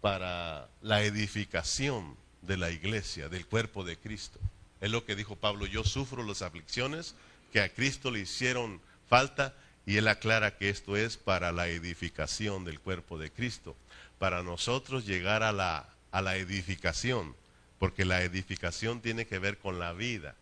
para 0.00 0.68
la 0.82 1.02
edificación 1.02 2.16
de 2.42 2.56
la 2.56 2.70
iglesia, 2.70 3.28
del 3.28 3.46
cuerpo 3.46 3.84
de 3.84 3.96
Cristo. 3.96 4.38
Es 4.80 4.90
lo 4.90 5.04
que 5.04 5.16
dijo 5.16 5.36
Pablo, 5.36 5.66
yo 5.66 5.84
sufro 5.84 6.22
las 6.22 6.42
aflicciones 6.42 7.14
que 7.52 7.60
a 7.60 7.68
Cristo 7.68 8.10
le 8.10 8.20
hicieron 8.20 8.80
falta 9.08 9.54
y 9.86 9.96
él 9.96 10.08
aclara 10.08 10.56
que 10.56 10.68
esto 10.68 10.96
es 10.96 11.16
para 11.16 11.50
la 11.50 11.68
edificación 11.68 12.64
del 12.64 12.78
cuerpo 12.78 13.18
de 13.18 13.30
Cristo, 13.30 13.74
para 14.18 14.42
nosotros 14.42 15.06
llegar 15.06 15.42
a 15.42 15.52
la, 15.52 15.88
a 16.12 16.22
la 16.22 16.36
edificación 16.36 17.34
porque 17.78 18.04
la 18.04 18.22
edificación 18.22 19.00
tiene 19.00 19.26
que 19.26 19.38
ver 19.38 19.58
con 19.58 19.78
la 19.78 19.92
vida, 19.92 20.34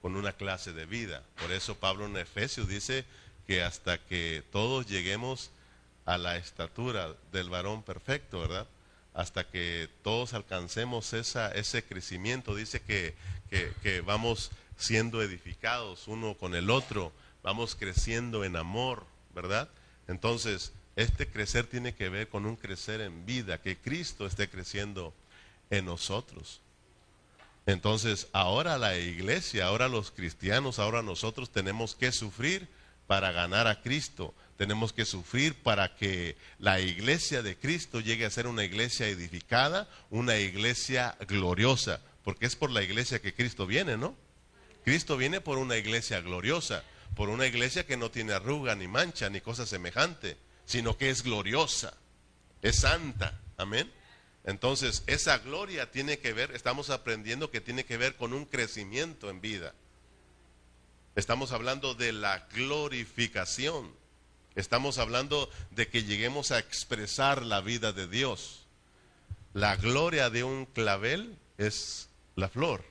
con 0.00 0.16
una 0.16 0.32
clase 0.32 0.72
de 0.72 0.86
vida. 0.86 1.22
Por 1.40 1.52
eso 1.52 1.76
Pablo 1.76 2.06
en 2.06 2.16
Efesios 2.16 2.68
dice 2.68 3.04
que 3.46 3.62
hasta 3.62 3.98
que 3.98 4.42
todos 4.50 4.86
lleguemos 4.86 5.50
a 6.06 6.18
la 6.18 6.36
estatura 6.36 7.14
del 7.32 7.50
varón 7.50 7.82
perfecto, 7.82 8.40
¿verdad? 8.40 8.66
Hasta 9.18 9.42
que 9.42 9.88
todos 10.04 10.32
alcancemos 10.32 11.12
ese 11.12 11.82
crecimiento, 11.82 12.54
dice 12.54 12.80
que, 12.80 13.16
que 13.82 14.00
vamos 14.00 14.52
siendo 14.76 15.20
edificados 15.22 16.06
uno 16.06 16.34
con 16.34 16.54
el 16.54 16.70
otro, 16.70 17.12
vamos 17.42 17.74
creciendo 17.74 18.44
en 18.44 18.54
amor, 18.54 19.06
¿verdad? 19.34 19.68
Entonces, 20.06 20.72
este 20.94 21.26
crecer 21.26 21.66
tiene 21.66 21.96
que 21.96 22.08
ver 22.08 22.28
con 22.28 22.46
un 22.46 22.54
crecer 22.54 23.00
en 23.00 23.26
vida, 23.26 23.60
que 23.60 23.76
Cristo 23.76 24.24
esté 24.24 24.48
creciendo 24.48 25.12
en 25.68 25.86
nosotros. 25.86 26.60
Entonces, 27.66 28.28
ahora 28.32 28.78
la 28.78 28.96
iglesia, 28.98 29.66
ahora 29.66 29.88
los 29.88 30.12
cristianos, 30.12 30.78
ahora 30.78 31.02
nosotros 31.02 31.50
tenemos 31.50 31.96
que 31.96 32.12
sufrir 32.12 32.68
para 33.08 33.32
ganar 33.32 33.66
a 33.66 33.80
Cristo. 33.82 34.34
Tenemos 34.56 34.92
que 34.92 35.04
sufrir 35.04 35.54
para 35.54 35.96
que 35.96 36.36
la 36.60 36.78
iglesia 36.78 37.42
de 37.42 37.56
Cristo 37.56 38.00
llegue 38.00 38.26
a 38.26 38.30
ser 38.30 38.46
una 38.46 38.64
iglesia 38.64 39.08
edificada, 39.08 39.88
una 40.10 40.36
iglesia 40.36 41.16
gloriosa, 41.26 42.00
porque 42.22 42.46
es 42.46 42.54
por 42.54 42.70
la 42.70 42.82
iglesia 42.82 43.20
que 43.20 43.34
Cristo 43.34 43.66
viene, 43.66 43.96
¿no? 43.96 44.14
Cristo 44.84 45.16
viene 45.16 45.40
por 45.40 45.58
una 45.58 45.76
iglesia 45.76 46.20
gloriosa, 46.20 46.84
por 47.16 47.30
una 47.30 47.46
iglesia 47.46 47.86
que 47.86 47.96
no 47.96 48.10
tiene 48.10 48.34
arruga, 48.34 48.74
ni 48.74 48.88
mancha, 48.88 49.30
ni 49.30 49.40
cosa 49.40 49.66
semejante, 49.66 50.36
sino 50.66 50.98
que 50.98 51.08
es 51.08 51.22
gloriosa, 51.22 51.94
es 52.62 52.80
santa. 52.80 53.40
Amén. 53.56 53.90
Entonces, 54.44 55.02
esa 55.06 55.38
gloria 55.38 55.90
tiene 55.90 56.18
que 56.18 56.32
ver, 56.32 56.50
estamos 56.54 56.90
aprendiendo 56.90 57.50
que 57.50 57.60
tiene 57.60 57.84
que 57.84 57.96
ver 57.96 58.16
con 58.16 58.34
un 58.34 58.44
crecimiento 58.44 59.30
en 59.30 59.40
vida. 59.40 59.74
Estamos 61.18 61.50
hablando 61.50 61.96
de 61.96 62.12
la 62.12 62.46
glorificación. 62.54 63.90
Estamos 64.54 64.98
hablando 64.98 65.50
de 65.72 65.88
que 65.88 66.04
lleguemos 66.04 66.52
a 66.52 66.60
expresar 66.60 67.42
la 67.42 67.60
vida 67.60 67.92
de 67.92 68.06
Dios. 68.06 68.60
La 69.52 69.74
gloria 69.74 70.30
de 70.30 70.44
un 70.44 70.64
clavel 70.64 71.36
es 71.56 72.08
la 72.36 72.48
flor. 72.48 72.84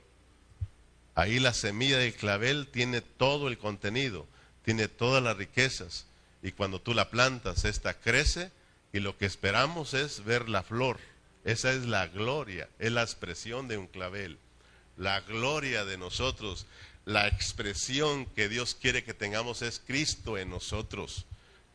Ahí 1.14 1.38
la 1.38 1.54
semilla 1.54 1.96
del 1.96 2.12
clavel 2.12 2.66
tiene 2.66 3.00
todo 3.00 3.48
el 3.48 3.56
contenido, 3.56 4.26
tiene 4.62 4.88
todas 4.88 5.22
las 5.22 5.38
riquezas. 5.38 6.04
Y 6.42 6.52
cuando 6.52 6.82
tú 6.82 6.92
la 6.92 7.08
plantas, 7.08 7.64
esta 7.64 7.94
crece 7.94 8.52
y 8.92 9.00
lo 9.00 9.16
que 9.16 9.24
esperamos 9.24 9.94
es 9.94 10.22
ver 10.22 10.50
la 10.50 10.62
flor. 10.62 10.98
Esa 11.46 11.72
es 11.72 11.86
la 11.86 12.08
gloria, 12.08 12.68
es 12.78 12.92
la 12.92 13.04
expresión 13.04 13.68
de 13.68 13.78
un 13.78 13.86
clavel. 13.86 14.38
La 14.98 15.22
gloria 15.22 15.86
de 15.86 15.96
nosotros, 15.96 16.66
la 17.08 17.26
expresión 17.26 18.26
que 18.26 18.50
Dios 18.50 18.74
quiere 18.74 19.02
que 19.02 19.14
tengamos 19.14 19.62
es 19.62 19.80
Cristo 19.80 20.36
en 20.36 20.50
nosotros. 20.50 21.24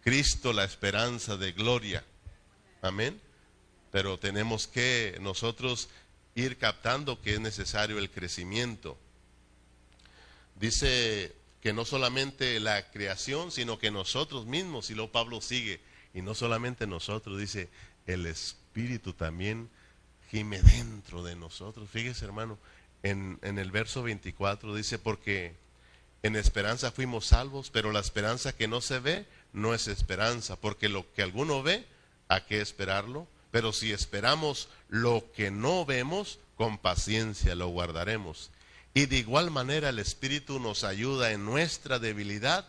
Cristo 0.04 0.54
la 0.54 0.64
esperanza 0.64 1.38
de 1.38 1.54
gloria. 1.54 2.06
Amén. 2.84 3.20
Pero 3.92 4.20
tenemos 4.20 4.68
que 4.68 5.18
nosotros 5.22 5.90
ir 6.36 6.60
captando 6.60 7.20
que 7.20 7.34
es 7.34 7.40
necesario 7.40 7.98
el 7.98 8.12
crecimiento. 8.12 8.96
Dice 10.54 11.34
que 11.62 11.74
no 11.74 11.84
solamente 11.84 12.60
la 12.60 12.92
creación, 12.92 13.52
sino 13.52 13.80
que 13.80 13.90
nosotros 13.90 14.46
mismos, 14.46 14.92
y 14.92 14.94
luego 14.94 15.12
Pablo 15.12 15.42
sigue, 15.42 15.82
y 16.14 16.22
no 16.22 16.36
solamente 16.36 16.86
nosotros, 16.86 17.40
dice, 17.40 17.70
el 18.06 18.28
Espíritu 18.28 19.14
también 19.14 19.72
gime 20.30 20.62
dentro 20.62 21.24
de 21.24 21.36
nosotros. 21.36 21.90
Fíjese, 21.90 22.24
hermano, 22.24 22.60
en, 23.04 23.40
en 23.42 23.60
el 23.60 23.72
verso 23.72 24.04
24 24.04 24.76
dice, 24.76 24.98
porque 24.98 25.54
en 26.24 26.36
esperanza 26.36 26.92
fuimos 26.92 27.28
salvos, 27.28 27.70
pero 27.70 27.92
la 27.92 28.00
esperanza 28.00 28.56
que 28.56 28.68
no 28.68 28.82
se 28.82 29.00
ve 29.00 29.26
no 29.52 29.74
es 29.74 29.88
esperanza, 29.88 30.56
porque 30.56 30.90
lo 30.90 31.12
que 31.14 31.22
alguno 31.22 31.62
ve, 31.62 31.86
¿a 32.30 32.46
qué 32.46 32.62
esperarlo? 32.62 33.28
Pero 33.52 33.72
si 33.72 33.92
esperamos 33.92 34.70
lo 34.90 35.32
que 35.36 35.52
no 35.52 35.86
vemos, 35.86 36.40
con 36.56 36.78
paciencia 36.78 37.56
lo 37.56 37.68
guardaremos. 37.68 38.50
Y 38.94 39.06
de 39.06 39.18
igual 39.18 39.52
manera 39.52 39.90
el 39.90 40.00
Espíritu 40.00 40.60
nos 40.60 40.84
ayuda 40.84 41.32
en 41.32 41.46
nuestra 41.46 42.00
debilidad, 42.00 42.68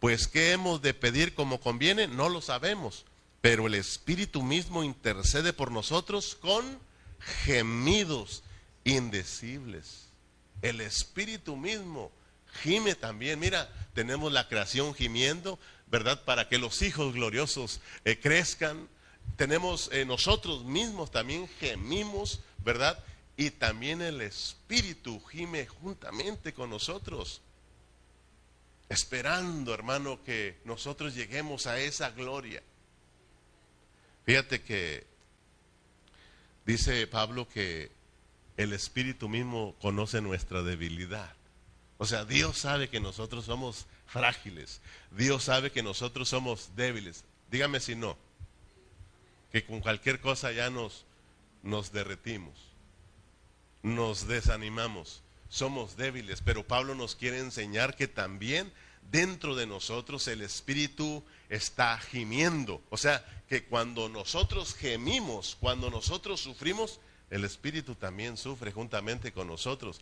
pues 0.00 0.26
¿qué 0.26 0.52
hemos 0.52 0.82
de 0.82 0.94
pedir 0.94 1.34
como 1.34 1.60
conviene? 1.60 2.08
No 2.08 2.28
lo 2.28 2.40
sabemos 2.40 3.04
pero 3.44 3.66
el 3.66 3.74
Espíritu 3.74 4.42
mismo 4.42 4.84
intercede 4.84 5.52
por 5.52 5.70
nosotros 5.70 6.34
con 6.40 6.78
gemidos 7.44 8.42
indecibles. 8.84 10.08
El 10.62 10.80
Espíritu 10.80 11.56
mismo 11.56 12.12
gime 12.62 12.94
también. 12.94 13.38
Mira, 13.38 13.70
tenemos 13.94 14.32
la 14.32 14.48
creación 14.48 14.94
gimiendo, 14.94 15.58
¿verdad? 15.86 16.24
Para 16.24 16.48
que 16.48 16.58
los 16.58 16.82
hijos 16.82 17.14
gloriosos 17.14 17.80
eh, 18.04 18.18
crezcan. 18.18 18.88
Tenemos 19.36 19.90
eh, 19.92 20.04
nosotros 20.04 20.64
mismos 20.64 21.10
también 21.10 21.48
gemimos, 21.60 22.40
¿verdad? 22.58 23.02
Y 23.36 23.50
también 23.50 24.00
el 24.00 24.20
Espíritu 24.20 25.20
gime 25.24 25.66
juntamente 25.66 26.52
con 26.52 26.70
nosotros. 26.70 27.40
Esperando, 28.88 29.74
hermano, 29.74 30.22
que 30.24 30.58
nosotros 30.64 31.14
lleguemos 31.14 31.66
a 31.66 31.78
esa 31.80 32.10
gloria. 32.10 32.62
Fíjate 34.24 34.62
que 34.62 35.06
dice 36.64 37.06
Pablo 37.06 37.48
que 37.48 37.90
el 38.56 38.72
Espíritu 38.72 39.28
mismo 39.28 39.74
conoce 39.80 40.20
nuestra 40.20 40.62
debilidad. 40.62 41.34
O 41.98 42.06
sea, 42.06 42.24
Dios 42.24 42.58
sabe 42.58 42.88
que 42.88 43.00
nosotros 43.00 43.44
somos 43.44 43.86
frágiles. 44.06 44.80
Dios 45.10 45.44
sabe 45.44 45.70
que 45.70 45.82
nosotros 45.82 46.28
somos 46.28 46.70
débiles. 46.76 47.24
Dígame 47.50 47.80
si 47.80 47.94
no. 47.94 48.16
Que 49.52 49.64
con 49.64 49.80
cualquier 49.80 50.20
cosa 50.20 50.52
ya 50.52 50.70
nos, 50.70 51.04
nos 51.62 51.92
derretimos. 51.92 52.54
Nos 53.82 54.26
desanimamos. 54.26 55.22
Somos 55.48 55.96
débiles. 55.96 56.42
Pero 56.42 56.66
Pablo 56.66 56.94
nos 56.94 57.14
quiere 57.14 57.38
enseñar 57.38 57.96
que 57.96 58.08
también 58.08 58.72
dentro 59.10 59.54
de 59.54 59.66
nosotros 59.66 60.26
el 60.28 60.42
Espíritu 60.42 61.24
está 61.48 61.98
gimiendo. 61.98 62.82
O 62.90 62.96
sea, 62.96 63.24
que 63.48 63.64
cuando 63.64 64.08
nosotros 64.08 64.74
gemimos, 64.74 65.56
cuando 65.60 65.90
nosotros 65.90 66.40
sufrimos, 66.40 67.00
el 67.34 67.44
Espíritu 67.44 67.96
también 67.96 68.36
sufre 68.36 68.70
juntamente 68.70 69.32
con 69.32 69.48
nosotros. 69.48 70.00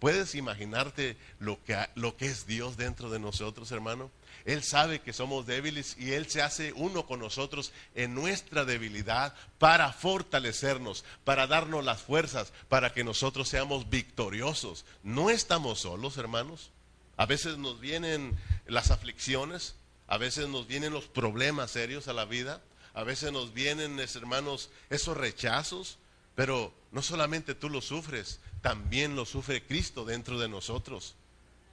¿Puedes 0.00 0.34
imaginarte 0.34 1.16
lo 1.38 1.58
que, 1.64 1.78
lo 1.94 2.14
que 2.18 2.26
es 2.26 2.46
Dios 2.46 2.76
dentro 2.76 3.08
de 3.08 3.18
nosotros, 3.18 3.72
hermano? 3.72 4.10
Él 4.44 4.62
sabe 4.62 5.00
que 5.00 5.14
somos 5.14 5.46
débiles 5.46 5.96
y 5.98 6.12
Él 6.12 6.28
se 6.28 6.42
hace 6.42 6.74
uno 6.74 7.06
con 7.06 7.20
nosotros 7.20 7.72
en 7.94 8.14
nuestra 8.14 8.66
debilidad 8.66 9.34
para 9.58 9.94
fortalecernos, 9.94 11.06
para 11.24 11.46
darnos 11.46 11.86
las 11.86 12.02
fuerzas, 12.02 12.52
para 12.68 12.92
que 12.92 13.02
nosotros 13.02 13.48
seamos 13.48 13.88
victoriosos. 13.88 14.84
No 15.02 15.30
estamos 15.30 15.80
solos, 15.80 16.18
hermanos. 16.18 16.70
A 17.16 17.24
veces 17.24 17.56
nos 17.56 17.80
vienen 17.80 18.36
las 18.66 18.90
aflicciones, 18.90 19.74
a 20.06 20.18
veces 20.18 20.48
nos 20.48 20.66
vienen 20.66 20.92
los 20.92 21.06
problemas 21.06 21.70
serios 21.70 22.08
a 22.08 22.12
la 22.12 22.26
vida, 22.26 22.60
a 22.92 23.04
veces 23.04 23.32
nos 23.32 23.54
vienen, 23.54 23.98
hermanos, 23.98 24.68
esos 24.90 25.16
rechazos, 25.16 25.96
pero 26.34 26.72
no 26.90 27.02
solamente 27.02 27.54
tú 27.54 27.68
lo 27.68 27.80
sufres, 27.80 28.40
también 28.62 29.16
lo 29.16 29.24
sufre 29.24 29.62
Cristo 29.62 30.04
dentro 30.04 30.38
de 30.38 30.48
nosotros. 30.48 31.16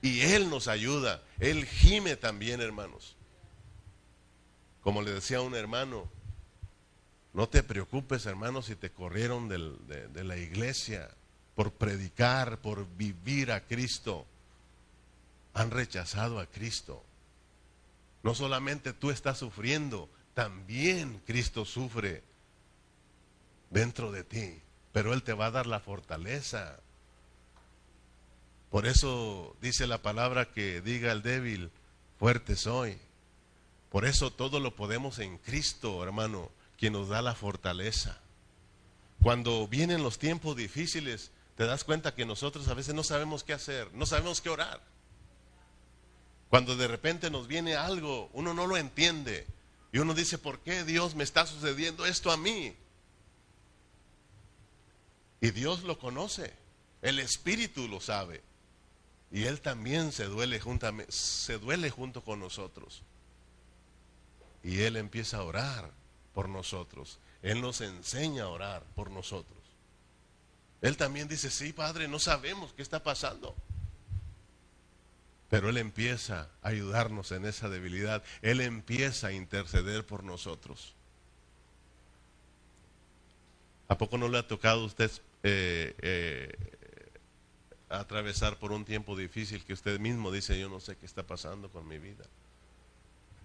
Y 0.01 0.21
Él 0.21 0.49
nos 0.49 0.67
ayuda, 0.67 1.23
Él 1.39 1.65
gime 1.65 2.15
también, 2.15 2.61
hermanos. 2.61 3.15
Como 4.81 5.01
le 5.01 5.13
decía 5.13 5.37
a 5.37 5.41
un 5.41 5.55
hermano, 5.55 6.09
no 7.33 7.47
te 7.47 7.63
preocupes, 7.63 8.25
hermanos, 8.25 8.65
si 8.65 8.75
te 8.75 8.89
corrieron 8.89 9.47
de, 9.47 10.07
de 10.07 10.23
la 10.23 10.37
iglesia 10.37 11.09
por 11.55 11.71
predicar, 11.71 12.59
por 12.59 12.87
vivir 12.97 13.51
a 13.51 13.65
Cristo. 13.65 14.25
Han 15.53 15.69
rechazado 15.69 16.39
a 16.39 16.47
Cristo. 16.47 17.03
No 18.23 18.35
solamente 18.35 18.93
tú 18.93 19.11
estás 19.11 19.37
sufriendo, 19.37 20.09
también 20.33 21.21
Cristo 21.25 21.65
sufre 21.65 22.23
dentro 23.71 24.11
de 24.11 24.23
ti, 24.23 24.61
pero 24.91 25.13
Él 25.13 25.23
te 25.23 25.33
va 25.33 25.47
a 25.47 25.51
dar 25.51 25.65
la 25.65 25.79
fortaleza. 25.79 26.79
Por 28.69 28.85
eso 28.85 29.55
dice 29.61 29.87
la 29.87 30.01
palabra 30.01 30.51
que 30.51 30.81
diga 30.81 31.11
el 31.11 31.23
débil, 31.23 31.71
fuerte 32.19 32.55
soy. 32.55 32.99
Por 33.89 34.05
eso 34.05 34.31
todo 34.31 34.59
lo 34.59 34.75
podemos 34.75 35.19
en 35.19 35.37
Cristo, 35.39 36.03
hermano, 36.03 36.51
quien 36.77 36.93
nos 36.93 37.09
da 37.09 37.21
la 37.21 37.35
fortaleza. 37.35 38.19
Cuando 39.21 39.67
vienen 39.67 40.03
los 40.03 40.17
tiempos 40.17 40.55
difíciles, 40.55 41.31
te 41.57 41.65
das 41.65 41.83
cuenta 41.83 42.15
que 42.15 42.25
nosotros 42.25 42.67
a 42.67 42.73
veces 42.73 42.95
no 42.95 43.03
sabemos 43.03 43.43
qué 43.43 43.53
hacer, 43.53 43.93
no 43.93 44.05
sabemos 44.05 44.41
qué 44.41 44.49
orar. 44.49 44.81
Cuando 46.49 46.75
de 46.75 46.87
repente 46.87 47.29
nos 47.29 47.47
viene 47.47 47.75
algo, 47.75 48.29
uno 48.33 48.53
no 48.53 48.67
lo 48.67 48.77
entiende. 48.77 49.45
Y 49.93 49.99
uno 49.99 50.13
dice, 50.13 50.37
¿por 50.37 50.59
qué 50.59 50.83
Dios 50.83 51.15
me 51.15 51.23
está 51.23 51.45
sucediendo 51.45 52.05
esto 52.05 52.31
a 52.31 52.37
mí? 52.37 52.75
Y 55.41 55.49
Dios 55.49 55.81
lo 55.83 55.97
conoce, 55.97 56.53
el 57.01 57.17
Espíritu 57.19 57.87
lo 57.87 57.99
sabe. 57.99 58.41
Y 59.31 59.45
Él 59.45 59.59
también 59.59 60.11
se 60.11 60.25
duele, 60.25 60.61
se 61.09 61.57
duele 61.57 61.89
junto 61.89 62.23
con 62.23 62.39
nosotros. 62.39 63.01
Y 64.63 64.81
Él 64.81 64.97
empieza 64.97 65.37
a 65.37 65.43
orar 65.43 65.89
por 66.33 66.47
nosotros. 66.47 67.17
Él 67.41 67.59
nos 67.59 67.81
enseña 67.81 68.43
a 68.43 68.49
orar 68.49 68.83
por 68.95 69.09
nosotros. 69.09 69.57
Él 70.81 70.95
también 70.95 71.27
dice, 71.27 71.49
sí, 71.49 71.73
Padre, 71.73 72.07
no 72.07 72.19
sabemos 72.19 72.73
qué 72.73 72.83
está 72.83 73.01
pasando. 73.01 73.55
Pero 75.49 75.69
Él 75.69 75.77
empieza 75.77 76.49
a 76.61 76.69
ayudarnos 76.69 77.31
en 77.31 77.45
esa 77.45 77.67
debilidad. 77.67 78.23
Él 78.41 78.61
empieza 78.61 79.27
a 79.27 79.33
interceder 79.33 80.05
por 80.05 80.23
nosotros. 80.23 80.93
¿A 83.87 83.97
poco 83.97 84.17
no 84.17 84.27
le 84.27 84.37
ha 84.37 84.47
tocado 84.47 84.81
a 84.81 84.85
usted 84.85 85.11
eh, 85.43 85.95
eh, 86.01 86.55
atravesar 87.89 88.57
por 88.57 88.71
un 88.71 88.85
tiempo 88.85 89.15
difícil 89.15 89.63
que 89.65 89.73
usted 89.73 89.99
mismo 89.99 90.31
dice, 90.31 90.59
yo 90.59 90.69
no 90.69 90.79
sé 90.79 90.95
qué 90.95 91.05
está 91.05 91.23
pasando 91.23 91.69
con 91.69 91.87
mi 91.87 91.97
vida. 91.97 92.23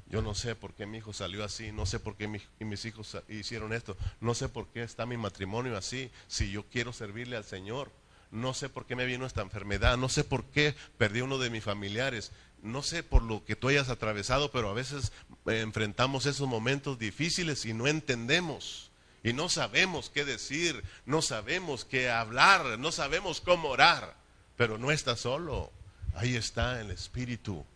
Yo 0.09 0.23
no 0.23 0.35
sé 0.35 0.55
por 0.55 0.73
qué 0.75 0.87
mi 0.87 0.99
hijo 0.99 1.13
salió 1.13 1.43
así, 1.43 1.73
no 1.73 1.85
sé 1.85 1.99
por 1.99 2.17
qué 2.17 2.29
mis 2.29 2.85
hijos 2.85 3.17
hicieron 3.29 3.73
esto, 3.73 3.97
no 4.21 4.35
sé 4.35 4.49
por 4.49 4.69
qué 4.69 4.85
está 4.85 5.05
mi 5.05 5.17
matrimonio 5.17 5.77
así, 5.77 6.11
si 6.29 6.51
yo 6.53 6.65
quiero 6.71 6.93
servirle 6.93 7.37
al 7.37 7.45
Señor, 7.45 7.91
no 8.31 8.55
sé 8.55 8.69
por 8.69 8.87
qué 8.87 8.95
me 8.95 9.07
vino 9.07 9.27
esta 9.27 9.43
enfermedad, 9.43 9.97
no 9.97 10.09
sé 10.09 10.25
por 10.25 10.45
qué 10.45 10.75
perdí 10.99 11.23
uno 11.23 11.39
de 11.39 11.51
mis 11.51 11.65
familiares, 11.65 12.33
no 12.63 12.83
sé 12.83 13.03
por 13.03 13.23
lo 13.23 13.45
que 13.45 13.57
tú 13.57 13.69
hayas 13.69 13.89
atravesado, 13.89 14.51
pero 14.51 14.71
a 14.71 14.75
veces 14.75 15.13
eh, 15.47 15.61
enfrentamos 15.61 16.27
esos 16.27 16.49
momentos 16.49 16.99
difíciles 16.99 17.65
y 17.65 17.75
no 17.75 17.87
entendemos 17.87 18.86
y 19.27 19.33
no 19.33 19.49
sabemos 19.49 20.09
qué 20.09 20.25
decir, 20.25 20.85
no 21.05 21.21
sabemos 21.21 21.85
qué 21.85 22.09
hablar, 22.09 22.79
no 22.79 22.93
sabemos 22.93 23.41
cómo 23.41 23.71
orar, 23.71 24.15
pero 24.57 24.79
no 24.79 24.93
está 24.93 25.17
solo, 25.17 25.73
ahí 26.15 26.37
está 26.37 26.81
el 26.81 26.93
Espíritu. 26.93 27.67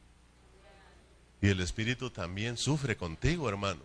Y 1.42 1.48
el 1.48 1.58
Espíritu 1.58 2.10
también 2.10 2.56
sufre 2.56 2.96
contigo, 2.96 3.48
hermano. 3.48 3.80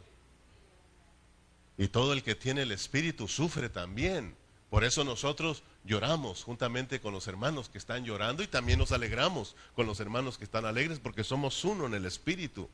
Y 1.76 1.88
todo 1.88 2.14
el 2.14 2.22
que 2.22 2.36
tiene 2.36 2.62
el 2.62 2.72
Espíritu 2.72 3.28
sufre 3.28 3.68
también. 3.68 4.36
Por 4.70 4.84
eso 4.84 5.04
nosotros 5.04 5.64
lloramos 5.86 6.44
juntamente 6.44 7.02
con 7.02 7.14
los 7.14 7.28
hermanos 7.28 7.70
que 7.70 7.80
están 7.80 8.06
llorando 8.06 8.44
y 8.44 8.48
también 8.48 8.78
nos 8.78 8.92
alegramos 8.92 9.56
con 9.76 9.88
los 9.88 10.00
hermanos 10.00 10.38
que 10.38 10.44
están 10.44 10.66
alegres 10.66 11.00
porque 11.00 11.24
somos 11.24 11.66
uno 11.66 11.88
en 11.88 11.96
el 11.96 12.06
Espíritu. 12.06 12.70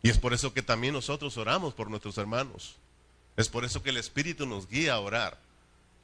Y 0.00 0.08
es 0.08 0.16
por 0.16 0.32
eso 0.32 0.54
que 0.54 0.62
también 0.62 0.94
nosotros 0.94 1.36
oramos 1.36 1.74
por 1.74 1.90
nuestros 1.90 2.16
hermanos. 2.16 2.78
Es 3.36 3.48
por 3.48 3.64
eso 3.64 3.82
que 3.82 3.90
el 3.90 3.96
Espíritu 3.96 4.46
nos 4.46 4.68
guía 4.68 4.94
a 4.94 5.00
orar, 5.00 5.38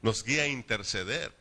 nos 0.02 0.24
guía 0.24 0.44
a 0.44 0.48
interceder. 0.48 1.32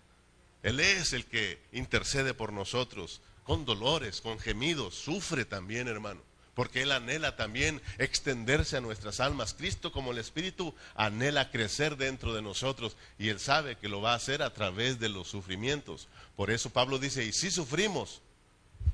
Él 0.64 0.80
es 0.80 1.14
el 1.14 1.26
que 1.26 1.60
intercede 1.72 2.34
por 2.34 2.52
nosotros 2.52 3.22
con 3.44 3.64
dolores, 3.64 4.20
con 4.20 4.40
gemidos, 4.40 4.96
sufre 4.96 5.46
también, 5.46 5.88
hermano, 5.88 6.20
porque 6.54 6.82
Él 6.82 6.92
anhela 6.92 7.38
también 7.38 7.82
extenderse 7.98 8.76
a 8.76 8.82
nuestras 8.82 9.22
almas. 9.22 9.54
Cristo 9.54 9.94
como 9.94 10.12
el 10.12 10.18
Espíritu 10.18 10.76
anhela 10.96 11.50
crecer 11.50 11.96
dentro 11.96 12.34
de 12.34 12.42
nosotros 12.42 12.98
y 13.18 13.30
Él 13.30 13.40
sabe 13.40 13.78
que 13.78 13.88
lo 13.88 14.02
va 14.02 14.12
a 14.12 14.18
hacer 14.18 14.42
a 14.42 14.54
través 14.54 15.00
de 15.00 15.08
los 15.08 15.30
sufrimientos. 15.30 16.10
Por 16.36 16.52
eso 16.52 16.70
Pablo 16.70 17.00
dice, 17.00 17.24
y 17.24 17.32
si 17.32 17.50
sufrimos, 17.50 18.22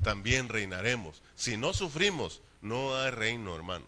también 0.03 0.49
reinaremos. 0.49 1.23
Si 1.35 1.57
no 1.57 1.73
sufrimos, 1.73 2.41
no 2.61 2.95
hay 2.95 3.09
reino, 3.09 3.55
hermano. 3.55 3.85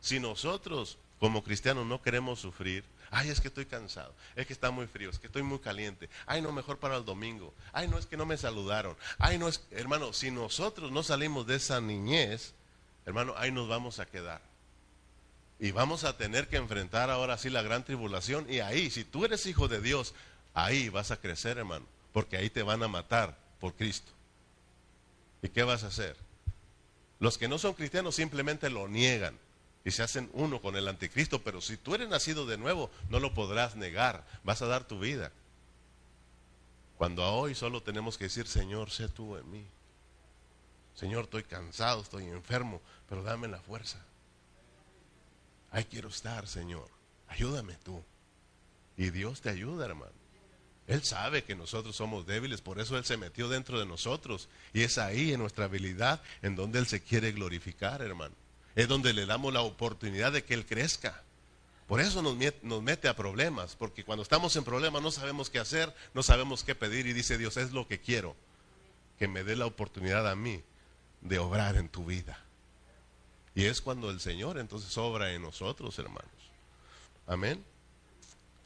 Si 0.00 0.20
nosotros 0.20 0.98
como 1.18 1.42
cristianos 1.42 1.86
no 1.86 2.02
queremos 2.02 2.40
sufrir. 2.40 2.84
Ay, 3.10 3.30
es 3.30 3.40
que 3.40 3.48
estoy 3.48 3.66
cansado, 3.66 4.12
es 4.34 4.46
que 4.46 4.52
está 4.52 4.70
muy 4.70 4.86
frío, 4.86 5.10
es 5.10 5.18
que 5.18 5.28
estoy 5.28 5.42
muy 5.42 5.60
caliente. 5.60 6.10
Ay, 6.26 6.42
no, 6.42 6.52
mejor 6.52 6.78
para 6.78 6.96
el 6.96 7.04
domingo. 7.04 7.54
Ay, 7.72 7.88
no, 7.88 7.98
es 7.98 8.06
que 8.06 8.16
no 8.16 8.26
me 8.26 8.36
saludaron. 8.36 8.96
Ay, 9.18 9.38
no 9.38 9.48
es, 9.48 9.64
hermano, 9.70 10.12
si 10.12 10.30
nosotros 10.30 10.90
no 10.90 11.02
salimos 11.02 11.46
de 11.46 11.56
esa 11.56 11.80
niñez, 11.80 12.54
hermano, 13.06 13.34
ahí 13.36 13.52
nos 13.52 13.68
vamos 13.68 14.00
a 14.00 14.06
quedar. 14.06 14.42
Y 15.58 15.70
vamos 15.70 16.04
a 16.04 16.16
tener 16.16 16.48
que 16.48 16.56
enfrentar 16.56 17.08
ahora 17.08 17.38
sí 17.38 17.48
la 17.48 17.62
gran 17.62 17.84
tribulación. 17.84 18.46
Y 18.50 18.60
ahí, 18.60 18.90
si 18.90 19.04
tú 19.04 19.24
eres 19.24 19.46
hijo 19.46 19.68
de 19.68 19.80
Dios, 19.80 20.12
ahí 20.52 20.88
vas 20.88 21.12
a 21.12 21.16
crecer, 21.16 21.58
hermano, 21.58 21.86
porque 22.12 22.36
ahí 22.36 22.50
te 22.50 22.62
van 22.62 22.82
a 22.82 22.88
matar 22.88 23.38
por 23.60 23.74
Cristo. 23.74 24.12
¿Y 25.42 25.48
qué 25.48 25.62
vas 25.62 25.84
a 25.84 25.88
hacer? 25.88 26.16
Los 27.20 27.38
que 27.38 27.48
no 27.48 27.56
son 27.56 27.74
cristianos 27.74 28.16
simplemente 28.16 28.68
lo 28.68 28.88
niegan 28.88 29.38
y 29.86 29.92
se 29.92 30.02
hacen 30.02 30.28
uno 30.32 30.60
con 30.60 30.74
el 30.74 30.88
anticristo, 30.88 31.42
pero 31.42 31.60
si 31.60 31.76
tú 31.76 31.94
eres 31.94 32.08
nacido 32.08 32.44
de 32.44 32.58
nuevo, 32.58 32.90
no 33.08 33.20
lo 33.20 33.32
podrás 33.32 33.76
negar, 33.76 34.26
vas 34.42 34.60
a 34.60 34.66
dar 34.66 34.82
tu 34.84 34.98
vida. 34.98 35.30
Cuando 36.96 37.22
a 37.22 37.30
hoy 37.30 37.54
solo 37.54 37.80
tenemos 37.80 38.18
que 38.18 38.24
decir, 38.24 38.48
Señor, 38.48 38.90
sé 38.90 39.08
tú 39.08 39.36
en 39.36 39.48
mí. 39.48 39.64
Señor, 40.96 41.24
estoy 41.24 41.44
cansado, 41.44 42.02
estoy 42.02 42.24
enfermo, 42.24 42.82
pero 43.08 43.22
dame 43.22 43.46
la 43.46 43.60
fuerza. 43.60 44.04
Ahí 45.70 45.84
quiero 45.84 46.08
estar, 46.08 46.48
Señor. 46.48 46.88
Ayúdame 47.28 47.76
tú. 47.84 48.02
Y 48.96 49.10
Dios 49.10 49.40
te 49.40 49.50
ayuda, 49.50 49.84
hermano. 49.84 50.10
Él 50.88 51.04
sabe 51.04 51.44
que 51.44 51.54
nosotros 51.54 51.94
somos 51.94 52.26
débiles, 52.26 52.60
por 52.60 52.80
eso 52.80 52.98
Él 52.98 53.04
se 53.04 53.18
metió 53.18 53.48
dentro 53.48 53.78
de 53.78 53.86
nosotros. 53.86 54.48
Y 54.72 54.82
es 54.82 54.98
ahí 54.98 55.32
en 55.32 55.38
nuestra 55.38 55.66
habilidad 55.66 56.20
en 56.42 56.56
donde 56.56 56.80
Él 56.80 56.88
se 56.88 57.04
quiere 57.04 57.30
glorificar, 57.30 58.02
hermano 58.02 58.34
es 58.76 58.86
donde 58.86 59.14
le 59.14 59.26
damos 59.26 59.52
la 59.52 59.62
oportunidad 59.62 60.32
de 60.32 60.44
que 60.44 60.54
Él 60.54 60.66
crezca. 60.66 61.22
Por 61.88 62.00
eso 62.00 62.20
nos, 62.20 62.36
mete 62.82 63.08
a 63.08 63.16
problemas, 63.16 63.74
porque 63.74 64.04
cuando 64.04 64.22
estamos 64.22 64.54
en 64.56 64.64
problemas 64.64 65.02
no 65.02 65.10
sabemos 65.10 65.50
qué 65.50 65.58
hacer, 65.58 65.94
no 66.14 66.22
sabemos 66.22 66.62
qué 66.62 66.74
pedir 66.74 67.06
y 67.06 67.12
dice 67.12 67.38
Dios, 67.38 67.56
es 67.56 67.72
lo 67.72 67.88
que 67.88 68.00
quiero. 68.00 68.36
que 69.18 69.28
me 69.28 69.44
dé 69.44 69.56
la 69.56 69.64
oportunidad 69.64 70.28
a 70.30 70.36
mí 70.36 70.62
de 71.22 71.38
obrar 71.38 71.76
en 71.76 71.88
tu 71.88 72.04
vida. 72.04 72.38
Y 73.54 73.64
es 73.64 73.80
cuando 73.80 74.10
el 74.10 74.20
Señor 74.20 74.58
entonces 74.58 74.94
obra 74.98 75.32
en 75.32 75.40
nosotros, 75.40 75.98
hermanos. 75.98 76.30
Amén. 77.26 77.64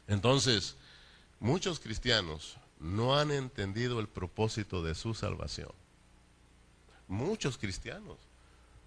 Entonces, 0.07 0.75
muchos 1.39 1.79
cristianos 1.79 2.57
no 2.79 3.17
han 3.17 3.31
entendido 3.31 4.01
el 4.01 4.09
propósito 4.09 4.83
de 4.83 4.93
su 4.93 5.13
salvación. 5.13 5.71
Muchos 7.07 7.57
cristianos, 7.57 8.17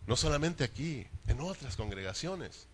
no 0.06 0.16
solamente 0.16 0.64
aquí, 0.64 1.06
en 1.26 1.40
otras 1.40 1.76
congregaciones, 1.76 2.66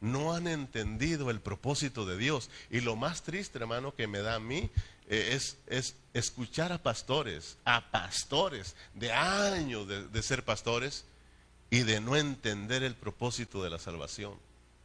no 0.00 0.34
han 0.34 0.46
entendido 0.46 1.30
el 1.30 1.40
propósito 1.40 2.06
de 2.06 2.16
Dios. 2.16 2.50
Y 2.70 2.80
lo 2.80 2.96
más 2.96 3.22
triste, 3.22 3.58
hermano, 3.58 3.94
que 3.94 4.06
me 4.06 4.20
da 4.20 4.36
a 4.36 4.40
mí 4.40 4.70
eh, 5.08 5.30
es, 5.32 5.56
es, 5.66 5.96
escuchar 6.14 6.72
a 6.72 6.82
pastores, 6.82 7.58
a 7.64 7.90
pastores 7.90 8.76
de 8.94 9.12
años 9.12 9.88
de, 9.88 10.06
de 10.06 10.22
ser 10.22 10.44
pastores 10.44 11.04
y 11.70 11.80
de 11.80 12.00
no 12.00 12.16
entender 12.16 12.82
el 12.82 12.94
propósito 12.94 13.62
de 13.62 13.70
la 13.70 13.78
salvación. 13.78 14.34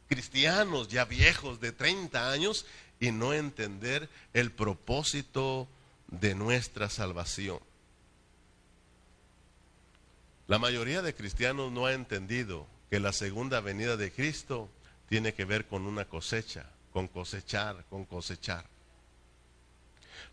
Cristianos 0.08 0.88
ya 0.88 1.04
viejos 1.04 1.60
de 1.60 1.72
30 1.72 2.30
años 2.30 2.66
y 3.00 3.10
no 3.10 3.32
entender 3.32 4.08
el 4.32 4.50
propósito 4.50 5.68
de 6.08 6.34
nuestra 6.34 6.90
salvación. 6.90 7.58
La 10.46 10.58
mayoría 10.58 11.00
de 11.00 11.14
cristianos 11.14 11.72
no 11.72 11.86
ha 11.86 11.94
entendido 11.94 12.66
que 12.90 13.00
la 13.00 13.12
segunda 13.12 13.60
venida 13.60 13.96
de 13.96 14.12
Cristo 14.12 14.68
tiene 15.08 15.32
que 15.32 15.44
ver 15.44 15.66
con 15.66 15.86
una 15.86 16.04
cosecha, 16.04 16.66
con 16.92 17.08
cosechar, 17.08 17.84
con 17.88 18.04
cosechar. 18.04 18.66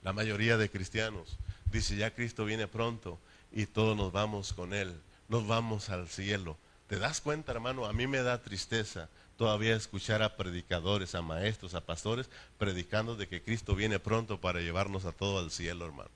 La 0.04 0.12
mayoría 0.12 0.58
de 0.58 0.70
cristianos 0.70 1.38
dice, 1.72 1.96
ya 1.96 2.14
Cristo 2.14 2.44
viene 2.44 2.68
pronto 2.68 3.20
y 3.52 3.68
todos 3.68 3.96
nos 3.96 4.12
vamos 4.12 4.54
con 4.54 4.74
Él, 4.74 5.00
nos 5.30 5.48
vamos 5.48 5.90
al 5.90 6.10
cielo. 6.10 6.58
¿Te 6.88 7.00
das 7.00 7.22
cuenta, 7.22 7.54
hermano? 7.54 7.86
A 7.86 7.94
mí 7.94 8.06
me 8.06 8.22
da 8.22 8.42
tristeza 8.42 9.10
todavía 9.38 9.76
escuchar 9.76 10.22
a 10.22 10.36
predicadores, 10.36 11.16
a 11.16 11.22
maestros, 11.22 11.74
a 11.74 11.86
pastores, 11.86 12.30
predicando 12.58 13.16
de 13.16 13.28
que 13.28 13.42
Cristo 13.42 13.76
viene 13.76 13.98
pronto 13.98 14.42
para 14.42 14.60
llevarnos 14.60 15.06
a 15.06 15.14
todo 15.14 15.40
al 15.40 15.52
cielo, 15.52 15.86
hermano. 15.86 16.12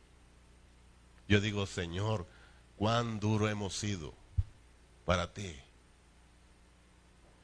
Yo 1.28 1.40
digo, 1.40 1.66
Señor, 1.66 2.28
cuán 2.78 3.20
duro 3.20 3.50
hemos 3.50 3.76
sido 3.76 4.14
para 5.06 5.34
ti. 5.34 5.56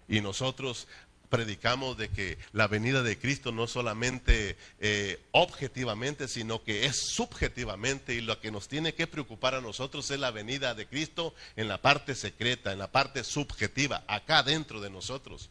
Y 0.08 0.22
nosotros 0.22 0.88
predicamos 1.32 1.98
de 1.98 2.10
que 2.10 2.38
la 2.52 2.68
venida 2.68 3.02
de 3.02 3.18
Cristo 3.18 3.54
no 3.54 3.66
solamente 3.66 4.58
eh, 4.80 5.24
objetivamente, 5.32 6.28
sino 6.28 6.62
que 6.62 6.86
es 6.86 6.98
subjetivamente 6.98 8.14
y 8.14 8.22
lo 8.22 8.42
que 8.42 8.52
nos 8.52 8.68
tiene 8.68 8.94
que 8.94 9.08
preocupar 9.08 9.56
a 9.56 9.62
nosotros 9.62 10.12
es 10.12 10.20
la 10.20 10.32
venida 10.32 10.76
de 10.76 10.88
Cristo 10.88 11.34
en 11.56 11.70
la 11.70 11.82
parte 11.82 12.16
secreta, 12.16 12.74
en 12.74 12.80
la 12.80 12.92
parte 12.92 13.24
subjetiva, 13.24 14.04
acá 14.08 14.44
dentro 14.44 14.82
de 14.82 14.90
nosotros. 14.90 15.50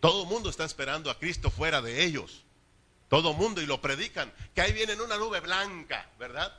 Todo 0.00 0.24
el 0.24 0.28
mundo 0.28 0.50
está 0.50 0.66
esperando 0.66 1.10
a 1.10 1.18
Cristo 1.18 1.50
fuera 1.50 1.80
de 1.80 2.04
ellos. 2.04 2.42
Todo 3.08 3.30
el 3.30 3.38
mundo 3.38 3.62
y 3.62 3.66
lo 3.66 3.80
predican, 3.80 4.30
que 4.54 4.60
ahí 4.60 4.72
viene 4.72 4.92
en 4.92 5.00
una 5.00 5.16
nube 5.16 5.40
blanca, 5.40 6.10
¿verdad? 6.18 6.52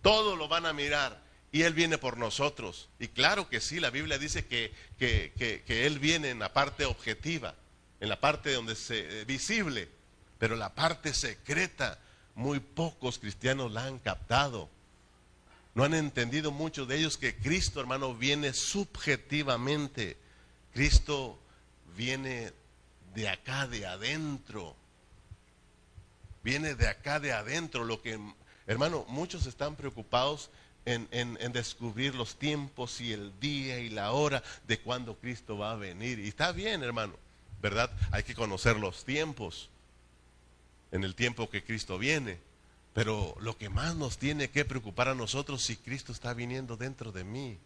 Todos 0.00 0.38
lo 0.38 0.48
van 0.48 0.64
a 0.64 0.72
mirar 0.72 1.20
y 1.52 1.62
Él 1.62 1.74
viene 1.74 1.98
por 1.98 2.16
nosotros. 2.16 2.88
Y 2.98 3.08
claro 3.08 3.48
que 3.48 3.60
sí, 3.60 3.80
la 3.80 3.90
Biblia 3.90 4.18
dice 4.18 4.46
que, 4.46 4.72
que, 4.98 5.86
Él 5.86 5.98
viene 5.98 6.30
en 6.30 6.38
la 6.38 6.52
parte 6.52 6.84
objetiva, 6.84 7.54
en 8.00 8.08
la 8.08 8.20
parte 8.20 8.52
donde 8.52 8.76
se 8.76 9.20
eh, 9.20 9.24
visible, 9.24 9.88
pero 10.38 10.56
la 10.56 10.74
parte 10.74 11.12
secreta, 11.12 11.98
muy 12.34 12.60
pocos 12.60 13.18
cristianos 13.18 13.72
la 13.72 13.84
han 13.84 13.98
captado. 13.98 14.70
No 15.74 15.84
han 15.84 15.94
entendido 15.94 16.50
muchos 16.50 16.88
de 16.88 16.98
ellos 16.98 17.16
que 17.16 17.36
Cristo, 17.36 17.80
hermano, 17.80 18.14
viene 18.14 18.52
subjetivamente. 18.52 20.16
Cristo 20.72 21.38
viene 21.96 22.52
de 23.14 23.28
acá 23.28 23.66
de 23.66 23.86
adentro. 23.86 24.76
Viene 26.42 26.74
de 26.74 26.88
acá 26.88 27.20
de 27.20 27.32
adentro. 27.32 27.84
Lo 27.84 28.00
que, 28.00 28.18
hermano, 28.66 29.04
muchos 29.08 29.46
están 29.46 29.76
preocupados 29.76 30.50
en, 30.84 31.08
en, 31.12 31.52
descubrir 31.52 32.14
los 32.14 32.36
tiempos 32.36 33.00
y 33.00 33.12
el 33.12 33.38
día 33.40 33.78
y 33.80 33.88
la 33.88 34.12
hora 34.12 34.42
de 34.66 34.80
cuando 34.80 35.18
Cristo 35.18 35.58
va 35.58 35.72
a 35.72 35.76
venir. 35.76 36.18
Y 36.18 36.28
está 36.28 36.52
bien, 36.52 36.82
hermano, 36.82 37.14
¿verdad? 37.60 37.90
Hay 38.10 38.22
que 38.22 38.34
conocer 38.34 38.76
los 38.76 39.04
tiempos 39.04 39.68
en 40.92 41.04
el 41.04 41.14
tiempo 41.14 41.50
que 41.50 41.62
Cristo 41.62 41.98
viene. 41.98 42.38
Pero 42.92 43.36
lo 43.40 43.56
que 43.56 43.68
más 43.68 43.94
nos 43.94 44.18
tiene 44.18 44.50
que 44.50 44.64
preocupar 44.64 45.08
a 45.08 45.14
nosotros 45.14 45.62
si 45.62 45.76
Cristo 45.76 46.12
está 46.12 46.34
viniendo 46.34 46.76
dentro 46.76 47.12
de 47.12 47.24
mí 47.24 47.58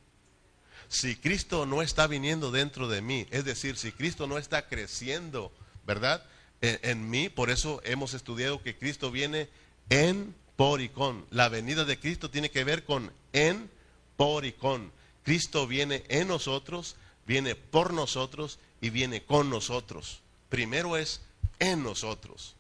si 0.89 1.17
Cristo 1.17 1.67
no 1.67 1.83
está 1.83 2.07
viniendo 2.07 2.51
dentro 2.51 2.89
de 2.89 3.03
mí, 3.03 3.27
es 3.31 3.45
decir, 3.45 3.77
si 3.77 3.93
Cristo 3.93 4.27
no 4.27 4.39
está 4.39 4.69
creciendo, 4.69 5.53
¿verdad? 5.87 6.25
En, 6.61 7.11
mí, 7.11 7.29
por 7.29 7.51
eso 7.51 7.81
hemos 7.85 8.15
estudiado 8.15 8.63
que 8.63 8.77
Cristo 8.77 9.11
viene 9.11 9.49
en, 9.91 10.35
por 10.57 10.81
y 10.81 10.89
con. 10.89 11.27
La 11.31 11.49
venida 11.49 11.85
de 11.85 11.99
Cristo 11.99 12.31
tiene 12.31 12.51
que 12.51 12.65
ver 12.65 12.85
con 12.85 13.13
en, 13.33 13.71
por 14.17 14.45
y 14.45 14.53
con. 14.53 14.93
Cristo 15.23 15.67
viene 15.67 16.05
en 16.09 16.29
nosotros, 16.29 16.97
viene 17.27 17.55
por 17.55 17.93
nosotros 17.93 18.59
y 18.81 18.91
viene 18.91 19.25
con 19.25 19.51
nosotros. 19.51 20.21
Primero 20.49 20.97
es 20.97 21.23
en 21.59 21.83
nosotros. 21.83 22.55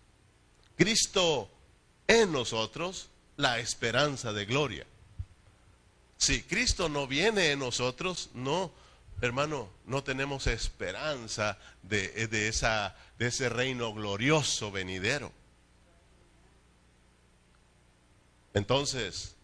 Cristo 0.76 1.48
en 2.08 2.32
nosotros, 2.32 3.08
la 3.36 3.58
esperanza 3.58 4.32
de 4.32 4.46
gloria. 4.46 4.86
Si 6.16 6.42
Cristo 6.42 6.88
no 6.88 7.06
viene 7.06 7.50
en 7.50 7.58
nosotros, 7.58 8.30
no, 8.34 8.72
hermano, 9.20 9.68
no 9.86 10.02
tenemos 10.02 10.46
esperanza 10.46 11.58
de, 11.82 12.28
de, 12.28 12.48
esa, 12.48 12.96
de 13.18 13.26
ese 13.26 13.48
reino 13.48 13.92
glorioso 13.92 14.70
venidero. 14.70 15.32
Entonces, 18.54 19.36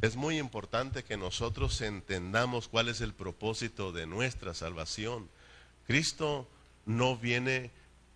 es 0.00 0.16
muy 0.16 0.38
importante 0.38 1.04
que 1.04 1.16
nosotros 1.16 1.80
entendamos 1.80 2.66
cuál 2.66 2.88
es 2.88 3.00
el 3.00 3.14
propósito 3.14 3.92
de 3.92 4.06
nuestra 4.06 4.54
salvación. 4.54 5.28
Cristo 5.86 6.48
no 6.86 7.16
viene 7.16 7.70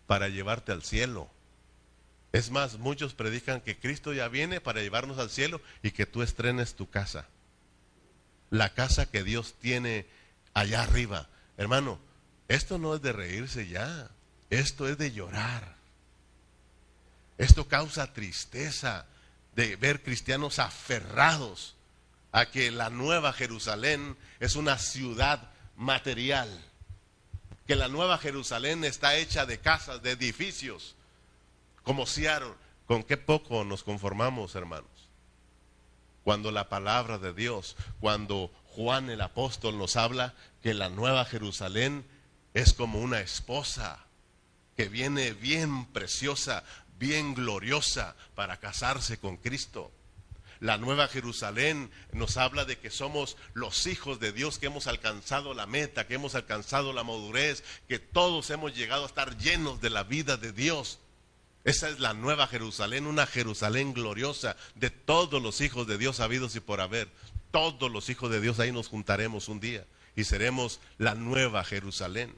para 0.07 0.29
llevarte 0.29 0.73
al 0.73 0.83
cielo. 0.83 1.29
Es 2.33 2.51
más, 2.51 2.79
muchos 2.79 3.15
predican 3.15 3.61
que 3.61 3.79
Cristo 3.79 4.13
ya 4.13 4.29
viene 4.29 4.61
para 4.61 4.81
llevarnos 4.81 5.19
al 5.19 5.31
cielo 5.31 5.61
y 5.83 5.93
que 5.93 6.07
tú 6.07 6.23
estrenes 6.23 6.75
tu 6.75 6.91
casa 6.91 7.29
la 8.51 8.71
casa 8.75 9.07
que 9.07 9.23
Dios 9.23 9.55
tiene 9.61 10.07
allá 10.55 10.83
arriba. 10.83 11.29
Hermano, 11.57 11.99
esto 12.49 12.79
no 12.79 12.95
es 12.95 13.03
de 13.03 13.13
reírse 13.13 13.69
ya, 13.69 14.11
esto 14.51 14.89
es 14.89 14.99
de 14.99 15.13
llorar. 15.13 15.77
Esto 17.39 17.69
causa 17.69 18.13
tristeza 18.13 19.07
de 19.57 19.75
ver 19.75 20.03
cristianos 20.03 20.61
aferrados 20.61 21.75
a 22.31 22.47
que 22.47 22.71
la 22.71 22.91
nueva 22.91 23.33
Jerusalén 23.33 24.17
es 24.39 24.55
una 24.55 24.79
ciudad 24.79 25.51
material, 25.75 26.49
que 27.67 27.75
la 27.75 27.89
nueva 27.89 28.19
Jerusalén 28.19 28.85
está 28.85 29.17
hecha 29.17 29.47
de 29.47 29.59
casas, 29.59 30.03
de 30.03 30.13
edificios, 30.13 30.95
como 31.83 32.07
Seattle. 32.07 32.55
¿Con 32.87 33.03
qué 33.03 33.17
poco 33.17 33.65
nos 33.65 33.83
conformamos, 33.83 34.55
hermano? 34.55 34.87
cuando 36.27 36.51
la 36.51 36.69
palabra 36.69 37.19
de 37.19 37.33
Dios, 37.33 37.77
cuando 38.01 38.51
Juan 38.75 39.11
el 39.11 39.21
apóstol 39.21 39.79
nos 39.79 39.95
habla 39.95 40.35
que 40.61 40.75
la 40.75 40.89
nueva 40.89 41.25
Jerusalén 41.25 42.05
es 42.53 42.73
como 42.73 42.99
una 42.99 43.21
esposa 43.21 44.01
que 44.77 44.89
viene 44.89 45.35
bien 45.35 45.87
preciosa, 45.87 46.65
bien 46.99 47.35
gloriosa 47.35 48.17
para 48.35 48.59
casarse 48.59 49.19
con 49.19 49.37
Cristo. 49.37 49.93
La 50.61 50.79
nueva 50.79 51.07
Jerusalén 51.09 51.91
nos 52.13 52.37
habla 52.39 52.65
de 52.65 52.79
que 52.79 52.91
somos 52.91 53.37
los 53.53 53.87
hijos 53.87 54.21
de 54.21 54.33
Dios, 54.33 54.59
que 54.59 54.67
hemos 54.67 54.87
alcanzado 54.87 55.53
la 55.53 55.67
meta, 55.67 56.07
que 56.07 56.15
hemos 56.15 56.35
alcanzado 56.35 56.93
la 56.93 57.05
madurez, 57.05 57.63
que 57.89 57.99
todos 57.99 58.51
hemos 58.51 58.75
llegado 58.75 59.03
a 59.03 59.07
estar 59.07 59.37
llenos 59.37 59.81
de 59.81 59.91
la 59.91 60.03
vida 60.03 60.37
de 60.37 60.53
Dios. 60.53 60.99
Esa 61.65 61.89
es 61.91 62.01
la 62.01 62.15
nueva 62.15 62.47
Jerusalén, 62.47 63.07
una 63.07 63.27
Jerusalén 63.27 63.93
gloriosa 63.93 64.57
de 64.77 64.89
todos 64.89 65.43
los 65.43 65.61
hijos 65.61 65.87
de 65.87 65.99
Dios 65.99 66.21
habidos 66.21 66.57
y 66.57 66.61
por 66.61 66.81
haber. 66.81 67.09
Todos 67.51 67.91
los 67.91 68.09
hijos 68.09 68.31
de 68.31 68.41
Dios 68.41 68.59
ahí 68.59 68.73
nos 68.73 68.89
juntaremos 68.89 69.49
un 69.49 69.61
día 69.61 69.85
y 70.15 70.25
seremos 70.25 70.81
la 70.97 71.15
nueva 71.15 71.65
Jerusalén. 71.65 72.35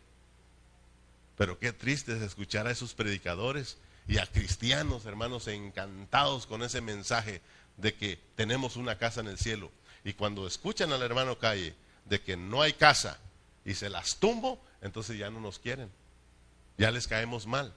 Pero 1.36 1.58
qué 1.60 1.72
triste 1.72 2.16
es 2.16 2.22
escuchar 2.22 2.66
a 2.66 2.72
esos 2.72 2.94
predicadores 2.94 3.78
y 4.08 4.16
a 4.18 4.26
cristianos, 4.26 5.04
hermanos, 5.04 5.46
encantados 5.48 6.46
con 6.46 6.62
ese 6.62 6.80
mensaje 6.80 7.42
de 7.76 7.94
que 7.94 8.18
tenemos 8.34 8.76
una 8.76 8.96
casa 8.96 9.20
en 9.20 9.28
el 9.28 9.38
cielo. 9.38 9.70
Y 10.02 10.14
cuando 10.14 10.46
escuchan 10.46 10.92
al 10.92 11.02
hermano 11.02 11.38
Calle 11.38 11.76
de 12.06 12.22
que 12.22 12.36
no 12.36 12.62
hay 12.62 12.72
casa 12.72 13.18
y 13.66 13.74
se 13.74 13.90
las 13.90 14.16
tumbo, 14.16 14.64
entonces 14.80 15.18
ya 15.18 15.30
no 15.30 15.40
nos 15.40 15.58
quieren. 15.58 15.90
Ya 16.78 16.90
les 16.90 17.06
caemos 17.06 17.46
mal. 17.46 17.74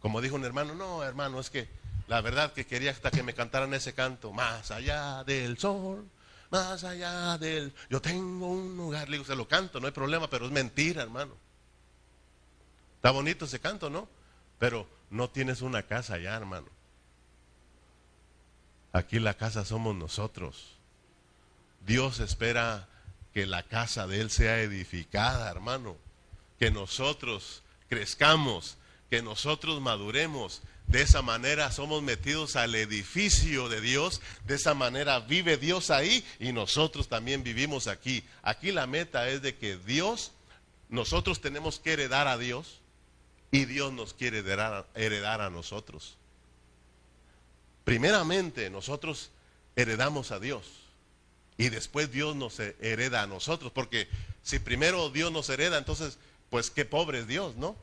Como 0.00 0.20
dijo 0.20 0.36
un 0.36 0.44
hermano, 0.44 0.74
no, 0.74 1.02
hermano, 1.04 1.40
es 1.40 1.48
que 1.48 1.68
la 2.06 2.20
verdad 2.20 2.52
que 2.52 2.66
quería 2.66 2.90
hasta 2.90 3.10
que 3.10 3.22
me 3.22 3.32
cantaran 3.32 3.72
ese 3.72 3.94
canto, 3.94 4.30
más 4.30 4.70
allá 4.70 5.24
del 5.24 5.56
sol, 5.56 6.06
más 6.50 6.84
allá 6.84 7.38
del, 7.38 7.72
yo 7.88 8.02
tengo 8.02 8.48
un 8.48 8.76
lugar, 8.76 9.08
le 9.08 9.16
digo, 9.16 9.24
se 9.24 9.36
lo 9.36 9.48
canto, 9.48 9.80
no 9.80 9.86
hay 9.86 9.92
problema, 9.92 10.28
pero 10.28 10.44
es 10.44 10.52
mentira, 10.52 11.02
hermano. 11.02 11.34
Está 12.96 13.10
bonito 13.10 13.46
ese 13.46 13.58
canto, 13.58 13.88
¿no? 13.88 14.06
Pero 14.58 14.86
no 15.12 15.28
tienes 15.28 15.60
una 15.60 15.82
casa 15.82 16.14
allá, 16.14 16.34
hermano. 16.34 16.68
Aquí 18.92 19.18
la 19.18 19.34
casa 19.34 19.64
somos 19.64 19.94
nosotros. 19.94 20.78
Dios 21.86 22.18
espera 22.18 22.88
que 23.34 23.44
la 23.46 23.62
casa 23.62 24.06
de 24.06 24.22
Él 24.22 24.30
sea 24.30 24.62
edificada, 24.62 25.50
hermano. 25.50 25.98
Que 26.58 26.70
nosotros 26.70 27.62
crezcamos, 27.90 28.78
que 29.10 29.22
nosotros 29.22 29.82
maduremos. 29.82 30.62
De 30.86 31.02
esa 31.02 31.20
manera 31.20 31.70
somos 31.72 32.02
metidos 32.02 32.56
al 32.56 32.74
edificio 32.74 33.68
de 33.68 33.82
Dios. 33.82 34.22
De 34.46 34.54
esa 34.54 34.72
manera 34.72 35.20
vive 35.20 35.58
Dios 35.58 35.90
ahí 35.90 36.24
y 36.40 36.52
nosotros 36.52 37.08
también 37.08 37.42
vivimos 37.42 37.86
aquí. 37.86 38.24
Aquí 38.42 38.72
la 38.72 38.86
meta 38.86 39.28
es 39.28 39.42
de 39.42 39.56
que 39.56 39.76
Dios, 39.76 40.32
nosotros 40.88 41.42
tenemos 41.42 41.80
que 41.80 41.92
heredar 41.92 42.28
a 42.28 42.38
Dios 42.38 42.81
y 43.52 43.66
Dios 43.66 43.92
nos 43.92 44.14
quiere 44.14 44.38
heredar, 44.38 44.86
heredar 44.94 45.42
a 45.42 45.50
nosotros. 45.50 46.16
Primeramente 47.84 48.70
nosotros 48.70 49.30
heredamos 49.76 50.30
a 50.30 50.40
Dios 50.40 50.64
y 51.58 51.68
después 51.68 52.10
Dios 52.10 52.34
nos 52.34 52.58
hereda 52.58 53.22
a 53.22 53.26
nosotros, 53.26 53.70
porque 53.70 54.08
si 54.42 54.58
primero 54.58 55.10
Dios 55.10 55.30
nos 55.30 55.50
hereda, 55.50 55.76
entonces, 55.76 56.18
pues 56.48 56.70
qué 56.70 56.86
pobre 56.86 57.20
es 57.20 57.28
Dios, 57.28 57.54
¿no? 57.56 57.76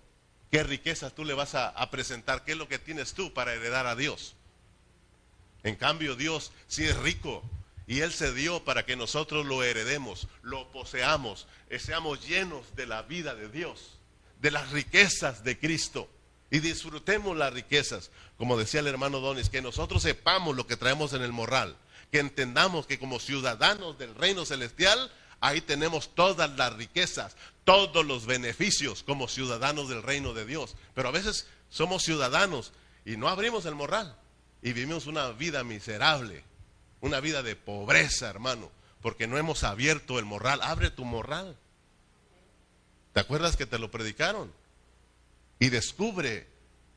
¿Qué 0.52 0.64
riquezas 0.64 1.14
tú 1.14 1.24
le 1.24 1.36
vas 1.36 1.54
a, 1.54 1.70
a, 1.70 1.92
presentar? 1.92 2.44
¿Qué 2.44 2.54
es 2.54 2.58
lo 2.58 2.68
que 2.68 2.80
tienes 2.80 3.14
tú 3.14 3.32
para 3.32 3.54
heredar 3.54 3.86
a 3.86 3.96
Dios? 3.96 4.34
En 5.62 5.76
cambio, 5.76 6.16
Dios 6.16 6.52
sí 6.68 6.84
es 6.86 6.98
rico 6.98 7.44
y 7.86 8.00
Él 8.00 8.12
se 8.12 8.34
dio 8.34 8.64
para 8.64 8.86
que 8.86 8.96
nosotros 8.96 9.46
lo 9.46 9.62
heredemos, 9.64 10.28
lo 10.42 10.72
poseamos, 10.72 11.46
seamos 11.78 12.28
llenos 12.28 12.76
de 12.76 12.88
la 12.88 13.04
vida 13.04 13.36
de 13.36 13.50
Dios, 13.50 13.99
de 14.40 14.52
las 14.52 14.72
riquezas 14.72 15.44
de 15.44 15.60
Cristo 15.60 16.10
y 16.52 16.60
disfrutemos 16.60 17.38
las 17.38 17.54
riquezas, 17.54 18.10
como 18.38 18.58
decía 18.58 18.80
el 18.80 18.88
hermano 18.88 19.20
Donis, 19.20 19.50
que 19.50 19.62
nosotros 19.62 20.02
sepamos 20.02 20.56
lo 20.56 20.66
que 20.66 20.78
traemos 20.78 21.14
en 21.14 21.22
el 21.22 21.32
morral, 21.32 21.78
que 22.12 22.20
entendamos 22.20 22.88
que 22.88 22.98
como 22.98 23.20
ciudadanos 23.20 23.98
del 23.98 24.16
reino 24.16 24.46
celestial, 24.46 25.12
ahí 25.42 25.62
tenemos 25.62 26.16
todas 26.16 26.50
las 26.58 26.74
riquezas, 26.74 27.36
todos 27.64 28.06
los 28.06 28.26
beneficios 28.26 29.04
como 29.04 29.28
ciudadanos 29.28 29.90
del 29.90 30.02
reino 30.02 30.34
de 30.34 30.46
Dios. 30.46 30.76
Pero 30.96 31.10
a 31.10 31.12
veces 31.12 31.48
somos 31.70 32.04
ciudadanos 32.04 32.74
y 33.06 33.18
no 33.18 33.28
abrimos 33.30 33.66
el 33.66 33.76
morral 33.76 34.16
y 34.62 34.74
vivimos 34.74 35.06
una 35.06 35.30
vida 35.32 35.64
miserable, 35.64 36.44
una 37.02 37.20
vida 37.20 37.44
de 37.44 37.56
pobreza, 37.56 38.30
hermano, 38.30 38.72
porque 39.02 39.28
no 39.28 39.38
hemos 39.38 39.64
abierto 39.64 40.20
el 40.20 40.26
morral. 40.26 40.62
Abre 40.64 40.90
tu 40.90 41.06
morral. 41.06 41.58
¿Te 43.20 43.24
acuerdas 43.24 43.58
que 43.58 43.66
te 43.66 43.78
lo 43.78 43.92
predicaron? 43.92 44.50
y 45.60 45.68
descubre 45.68 46.48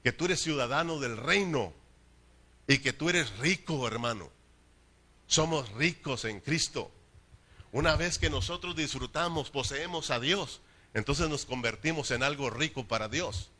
que 0.05 0.13
tú 0.13 0.27
eres 0.27 0.41
ciudadano 0.41 1.01
del 1.01 1.17
reino 1.17 1.73
y 2.69 2.79
que 2.79 2.93
tú 2.93 3.11
eres 3.11 3.37
rico, 3.39 3.89
hermano. 3.89 4.31
Somos 5.27 5.69
ricos 5.73 6.25
en 6.25 6.39
Cristo. 6.39 6.93
Una 7.73 7.97
vez 7.97 8.21
que 8.21 8.31
nosotros 8.31 8.77
disfrutamos, 8.77 9.51
poseemos 9.51 10.13
a 10.13 10.21
Dios, 10.21 10.61
entonces 10.95 11.29
nos 11.29 11.45
convertimos 11.45 12.13
en 12.13 12.23
algo 12.23 12.51
rico 12.51 12.87
para 12.87 13.09
Dios. 13.09 13.51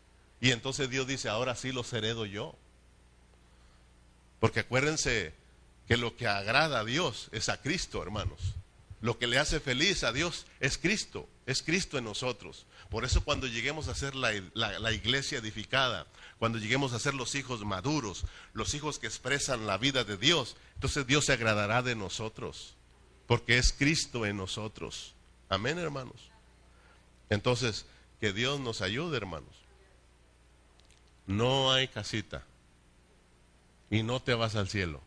Y 0.41 0.53
entonces 0.53 0.89
Dios 0.89 1.09
dice, 1.09 1.29
ahora 1.29 1.57
sí 1.57 1.73
los 1.73 1.93
heredo 1.93 2.27
yo. 2.27 2.55
Porque 4.39 4.61
acuérdense 4.61 5.35
que 5.89 5.97
lo 5.97 6.17
que 6.17 6.29
agrada 6.29 6.79
a 6.79 6.85
Dios 6.85 7.29
es 7.33 7.49
a 7.49 7.61
Cristo, 7.61 8.01
hermanos. 8.05 8.55
Lo 9.03 9.19
que 9.19 9.27
le 9.27 9.39
hace 9.39 9.59
feliz 9.59 10.05
a 10.05 10.13
Dios 10.13 10.47
es 10.61 10.79
Cristo, 10.79 11.29
es 11.45 11.63
Cristo 11.63 11.99
en 11.99 12.05
nosotros. 12.05 12.67
Por 12.89 13.05
eso 13.05 13.25
cuando 13.25 13.49
lleguemos 13.49 13.89
a 13.89 13.97
ser 13.97 14.15
la, 14.15 14.33
la, 14.55 14.93
iglesia 14.93 15.39
edificada, 15.39 16.07
cuando 16.39 16.59
lleguemos 16.59 16.93
a 16.93 17.01
ser 17.01 17.15
los 17.15 17.35
hijos 17.35 17.65
maduros, 17.65 18.25
los 18.53 18.75
hijos 18.75 19.01
que 19.01 19.09
expresan 19.09 19.67
la 19.67 19.77
vida 19.77 20.05
de 20.05 20.17
Dios, 20.17 20.57
entonces 20.75 21.05
Dios 21.05 21.25
se 21.25 21.33
agradará 21.33 21.83
de 21.83 21.97
nosotros, 21.97 22.77
porque 23.27 23.59
es 23.59 23.73
Cristo 23.73 24.25
en 24.25 24.37
nosotros. 24.37 25.15
Amén, 25.49 25.79
hermanos. 25.79 26.31
Entonces, 27.29 27.87
que 28.21 28.33
Dios 28.33 28.61
nos 28.61 28.83
ayude, 28.83 29.17
hermanos. 29.17 29.57
No 31.27 31.73
hay 31.73 31.89
casita 31.89 32.45
y 33.91 34.05
no 34.05 34.23
te 34.23 34.35
vas 34.35 34.55
al 34.55 34.69
cielo. 34.69 35.01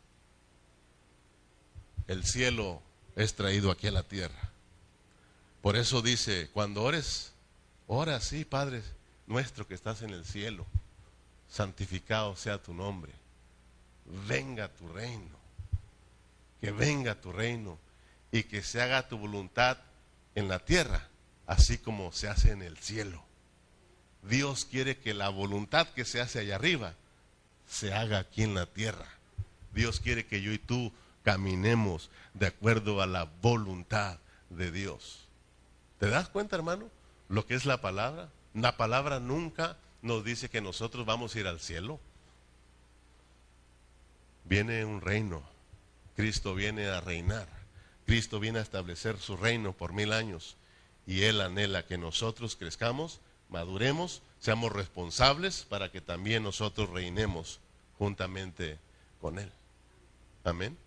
El 2.07 2.25
cielo 2.25 2.81
es 3.15 3.35
traído 3.35 3.71
aquí 3.71 3.87
a 3.87 3.91
la 3.91 4.03
tierra. 4.03 4.49
Por 5.61 5.75
eso 5.75 6.01
dice, 6.01 6.49
cuando 6.53 6.83
ores, 6.83 7.31
Ora 7.87 8.19
sí, 8.19 8.45
Padre 8.45 8.81
nuestro 9.27 9.67
que 9.67 9.73
estás 9.73 10.01
en 10.01 10.11
el 10.11 10.25
cielo, 10.25 10.65
santificado 11.49 12.35
sea 12.35 12.61
tu 12.61 12.73
nombre. 12.73 13.11
Venga 14.27 14.69
tu 14.69 14.87
reino. 14.87 15.35
Que 16.61 16.71
venga 16.71 17.19
tu 17.21 17.31
reino 17.31 17.77
y 18.31 18.43
que 18.43 18.63
se 18.63 18.81
haga 18.81 19.07
tu 19.07 19.17
voluntad 19.17 19.77
en 20.33 20.47
la 20.47 20.59
tierra, 20.59 21.07
así 21.45 21.77
como 21.77 22.11
se 22.11 22.27
hace 22.27 22.51
en 22.51 22.61
el 22.61 22.77
cielo. 22.77 23.23
Dios 24.23 24.65
quiere 24.65 24.97
que 24.97 25.13
la 25.13 25.29
voluntad 25.29 25.87
que 25.89 26.05
se 26.05 26.21
hace 26.21 26.39
allá 26.39 26.55
arriba 26.55 26.95
se 27.69 27.93
haga 27.93 28.19
aquí 28.19 28.43
en 28.43 28.55
la 28.55 28.65
tierra. 28.65 29.07
Dios 29.73 29.99
quiere 29.99 30.25
que 30.25 30.41
yo 30.41 30.51
y 30.51 30.57
tú 30.57 30.91
caminemos 31.25 32.09
de 32.33 32.47
acuerdo 32.47 33.01
a 33.01 33.05
la 33.05 33.25
voluntad 33.41 34.19
de 34.49 34.71
Dios. 34.71 35.27
¿Te 35.99 36.07
das 36.07 36.29
cuenta, 36.29 36.55
hermano? 36.55 36.89
lo 37.29 37.45
que 37.45 37.55
es 37.55 37.65
la 37.65 37.81
palabra. 37.81 38.29
La 38.53 38.77
palabra 38.77 39.19
nunca 39.19 39.77
nos 40.01 40.23
dice 40.23 40.49
que 40.49 40.61
nosotros 40.61 41.05
vamos 41.05 41.35
a 41.35 41.39
ir 41.39 41.47
al 41.47 41.59
cielo. 41.59 41.99
Viene 44.45 44.85
un 44.85 45.01
reino. 45.01 45.43
Cristo 46.15 46.55
viene 46.55 46.87
a 46.87 47.01
reinar. 47.01 47.47
Cristo 48.05 48.39
viene 48.39 48.59
a 48.59 48.61
establecer 48.61 49.17
su 49.17 49.35
reino 49.35 49.73
por 49.73 49.93
mil 49.93 50.13
años. 50.13 50.55
Y 51.07 51.23
Él 51.23 51.41
anhela 51.41 51.85
que 51.85 51.97
nosotros 51.97 52.55
crezcamos, 52.55 53.19
maduremos, 53.49 54.21
seamos 54.39 54.71
responsables 54.71 55.63
para 55.63 55.91
que 55.91 56.01
también 56.01 56.43
nosotros 56.43 56.89
reinemos 56.89 57.59
juntamente 57.97 58.79
con 59.19 59.39
Él. 59.39 59.51
Amén. 60.43 60.77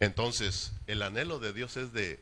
Entonces, 0.00 0.72
el 0.86 1.02
anhelo 1.02 1.38
de 1.38 1.52
Dios 1.52 1.76
es 1.76 1.92
de 1.92 2.20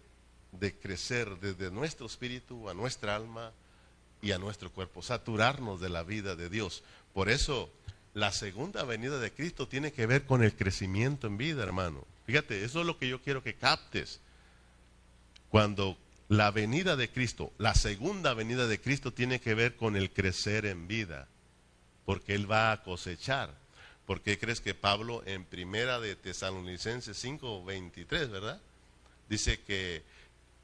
crecer 0.80 1.38
desde 1.40 1.70
nuestro 1.70 2.06
espíritu 2.06 2.68
a 2.68 2.74
nuestra 2.74 3.16
alma 3.16 3.52
y 4.22 4.32
a 4.32 4.38
nuestro 4.38 4.72
cuerpo, 4.72 5.02
saturarnos 5.02 5.80
de 5.80 5.90
la 5.90 6.02
vida 6.02 6.34
de 6.34 6.48
Dios. 6.48 6.82
Por 7.12 7.28
eso 7.28 7.70
la 8.14 8.32
segunda 8.32 8.84
venida 8.84 9.18
de 9.18 9.32
Cristo 9.32 9.68
tiene 9.68 9.92
que 9.92 10.06
ver 10.06 10.24
con 10.24 10.42
el 10.42 10.54
crecimiento 10.54 11.26
en 11.26 11.36
vida, 11.36 11.62
hermano. 11.62 12.06
Fíjate, 12.26 12.64
eso 12.64 12.80
es 12.80 12.86
lo 12.86 12.96
que 12.96 13.08
yo 13.08 13.20
quiero 13.20 13.42
que 13.42 13.54
captes. 13.54 14.20
Cuando 15.50 15.98
la 16.28 16.50
venida 16.50 16.96
de 16.96 17.10
Cristo, 17.10 17.52
la 17.58 17.74
segunda 17.74 18.32
venida 18.34 18.66
de 18.66 18.80
Cristo 18.80 19.12
tiene 19.12 19.40
que 19.40 19.54
ver 19.54 19.76
con 19.76 19.94
el 19.94 20.10
crecer 20.10 20.64
en 20.64 20.88
vida, 20.88 21.28
porque 22.06 22.34
Él 22.34 22.50
va 22.50 22.72
a 22.72 22.82
cosechar. 22.82 23.54
¿Por 24.06 24.20
qué 24.20 24.38
crees 24.38 24.60
que 24.60 24.74
Pablo 24.74 25.22
en 25.26 25.44
primera 25.44 25.98
de 25.98 26.16
Tesalonicenses 26.16 27.16
5, 27.16 27.64
23, 27.64 28.30
verdad? 28.30 28.60
Dice 29.28 29.60
que 29.60 30.02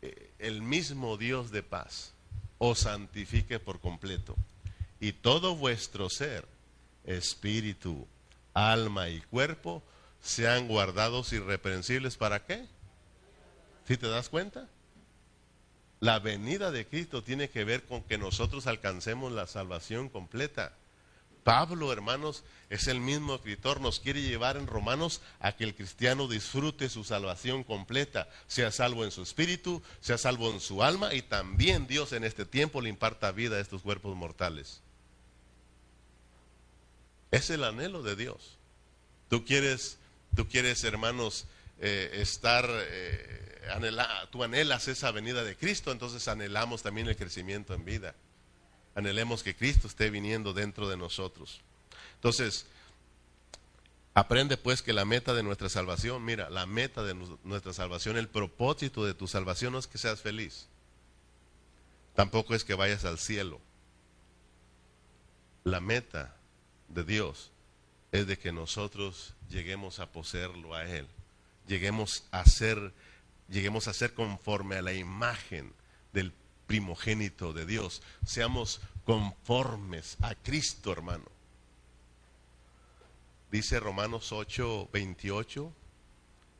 eh, 0.02 0.30
el 0.38 0.62
mismo 0.62 1.16
Dios 1.16 1.50
de 1.50 1.62
paz 1.62 2.12
os 2.58 2.80
santifique 2.80 3.58
por 3.58 3.80
completo 3.80 4.36
y 5.00 5.12
todo 5.12 5.56
vuestro 5.56 6.10
ser, 6.10 6.46
espíritu, 7.04 8.06
alma 8.52 9.08
y 9.08 9.20
cuerpo 9.22 9.82
sean 10.20 10.68
guardados 10.68 11.32
irreprensibles. 11.32 12.16
¿Para 12.18 12.44
qué? 12.44 12.66
¿Si 13.88 13.96
te 13.96 14.08
das 14.08 14.28
cuenta? 14.28 14.68
La 16.00 16.18
venida 16.18 16.70
de 16.70 16.86
Cristo 16.86 17.22
tiene 17.22 17.48
que 17.48 17.64
ver 17.64 17.84
con 17.84 18.02
que 18.02 18.18
nosotros 18.18 18.66
alcancemos 18.66 19.32
la 19.32 19.46
salvación 19.46 20.08
completa. 20.08 20.74
Pablo, 21.44 21.92
hermanos, 21.92 22.44
es 22.68 22.86
el 22.86 23.00
mismo 23.00 23.34
escritor, 23.34 23.80
nos 23.80 24.00
quiere 24.00 24.22
llevar 24.22 24.56
en 24.56 24.66
Romanos 24.66 25.20
a 25.40 25.52
que 25.52 25.64
el 25.64 25.74
cristiano 25.74 26.28
disfrute 26.28 26.88
su 26.88 27.04
salvación 27.04 27.64
completa, 27.64 28.28
sea 28.46 28.70
salvo 28.70 29.04
en 29.04 29.10
su 29.10 29.22
espíritu, 29.22 29.82
sea 30.00 30.18
salvo 30.18 30.50
en 30.52 30.60
su 30.60 30.82
alma 30.82 31.14
y 31.14 31.22
también 31.22 31.86
Dios 31.86 32.12
en 32.12 32.24
este 32.24 32.44
tiempo 32.44 32.80
le 32.80 32.88
imparta 32.88 33.32
vida 33.32 33.56
a 33.56 33.60
estos 33.60 33.82
cuerpos 33.82 34.16
mortales. 34.16 34.82
Es 37.30 37.50
el 37.50 37.64
anhelo 37.64 38.02
de 38.02 38.16
Dios. 38.16 38.58
Tú 39.28 39.44
quieres, 39.44 39.98
tú 40.36 40.46
quieres, 40.48 40.84
hermanos, 40.84 41.46
eh, 41.80 42.10
estar, 42.14 42.68
eh, 42.68 44.28
tú 44.30 44.44
anhelas 44.44 44.88
esa 44.88 45.10
venida 45.10 45.42
de 45.44 45.56
Cristo, 45.56 45.92
entonces 45.92 46.28
anhelamos 46.28 46.82
también 46.82 47.08
el 47.08 47.16
crecimiento 47.16 47.74
en 47.74 47.84
vida 47.84 48.14
anhelemos 48.94 49.42
que 49.42 49.54
Cristo 49.54 49.86
esté 49.86 50.10
viniendo 50.10 50.52
dentro 50.52 50.88
de 50.88 50.96
nosotros. 50.96 51.60
Entonces, 52.16 52.66
Aprende 54.12 54.56
pues 54.56 54.82
que 54.82 54.92
la 54.92 55.04
meta 55.04 55.34
de 55.34 55.42
nuestra 55.42 55.68
salvación, 55.68 56.24
mira, 56.24 56.50
la 56.50 56.66
meta 56.66 57.02
de 57.02 57.14
nuestra 57.44 57.72
salvación, 57.72 58.16
el 58.16 58.28
propósito 58.28 59.04
de 59.04 59.14
tu 59.14 59.28
salvación 59.28 59.72
no 59.72 59.78
es 59.78 59.86
que 59.86 59.98
seas 59.98 60.20
feliz. 60.20 60.66
Tampoco 62.14 62.54
es 62.54 62.64
que 62.64 62.74
vayas 62.74 63.04
al 63.04 63.18
cielo. 63.18 63.60
La 65.62 65.80
meta 65.80 66.34
de 66.88 67.04
Dios 67.04 67.52
es 68.10 68.26
de 68.26 68.36
que 68.36 68.50
nosotros 68.50 69.34
lleguemos 69.48 70.00
a 70.00 70.10
poseerlo 70.10 70.74
a 70.74 70.84
Él. 70.86 71.06
Lleguemos 71.68 72.24
a 72.32 72.44
ser, 72.46 72.92
lleguemos 73.48 73.86
a 73.86 73.92
ser 73.92 74.12
conforme 74.12 74.74
a 74.76 74.82
la 74.82 74.92
imagen 74.92 75.72
primogénito 76.70 77.52
de 77.52 77.66
Dios. 77.66 78.00
Seamos 78.24 78.80
conformes 79.04 80.16
a 80.20 80.36
Cristo, 80.36 80.92
hermano. 80.92 81.24
Dice 83.50 83.80
Romanos 83.80 84.30
8, 84.30 84.88
28. 84.92 85.72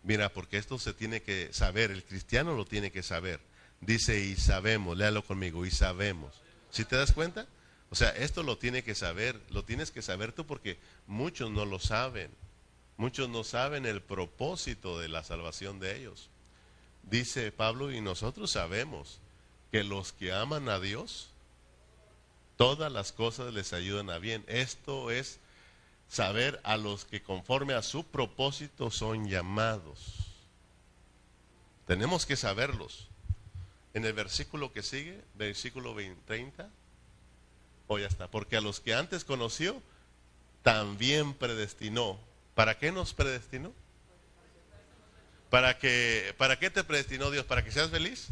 Mira, 0.03 0.33
porque 0.33 0.57
esto 0.57 0.81
se 0.81 0.95
tiene 0.95 1.23
que 1.23 1.53
saber, 1.53 1.93
el 1.93 2.03
cristiano 2.03 2.57
lo 2.57 2.65
tiene 2.65 2.91
que 2.91 3.05
saber. 3.05 3.39
Dice, 3.81 4.19
y 4.19 4.35
sabemos, 4.35 4.99
léalo 4.99 5.25
conmigo, 5.25 5.65
y 5.65 5.71
sabemos. 5.71 6.35
¿Si 6.71 6.85
te 6.85 6.97
das 6.97 7.13
cuenta? 7.13 7.47
O 7.91 7.95
sea, 7.95 8.09
esto 8.11 8.43
lo 8.43 8.59
tiene 8.59 8.83
que 8.83 8.97
saber, 8.97 9.41
lo 9.51 9.65
tienes 9.65 9.93
que 9.93 10.03
saber 10.03 10.33
tú 10.33 10.45
porque 10.45 10.77
muchos 11.07 11.53
no 11.53 11.65
lo 11.67 11.79
saben. 11.79 12.33
Muchos 12.97 13.29
no 13.29 13.45
saben 13.45 13.87
el 13.87 14.03
propósito 14.03 14.99
de 14.99 15.07
la 15.07 15.23
salvación 15.23 15.79
de 15.79 15.99
ellos. 15.99 16.31
Dice 17.05 17.53
Pablo, 17.53 17.93
y 17.93 18.01
nosotros 18.01 18.51
sabemos 18.51 19.21
que 19.71 19.85
los 19.85 20.13
que 20.13 20.33
aman 20.33 20.69
a 20.69 20.81
Dios, 20.81 21.31
todas 22.57 22.91
las 22.91 23.13
cosas 23.13 23.55
les 23.55 23.73
ayudan 23.73 24.11
a 24.11 24.19
bien. 24.19 24.45
Esto 24.49 25.11
es 25.11 25.39
saber 26.09 26.61
a 26.65 26.77
los 26.77 27.05
que 27.05 27.23
conforme 27.23 27.75
a 27.75 27.83
su 27.83 28.05
propósito 28.05 28.91
son 28.91 29.29
llamados. 29.29 30.17
Tenemos 31.87 32.27
que 32.27 32.37
saberlos. 32.37 33.09
En 33.95 34.05
el 34.05 34.13
versículo 34.13 34.73
que 34.73 34.83
sigue, 34.83 35.21
versículo 35.35 35.95
20, 35.95 36.21
30, 36.27 36.69
o 37.89 37.99
ya 37.99 38.07
está, 38.07 38.29
porque 38.29 38.57
a 38.57 38.61
los 38.61 38.79
que 38.79 38.95
antes 38.95 39.25
conoció, 39.25 39.83
también 40.63 41.35
predestinó. 41.35 42.19
¿Para 42.55 42.79
qué 42.79 42.93
nos 42.93 43.15
predestinó? 43.15 43.73
¿Para, 45.49 45.79
que, 45.79 46.35
¿Para 46.39 46.59
qué 46.59 46.71
te 46.71 46.85
predestinó 46.85 47.31
Dios? 47.31 47.45
¿Para 47.45 47.65
que 47.65 47.73
seas 47.73 47.91
feliz? 47.91 48.29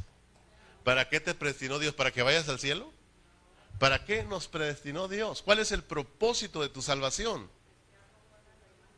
¿Para 0.88 1.10
qué 1.10 1.20
te 1.20 1.34
predestinó 1.34 1.78
Dios? 1.78 1.92
¿Para 1.92 2.12
que 2.12 2.22
vayas 2.22 2.48
al 2.48 2.58
cielo? 2.58 2.90
¿Para 3.78 4.06
qué 4.06 4.24
nos 4.24 4.48
predestinó 4.48 5.06
Dios? 5.06 5.42
¿Cuál 5.42 5.58
es 5.58 5.70
el 5.70 5.82
propósito 5.82 6.62
de 6.62 6.70
tu 6.70 6.80
salvación? 6.80 7.50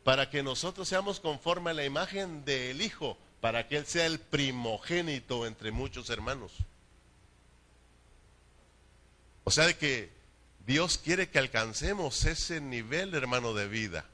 para 0.05 0.29
que 0.29 0.41
nosotros 0.41 0.87
seamos 0.87 1.19
conforme 1.19 1.71
a 1.71 1.73
la 1.73 1.83
imagen 1.83 2.45
del 2.45 2.81
Hijo, 2.81 3.17
para 3.41 3.67
que 3.67 3.75
Él 3.75 3.85
sea 3.85 4.05
el 4.05 4.21
primogénito 4.21 5.45
entre 5.45 5.73
muchos 5.73 6.09
hermanos. 6.09 6.53
O 9.43 9.51
sea, 9.51 9.67
de 9.67 9.75
que 9.75 10.13
Dios 10.65 10.97
quiere 10.97 11.29
que 11.29 11.39
alcancemos 11.39 12.23
ese 12.23 12.61
nivel, 12.61 13.13
hermano, 13.15 13.53
de 13.53 13.67
vida. 13.67 14.05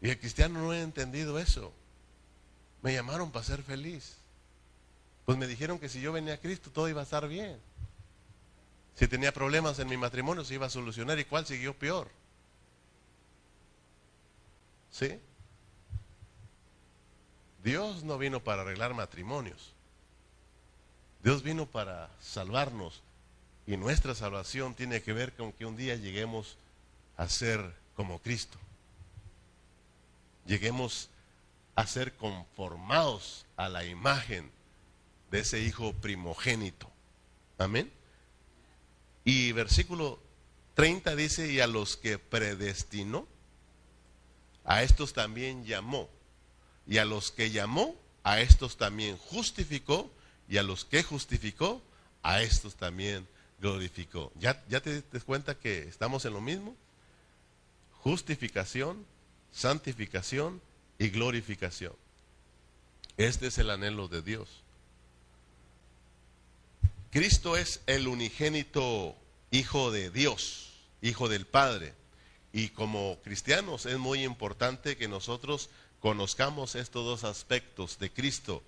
Y 0.00 0.08
el 0.08 0.18
cristiano 0.18 0.58
no 0.58 0.70
ha 0.70 0.80
entendido 0.80 1.38
eso. 1.38 1.70
Me 2.80 2.94
llamaron 2.94 3.30
para 3.30 3.44
ser 3.44 3.62
feliz. 3.62 4.21
Pues 5.24 5.38
me 5.38 5.46
dijeron 5.46 5.78
que 5.78 5.88
si 5.88 6.00
yo 6.00 6.12
venía 6.12 6.34
a 6.34 6.38
Cristo 6.38 6.70
todo 6.70 6.88
iba 6.88 7.00
a 7.00 7.04
estar 7.04 7.28
bien. 7.28 7.58
Si 8.96 9.08
tenía 9.08 9.32
problemas 9.32 9.78
en 9.78 9.88
mi 9.88 9.96
matrimonio 9.96 10.44
se 10.44 10.54
iba 10.54 10.66
a 10.66 10.70
solucionar 10.70 11.18
y 11.18 11.24
cuál 11.24 11.46
siguió 11.46 11.74
peor. 11.74 12.08
¿Sí? 14.90 15.18
Dios 17.62 18.02
no 18.02 18.18
vino 18.18 18.40
para 18.40 18.62
arreglar 18.62 18.94
matrimonios. 18.94 19.72
Dios 21.22 21.42
vino 21.42 21.66
para 21.66 22.10
salvarnos. 22.20 23.00
Y 23.66 23.76
nuestra 23.76 24.14
salvación 24.14 24.74
tiene 24.74 25.02
que 25.02 25.12
ver 25.12 25.32
con 25.34 25.52
que 25.52 25.64
un 25.64 25.76
día 25.76 25.94
lleguemos 25.94 26.56
a 27.16 27.28
ser 27.28 27.74
como 27.94 28.18
Cristo. 28.18 28.58
Lleguemos 30.46 31.08
a 31.76 31.86
ser 31.86 32.12
conformados 32.16 33.46
a 33.56 33.68
la 33.68 33.84
imagen 33.84 34.50
de 35.32 35.40
ese 35.40 35.60
Hijo 35.60 35.94
primogénito. 35.94 36.88
Amén. 37.58 37.90
Y 39.24 39.52
versículo 39.52 40.20
30 40.74 41.16
dice, 41.16 41.50
y 41.50 41.60
a 41.60 41.66
los 41.66 41.96
que 41.96 42.18
predestinó, 42.18 43.26
a 44.64 44.82
estos 44.82 45.14
también 45.14 45.64
llamó. 45.64 46.08
Y 46.86 46.98
a 46.98 47.04
los 47.04 47.32
que 47.32 47.50
llamó, 47.50 47.96
a 48.22 48.40
estos 48.40 48.76
también 48.76 49.16
justificó. 49.16 50.12
Y 50.48 50.58
a 50.58 50.62
los 50.62 50.84
que 50.84 51.02
justificó, 51.02 51.82
a 52.22 52.42
estos 52.42 52.76
también 52.76 53.26
glorificó. 53.58 54.32
¿Ya, 54.38 54.62
ya 54.68 54.80
te 54.80 55.02
das 55.12 55.24
cuenta 55.24 55.58
que 55.58 55.88
estamos 55.88 56.26
en 56.26 56.34
lo 56.34 56.42
mismo? 56.42 56.76
Justificación, 58.02 59.06
santificación 59.50 60.60
y 60.98 61.08
glorificación. 61.08 61.94
Este 63.16 63.46
es 63.46 63.56
el 63.56 63.70
anhelo 63.70 64.08
de 64.08 64.20
Dios. 64.20 64.62
Cristo 67.12 67.58
es 67.58 67.82
el 67.86 68.08
unigénito 68.08 69.14
Hijo 69.50 69.90
de 69.90 70.08
Dios, 70.08 70.72
Hijo 71.02 71.28
del 71.28 71.44
Padre. 71.44 71.92
Y 72.54 72.70
como 72.70 73.18
cristianos 73.22 73.84
es 73.84 73.98
muy 73.98 74.24
importante 74.24 74.96
que 74.96 75.08
nosotros 75.08 75.68
conozcamos 76.00 76.74
estos 76.74 77.04
dos 77.04 77.24
aspectos 77.24 77.98
de 77.98 78.10
Cristo, 78.10 78.62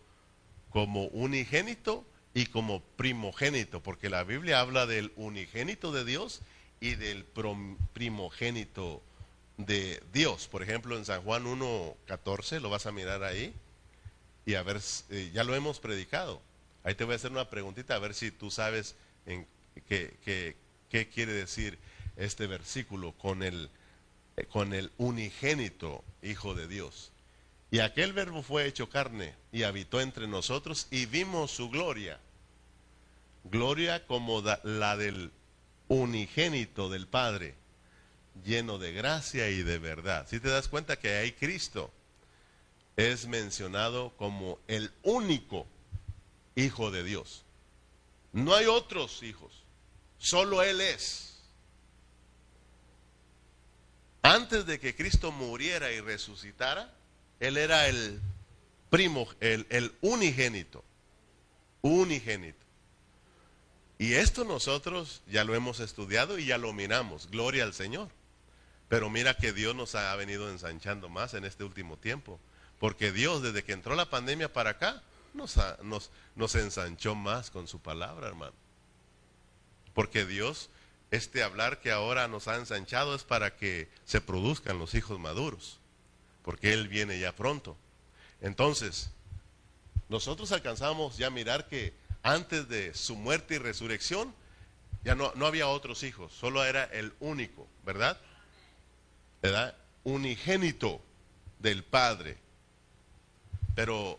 como 0.69 1.05
unigénito 1.07 2.05
y 2.35 2.45
como 2.45 2.83
primogénito, 2.83 3.83
porque 3.83 4.11
la 4.11 4.25
Biblia 4.25 4.61
habla 4.61 4.85
del 4.85 5.15
unigénito 5.17 5.91
de 5.91 6.05
Dios 6.05 6.43
y 6.81 6.97
del 6.97 7.25
primogénito 7.95 9.01
de 9.57 10.03
Dios. 10.13 10.49
Por 10.49 10.63
ejemplo, 10.63 10.99
en 10.99 11.07
San 11.07 11.23
Juan 11.23 11.47
1.14, 11.47 12.61
lo 12.61 12.69
vas 12.69 12.85
a 12.85 12.93
mirar 12.93 13.25
ahí, 13.25 13.55
y 14.45 14.57
a 14.57 14.63
ver, 14.63 14.83
eh, 15.09 15.31
ya 15.33 15.45
lo 15.45 15.55
hemos 15.55 15.81
predicado. 15.81 16.43
Ahí 16.85 16.95
te 16.95 17.05
voy 17.05 17.15
a 17.15 17.17
hacer 17.17 17.33
una 17.33 17.49
preguntita 17.49 17.95
a 17.97 17.99
ver 17.99 18.15
si 18.15 18.31
tú 18.31 18.51
sabes 18.51 18.95
qué 19.89 21.09
quiere 21.13 21.33
decir 21.33 21.79
este 22.17 22.47
versículo 22.47 23.13
con 23.13 23.43
el, 23.43 23.71
eh, 24.37 24.45
con 24.45 24.75
el 24.75 24.93
unigénito 24.99 26.05
Hijo 26.23 26.55
de 26.55 26.69
Dios. 26.69 27.11
Y 27.71 27.81
aquel 27.81 28.13
verbo 28.13 28.43
fue 28.43 28.67
hecho 28.67 28.89
carne 28.89 29.35
y 29.51 29.65
habitó 29.65 30.01
entre 30.01 30.29
nosotros 30.29 30.87
y 30.91 31.07
vimos 31.07 31.51
su 31.51 31.71
gloria. 31.71 32.21
Gloria 33.45 34.07
como 34.07 34.43
la 34.63 34.97
del 34.97 35.33
unigénito 35.89 36.89
del 36.89 37.07
Padre, 37.07 37.55
lleno 38.45 38.79
de 38.79 38.93
gracia 38.93 39.51
y 39.51 39.63
de 39.63 39.79
verdad. 39.79 40.27
Si 40.29 40.39
te 40.39 40.49
das 40.49 40.69
cuenta 40.69 40.99
que 40.99 41.17
ahí 41.17 41.33
Cristo 41.33 41.91
es 42.97 43.27
mencionado 43.27 44.15
como 44.17 44.59
el 44.69 44.93
único 45.03 45.67
Hijo 46.57 46.91
de 46.91 47.03
Dios. 47.03 47.45
No 48.33 48.55
hay 48.55 48.67
otros 48.67 49.23
hijos, 49.23 49.65
solo 50.19 50.63
Él 50.63 50.81
es. 50.81 51.43
Antes 54.23 54.67
de 54.67 54.81
que 54.81 54.97
Cristo 54.97 55.33
muriera 55.33 55.93
y 55.93 56.01
resucitara, 56.01 56.93
Él 57.41 57.57
era 57.57 57.89
el 57.89 58.21
primo, 58.91 59.29
el, 59.41 59.67
el 59.71 59.93
unigénito. 60.01 60.83
Unigénito. 61.83 62.65
Y 63.99 64.15
esto 64.15 64.45
nosotros 64.45 65.23
ya 65.29 65.45
lo 65.45 65.55
hemos 65.55 65.81
estudiado 65.81 66.39
y 66.39 66.47
ya 66.47 66.59
lo 66.59 66.73
miramos. 66.73 67.31
Gloria 67.31 67.65
al 67.65 67.75
Señor. 67.75 68.09
Pero 68.89 69.11
mira 69.11 69.37
que 69.37 69.53
Dios 69.53 69.75
nos 69.75 69.95
ha 69.95 70.15
venido 70.17 70.51
ensanchando 70.51 71.09
más 71.09 71.35
en 71.35 71.45
este 71.45 71.65
último 71.65 71.97
tiempo. 71.97 72.41
Porque 72.79 73.13
Dios, 73.13 73.43
desde 73.43 73.63
que 73.63 73.73
entró 73.73 73.95
la 73.95 74.11
pandemia 74.11 74.53
para 74.53 74.71
acá, 74.71 75.03
nos, 75.35 75.57
nos, 75.83 76.11
nos 76.35 76.55
ensanchó 76.55 77.15
más 77.15 77.51
con 77.51 77.69
su 77.69 77.81
palabra, 77.81 78.29
hermano. 78.29 78.55
Porque 79.93 80.25
Dios 80.25 80.71
este 81.15 81.43
hablar 81.43 81.81
que 81.81 81.93
ahora 81.93 82.27
nos 82.29 82.49
ha 82.49 82.57
ensanchado 82.57 83.15
es 83.15 83.23
para 83.23 83.57
que 83.57 83.89
se 84.05 84.21
produzcan 84.21 84.79
los 84.79 84.95
hijos 84.95 85.19
maduros, 85.21 85.79
porque 86.43 86.73
Él 86.73 86.89
viene 86.89 87.19
ya 87.19 87.35
pronto. 87.35 87.77
Entonces, 88.41 89.11
nosotros 90.09 90.51
alcanzamos 90.53 91.17
ya 91.17 91.29
a 91.29 91.31
mirar 91.31 91.69
que 91.69 91.95
antes 92.23 92.69
de 92.69 92.95
su 92.95 93.15
muerte 93.17 93.55
y 93.55 93.59
resurrección, 93.59 94.35
ya 95.05 95.15
no, 95.15 95.33
no 95.37 95.47
había 95.47 95.69
otros 95.69 96.03
hijos, 96.03 96.33
solo 96.33 96.65
era 96.65 96.85
el 96.85 97.13
único, 97.21 97.69
¿verdad? 97.85 98.19
¿Verdad? 99.41 99.77
Unigénito 100.03 101.01
del 101.61 101.85
Padre. 101.85 102.39
Pero 103.75 104.19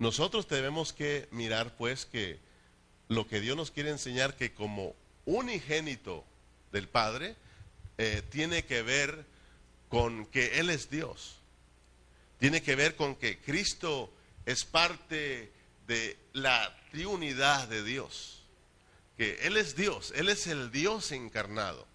nosotros 0.00 0.48
tenemos 0.48 0.94
que 0.94 1.28
mirar 1.30 1.76
pues 1.76 2.06
que 2.06 2.40
lo 3.08 3.28
que 3.28 3.38
Dios 3.38 3.54
nos 3.54 3.70
quiere 3.70 3.90
enseñar 3.90 4.34
que 4.34 4.54
como 4.54 4.96
unigénito 5.26 6.24
del 6.72 6.88
Padre 6.88 7.36
eh, 7.98 8.22
tiene 8.30 8.64
que 8.64 8.80
ver 8.80 9.26
con 9.90 10.24
que 10.24 10.58
Él 10.58 10.70
es 10.70 10.88
Dios. 10.88 11.36
Tiene 12.38 12.62
que 12.62 12.76
ver 12.76 12.96
con 12.96 13.14
que 13.14 13.40
Cristo 13.40 14.10
es 14.46 14.64
parte 14.64 15.52
de 15.86 16.16
la 16.32 16.74
triunidad 16.90 17.68
de 17.68 17.84
Dios. 17.84 18.42
Que 19.18 19.40
Él 19.42 19.58
es 19.58 19.76
Dios, 19.76 20.14
Él 20.16 20.30
es 20.30 20.46
el 20.46 20.70
Dios 20.72 21.12
encarnado. 21.12 21.86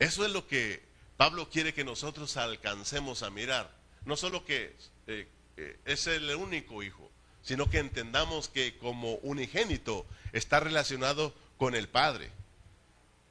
Eso 0.00 0.26
es 0.26 0.32
lo 0.32 0.48
que 0.48 0.82
Pablo 1.16 1.48
quiere 1.50 1.72
que 1.72 1.84
nosotros 1.84 2.36
alcancemos 2.36 3.22
a 3.22 3.30
mirar. 3.30 3.70
No 4.04 4.16
solo 4.16 4.44
que 4.44 4.74
eh, 5.06 5.28
eh, 5.60 5.76
es 5.84 6.06
el 6.06 6.34
único 6.34 6.82
hijo, 6.82 7.10
sino 7.42 7.68
que 7.68 7.78
entendamos 7.78 8.48
que 8.48 8.78
como 8.78 9.14
unigénito 9.16 10.06
está 10.32 10.58
relacionado 10.58 11.34
con 11.58 11.74
el 11.74 11.88
Padre, 11.88 12.30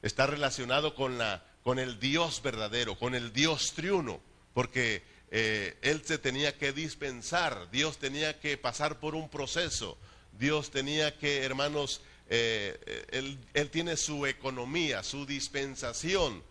está 0.02 0.26
relacionado 0.26 0.94
con, 0.94 1.18
la, 1.18 1.44
con 1.64 1.80
el 1.80 1.98
Dios 1.98 2.40
verdadero, 2.42 2.96
con 2.96 3.16
el 3.16 3.32
Dios 3.32 3.72
triuno, 3.72 4.20
porque 4.54 5.02
eh, 5.32 5.76
Él 5.82 6.02
se 6.04 6.18
tenía 6.18 6.56
que 6.56 6.72
dispensar, 6.72 7.68
Dios 7.72 7.98
tenía 7.98 8.38
que 8.38 8.56
pasar 8.56 9.00
por 9.00 9.16
un 9.16 9.28
proceso, 9.28 9.98
Dios 10.38 10.70
tenía 10.70 11.18
que, 11.18 11.44
hermanos, 11.44 12.00
eh, 12.28 13.06
él, 13.10 13.38
él 13.54 13.70
tiene 13.70 13.96
su 13.96 14.24
economía, 14.24 15.02
su 15.02 15.26
dispensación, 15.26 16.44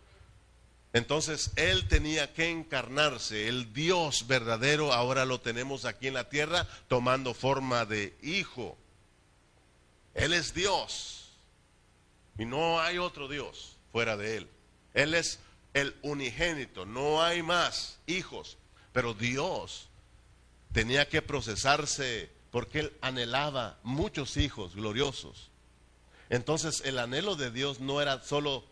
entonces 0.94 1.52
Él 1.56 1.88
tenía 1.88 2.34
que 2.34 2.50
encarnarse, 2.50 3.48
el 3.48 3.74
Dios 3.74 4.26
verdadero, 4.28 4.92
ahora 4.92 5.26
lo 5.26 5.40
tenemos 5.40 5.86
aquí 5.86 6.08
en 6.08 6.16
la 6.16 6.30
tierra 6.30 6.68
tomando 6.88 7.34
forma 7.34 7.86
de 7.86 8.18
hijo. 8.24 8.78
Él 10.16 10.34
es 10.34 10.54
Dios 10.54 11.30
y 12.38 12.46
no 12.46 12.80
hay 12.80 12.98
otro 12.98 13.28
Dios 13.28 13.78
fuera 13.92 14.18
de 14.18 14.38
Él. 14.38 14.48
Él 14.96 15.14
es 15.14 15.40
el 15.76 15.96
unigénito, 16.02 16.86
no 16.86 17.22
hay 17.22 17.44
más 17.44 18.00
hijos, 18.08 18.58
pero 18.92 19.14
Dios 19.14 19.90
tenía 20.74 21.08
que 21.08 21.22
procesarse 21.22 22.32
porque 22.50 22.80
Él 22.80 22.94
anhelaba 23.02 23.78
muchos 23.84 24.38
hijos 24.38 24.76
gloriosos. 24.76 25.52
Entonces 26.30 26.82
el 26.84 26.98
anhelo 26.98 27.36
de 27.36 27.52
Dios 27.52 27.80
no 27.80 28.02
era 28.02 28.24
solo 28.24 28.64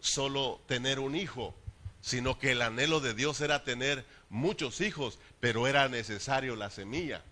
solo 0.00 0.60
tener 0.66 0.98
un 0.98 1.16
hijo, 1.16 1.54
sino 2.00 2.38
que 2.38 2.52
el 2.52 2.62
anhelo 2.62 3.00
de 3.00 3.14
Dios 3.14 3.40
era 3.40 3.64
tener 3.64 4.04
muchos 4.28 4.80
hijos, 4.80 5.18
pero 5.40 5.66
era 5.66 5.88
necesario 5.88 6.56
la 6.56 6.70
semilla, 6.70 7.24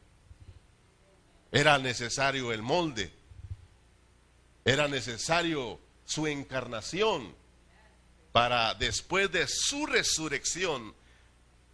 era 1.52 1.78
necesario 1.78 2.52
el 2.52 2.62
molde, 2.62 3.12
era 4.64 4.88
necesario 4.88 5.78
su 6.04 6.26
encarnación 6.26 7.34
para 8.32 8.74
después 8.74 9.30
de 9.32 9.46
su 9.48 9.86
resurrección 9.86 10.94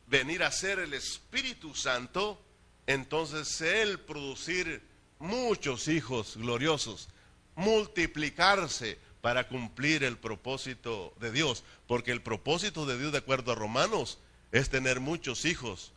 venir 0.06 0.42
a 0.42 0.52
ser 0.52 0.78
el 0.78 0.94
Espíritu 0.94 1.74
Santo, 1.74 2.40
entonces 2.86 3.60
Él 3.62 3.98
producir 3.98 4.82
muchos 5.18 5.88
hijos 5.88 6.36
gloriosos, 6.36 7.08
multiplicarse, 7.54 8.98
para 9.22 9.46
cumplir 9.48 10.02
el 10.04 10.18
propósito 10.18 11.14
de 11.18 11.30
Dios. 11.30 11.64
Porque 11.86 12.10
el 12.10 12.20
propósito 12.20 12.84
de 12.84 12.98
Dios, 12.98 13.12
de 13.12 13.18
acuerdo 13.18 13.52
a 13.52 13.54
Romanos, 13.54 14.18
es 14.50 14.68
tener 14.68 15.00
muchos 15.00 15.46
hijos 15.46 15.92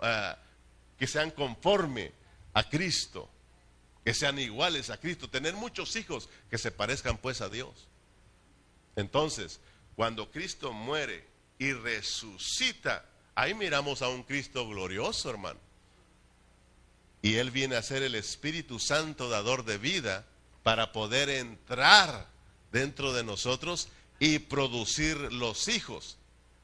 ah, 0.00 0.38
que 0.98 1.06
sean 1.06 1.32
conforme 1.32 2.12
a 2.54 2.62
Cristo, 2.70 3.28
que 4.04 4.14
sean 4.14 4.38
iguales 4.38 4.88
a 4.88 4.98
Cristo, 4.98 5.28
tener 5.28 5.54
muchos 5.54 5.96
hijos 5.96 6.30
que 6.48 6.56
se 6.56 6.70
parezcan 6.70 7.18
pues 7.18 7.40
a 7.40 7.48
Dios. 7.48 7.88
Entonces, 8.94 9.58
cuando 9.96 10.30
Cristo 10.30 10.72
muere 10.72 11.26
y 11.58 11.72
resucita, 11.72 13.04
ahí 13.34 13.54
miramos 13.54 14.00
a 14.00 14.08
un 14.08 14.22
Cristo 14.22 14.66
glorioso, 14.68 15.28
hermano. 15.28 15.58
Y 17.20 17.34
Él 17.34 17.50
viene 17.50 17.74
a 17.74 17.82
ser 17.82 18.04
el 18.04 18.14
Espíritu 18.14 18.78
Santo 18.78 19.28
dador 19.28 19.64
de 19.64 19.78
vida 19.78 20.24
para 20.62 20.92
poder 20.92 21.28
entrar 21.30 22.33
dentro 22.74 23.12
de 23.12 23.22
nosotros 23.22 23.88
y 24.18 24.40
producir 24.40 25.16
los 25.32 25.68
hijos. 25.68 26.18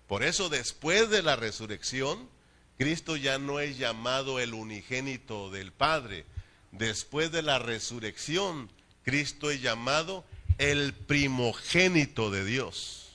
Por 0.08 0.24
eso 0.24 0.48
después 0.48 1.08
de 1.08 1.22
la 1.22 1.36
resurrección, 1.36 2.28
Cristo 2.76 3.16
ya 3.16 3.38
no 3.38 3.60
es 3.60 3.78
llamado 3.78 4.40
el 4.40 4.52
unigénito 4.52 5.50
del 5.50 5.70
Padre. 5.70 6.26
Después 6.72 7.30
de 7.30 7.42
la 7.42 7.60
resurrección, 7.60 8.68
Cristo 9.04 9.52
es 9.52 9.62
llamado 9.62 10.24
el 10.58 10.94
primogénito 10.94 12.32
de 12.32 12.44
Dios. 12.44 13.10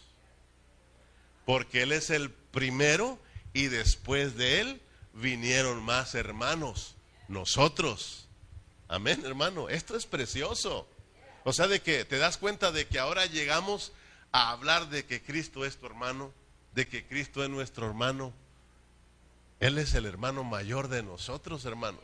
Porque 1.46 1.82
Él 1.82 1.92
es 1.92 2.10
el 2.10 2.30
primero 2.32 3.20
y 3.54 3.68
después 3.68 4.38
de 4.38 4.62
Él 4.62 4.82
vinieron 5.14 5.84
más 5.84 6.16
hermanos, 6.16 6.96
nosotros. 7.28 8.30
Amén, 8.88 9.22
hermano. 9.26 9.68
Esto 9.68 9.98
es 9.98 10.06
precioso. 10.06 10.88
O 11.46 11.54
sea, 11.54 11.68
de 11.68 11.80
que 11.80 12.06
te 12.06 12.18
das 12.18 12.38
cuenta 12.38 12.72
de 12.72 12.88
que 12.88 12.98
ahora 12.98 13.28
llegamos 13.28 13.94
a 14.32 14.50
hablar 14.50 14.90
de 14.90 15.06
que 15.06 15.22
Cristo 15.22 15.64
es 15.64 15.78
tu 15.78 15.86
hermano, 15.86 16.34
de 16.74 16.88
que 16.88 17.06
Cristo 17.06 17.44
es 17.44 17.52
nuestro 17.52 17.86
hermano. 17.86 18.34
Él 19.60 19.78
es 19.78 19.94
el 19.94 20.08
hermano 20.08 20.44
mayor 20.44 20.88
de 20.88 21.04
nosotros, 21.04 21.64
hermano. 21.66 22.00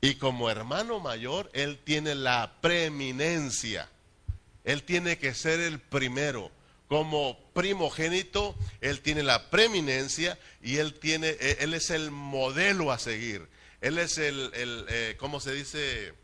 Y 0.00 0.14
como 0.14 0.48
hermano 0.48 1.00
mayor, 1.00 1.50
Él 1.54 1.80
tiene 1.82 2.14
la 2.14 2.60
preeminencia. 2.60 3.88
Él 4.62 4.84
tiene 4.84 5.18
que 5.18 5.34
ser 5.34 5.58
el 5.58 5.80
primero. 5.80 6.52
Como 6.86 7.36
primogénito, 7.52 8.54
Él 8.80 9.00
tiene 9.00 9.24
la 9.24 9.50
preeminencia 9.50 10.38
y 10.62 10.76
Él, 10.76 10.94
tiene, 11.00 11.30
eh, 11.30 11.56
él 11.62 11.74
es 11.74 11.90
el 11.90 12.12
modelo 12.12 12.92
a 12.92 13.00
seguir. 13.00 13.48
Él 13.80 13.98
es 13.98 14.18
el, 14.18 14.52
el 14.54 14.86
eh, 14.88 15.16
¿cómo 15.18 15.40
se 15.40 15.52
dice? 15.52 16.14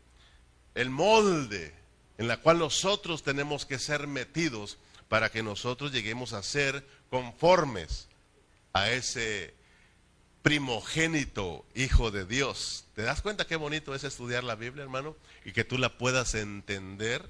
El 0.73 0.89
molde 0.89 1.82
en 2.17 2.27
la 2.27 2.37
cual 2.37 2.59
nosotros 2.59 3.23
tenemos 3.23 3.65
que 3.65 3.79
ser 3.79 4.07
metidos 4.07 4.77
para 5.09 5.31
que 5.31 5.43
nosotros 5.43 5.91
lleguemos 5.91 6.33
a 6.33 6.43
ser 6.43 6.85
conformes 7.09 8.07
a 8.73 8.89
ese 8.89 9.53
primogénito 10.41 11.65
Hijo 11.73 12.11
de 12.11 12.25
Dios. 12.25 12.85
¿Te 12.95 13.01
das 13.01 13.21
cuenta 13.21 13.47
qué 13.47 13.55
bonito 13.55 13.95
es 13.95 14.03
estudiar 14.03 14.43
la 14.43 14.55
Biblia, 14.55 14.83
hermano? 14.83 15.15
Y 15.45 15.53
que 15.53 15.63
tú 15.63 15.77
la 15.77 15.97
puedas 15.97 16.35
entender. 16.35 17.27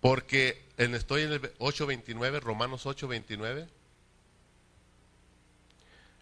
Porque 0.00 0.62
en, 0.76 0.94
estoy 0.94 1.22
en 1.22 1.32
el 1.32 1.42
8.29, 1.58 2.40
Romanos 2.40 2.86
8.29. 2.86 3.68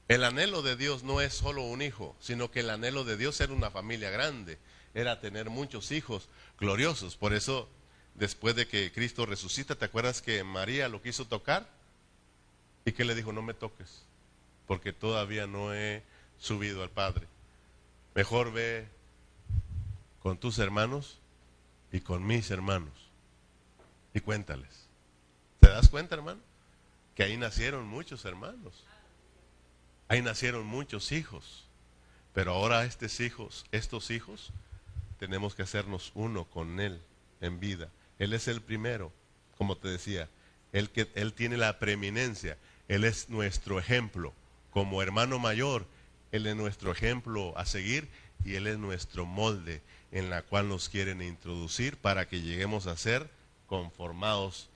El 0.07 0.23
anhelo 0.25 0.61
de 0.63 0.77
Dios 0.77 1.03
no 1.03 1.21
es 1.21 1.33
solo 1.33 1.63
un 1.63 1.81
hijo, 1.81 2.15
sino 2.21 2.51
que 2.51 2.61
el 2.61 2.71
anhelo 2.71 3.05
de 3.05 3.17
Dios 3.17 3.41
era 3.41 3.53
una 3.53 3.71
familia 3.71 4.11
grande, 4.11 4.59
era 4.93 5.21
tener 5.21 5.49
muchos 5.49 5.93
hijos 5.93 6.29
gloriosos. 6.61 7.17
Por 7.17 7.33
eso, 7.33 7.69
después 8.15 8.55
de 8.55 8.69
que 8.69 8.93
Cristo 8.93 9.25
resucita, 9.25 9.77
¿te 9.77 9.87
acuerdas 9.87 10.21
que 10.21 10.45
María 10.45 10.89
lo 10.89 11.01
quiso 11.01 11.27
tocar? 11.27 11.67
¿Y 12.85 12.93
que 12.93 13.05
le 13.05 13.15
dijo? 13.15 13.33
No 13.33 13.41
me 13.41 13.55
toques, 13.55 14.03
porque 14.67 14.93
todavía 14.93 15.47
no 15.47 15.73
he 15.73 16.03
subido 16.39 16.83
al 16.83 16.91
Padre. 16.91 17.27
Mejor 18.15 18.53
ve 18.53 18.87
con 20.23 20.37
tus 20.37 20.59
hermanos 20.59 21.19
y 21.93 22.01
con 22.01 22.27
mis 22.27 22.51
hermanos 22.51 22.93
y 24.13 24.21
cuéntales. 24.21 24.87
¿Te 25.61 25.69
das 25.69 25.89
cuenta, 25.89 26.15
hermano? 26.15 26.41
Que 27.15 27.23
ahí 27.23 27.39
nacieron 27.39 27.87
muchos 27.87 28.25
hermanos. 28.27 28.85
Ahí 30.09 30.23
nacieron 30.23 30.67
muchos 30.67 31.13
hijos, 31.13 31.65
pero 32.33 32.53
ahora 32.53 32.85
estos 32.85 33.21
hijos, 33.21 33.65
estos 33.73 34.11
hijos, 34.11 34.53
tenemos 35.19 35.55
que 35.55 35.63
hacernos 35.63 36.13
uno 36.15 36.45
con 36.45 36.81
Él 36.81 37.01
en 37.41 37.61
vida. 37.61 37.91
Él 38.19 38.33
es 38.33 38.49
el 38.49 38.61
primero, 38.61 39.13
como 39.57 39.77
te 39.77 39.89
decía, 39.89 40.29
él, 40.75 40.91
que, 40.91 41.09
él 41.15 41.33
tiene 41.33 41.57
la 41.57 41.79
preeminencia, 41.79 42.59
Él 42.89 43.05
es 43.05 43.31
nuestro 43.31 43.79
ejemplo. 43.79 44.35
Como 44.73 45.03
hermano 45.03 45.39
mayor, 45.39 45.87
Él 46.33 46.47
es 46.47 46.57
nuestro 46.57 46.91
ejemplo 46.91 47.57
a 47.57 47.65
seguir 47.65 48.09
y 48.45 48.57
Él 48.57 48.67
es 48.67 48.77
nuestro 48.77 49.25
molde 49.25 49.83
en 50.11 50.31
la 50.31 50.43
cual 50.43 50.69
nos 50.69 50.89
quieren 50.89 51.23
introducir 51.23 51.97
para 51.97 52.27
que 52.27 52.43
lleguemos 52.43 52.89
a 52.89 52.97
ser 52.97 53.31
conformados 53.69 54.69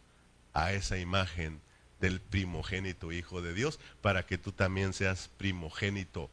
a 0.55 0.73
esa 0.73 0.99
imagen 0.99 1.61
del 2.01 2.21
primogénito 2.21 3.13
Hijo 3.13 3.43
de 3.43 3.55
Dios, 3.55 3.79
para 4.01 4.25
que 4.27 4.39
tú 4.39 4.53
también 4.53 4.93
seas 4.93 5.31
primogénito. 5.37 6.31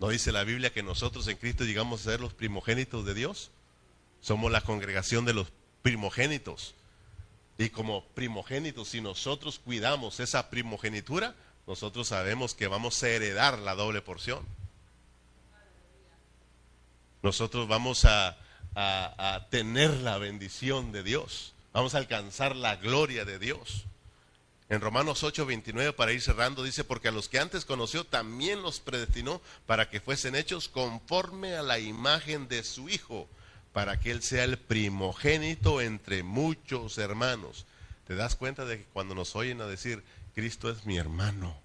¿No 0.00 0.08
dice 0.08 0.32
la 0.32 0.44
Biblia 0.44 0.72
que 0.72 0.82
nosotros 0.82 1.28
en 1.28 1.36
Cristo 1.36 1.64
llegamos 1.64 2.00
a 2.00 2.10
ser 2.10 2.20
los 2.20 2.34
primogénitos 2.34 3.04
de 3.04 3.14
Dios? 3.14 3.50
Somos 4.20 4.50
la 4.50 4.60
congregación 4.60 5.24
de 5.24 5.34
los 5.34 5.52
primogénitos. 5.82 6.74
Y 7.58 7.70
como 7.70 8.04
primogénitos, 8.08 8.88
si 8.88 9.00
nosotros 9.00 9.58
cuidamos 9.58 10.18
esa 10.18 10.50
primogenitura, 10.50 11.34
nosotros 11.66 12.08
sabemos 12.08 12.54
que 12.54 12.66
vamos 12.66 13.02
a 13.02 13.08
heredar 13.08 13.58
la 13.58 13.74
doble 13.74 14.02
porción. 14.02 14.44
Nosotros 17.22 17.68
vamos 17.68 18.04
a, 18.04 18.36
a, 18.74 19.34
a 19.34 19.48
tener 19.48 19.90
la 19.90 20.18
bendición 20.18 20.92
de 20.92 21.02
Dios. 21.02 21.54
Vamos 21.72 21.94
a 21.94 21.98
alcanzar 21.98 22.56
la 22.56 22.76
gloria 22.76 23.24
de 23.24 23.38
Dios. 23.38 23.86
En 24.74 24.80
Romanos 24.80 25.22
8, 25.22 25.46
29, 25.46 25.92
para 25.92 26.10
ir 26.10 26.20
cerrando, 26.20 26.64
dice, 26.64 26.82
porque 26.82 27.06
a 27.06 27.12
los 27.12 27.28
que 27.28 27.38
antes 27.38 27.64
conoció 27.64 28.04
también 28.04 28.60
los 28.60 28.80
predestinó 28.80 29.40
para 29.66 29.88
que 29.88 30.00
fuesen 30.00 30.34
hechos 30.34 30.68
conforme 30.68 31.54
a 31.54 31.62
la 31.62 31.78
imagen 31.78 32.48
de 32.48 32.64
su 32.64 32.88
Hijo, 32.88 33.28
para 33.72 34.00
que 34.00 34.10
Él 34.10 34.20
sea 34.20 34.42
el 34.42 34.58
primogénito 34.58 35.80
entre 35.80 36.24
muchos 36.24 36.98
hermanos. 36.98 37.66
¿Te 38.08 38.16
das 38.16 38.34
cuenta 38.34 38.64
de 38.64 38.78
que 38.78 38.84
cuando 38.92 39.14
nos 39.14 39.36
oyen 39.36 39.60
a 39.60 39.66
decir, 39.66 40.02
Cristo 40.34 40.68
es 40.68 40.86
mi 40.86 40.96
hermano, 40.96 41.56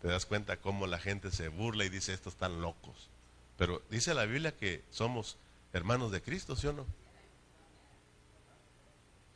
te 0.00 0.06
das 0.06 0.26
cuenta 0.26 0.58
cómo 0.58 0.86
la 0.86 1.00
gente 1.00 1.32
se 1.32 1.48
burla 1.48 1.84
y 1.84 1.88
dice, 1.88 2.14
estos 2.14 2.34
están 2.34 2.60
locos? 2.60 3.08
Pero 3.58 3.82
dice 3.90 4.14
la 4.14 4.26
Biblia 4.26 4.52
que 4.52 4.84
somos 4.92 5.38
hermanos 5.72 6.12
de 6.12 6.22
Cristo, 6.22 6.54
¿sí 6.54 6.68
o 6.68 6.72
no? 6.72 6.86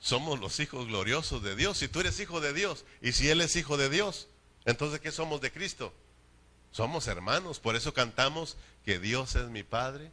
Somos 0.01 0.41
los 0.41 0.59
hijos 0.61 0.87
gloriosos 0.87 1.43
de 1.43 1.55
Dios. 1.55 1.79
Si 1.79 1.89
tú 1.89 2.01
eres 2.01 2.19
hijo 2.21 2.41
de 2.41 2.53
Dios 2.53 2.85
y 3.03 3.13
si 3.13 3.29
Él 3.29 3.41
es 3.43 3.55
hijo 3.57 3.77
de 3.77 3.91
Dios, 3.91 4.29
entonces 4.65 5.01
¿qué 5.01 5.13
somos 5.13 5.41
de 5.41 5.53
Cristo? 5.53 5.93
Somos 6.73 7.07
hermanos. 7.07 7.61
Por 7.61 7.77
eso 7.77 7.93
cantamos 7.93 8.57
que 8.85 8.99
Dios 8.99 9.37
es 9.37 9.49
mi 9.49 9.63
Padre, 9.63 10.11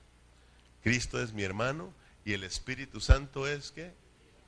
Cristo 0.83 1.21
es 1.21 1.31
mi 1.33 1.43
hermano 1.43 1.93
y 2.25 2.33
el 2.33 2.43
Espíritu 2.43 2.99
Santo 2.99 3.47
es 3.47 3.71
que 3.71 3.93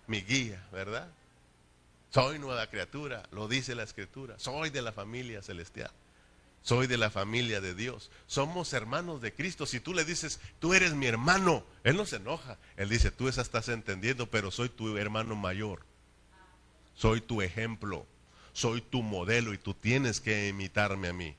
mi 0.08 0.22
guía, 0.22 0.68
¿verdad? 0.72 1.10
Soy 2.12 2.40
nueva 2.40 2.68
criatura, 2.68 3.24
lo 3.32 3.48
dice 3.48 3.76
la 3.76 3.84
Escritura. 3.84 4.38
Soy 4.40 4.72
de 4.72 4.82
la 4.82 4.92
familia 4.92 5.42
celestial. 5.42 5.92
Soy 6.62 6.88
de 6.88 6.98
la 6.98 7.10
familia 7.10 7.62
de 7.62 7.74
Dios. 7.74 8.12
Somos 8.28 8.74
hermanos 8.74 9.22
de 9.22 9.34
Cristo. 9.34 9.66
Si 9.66 9.80
tú 9.80 9.94
le 9.94 10.06
dices, 10.06 10.40
tú 10.60 10.74
eres 10.74 10.94
mi 10.94 11.08
hermano, 11.08 11.64
Él 11.84 11.96
no 11.96 12.06
se 12.06 12.18
enoja. 12.18 12.58
Él 12.78 12.90
dice, 12.90 13.12
tú 13.12 13.28
esa 13.28 13.42
estás 13.42 13.70
entendiendo, 13.70 14.30
pero 14.30 14.52
soy 14.52 14.70
tu 14.70 14.98
hermano 14.98 15.36
mayor. 15.36 15.82
Soy 16.96 17.22
tu 17.22 17.42
ejemplo. 17.42 18.06
Soy 18.54 18.82
tu 18.82 19.02
modelo 19.04 19.54
y 19.54 19.58
tú 19.58 19.74
tienes 19.74 20.20
que 20.20 20.50
imitarme 20.50 21.08
a 21.08 21.14
mí. 21.14 21.36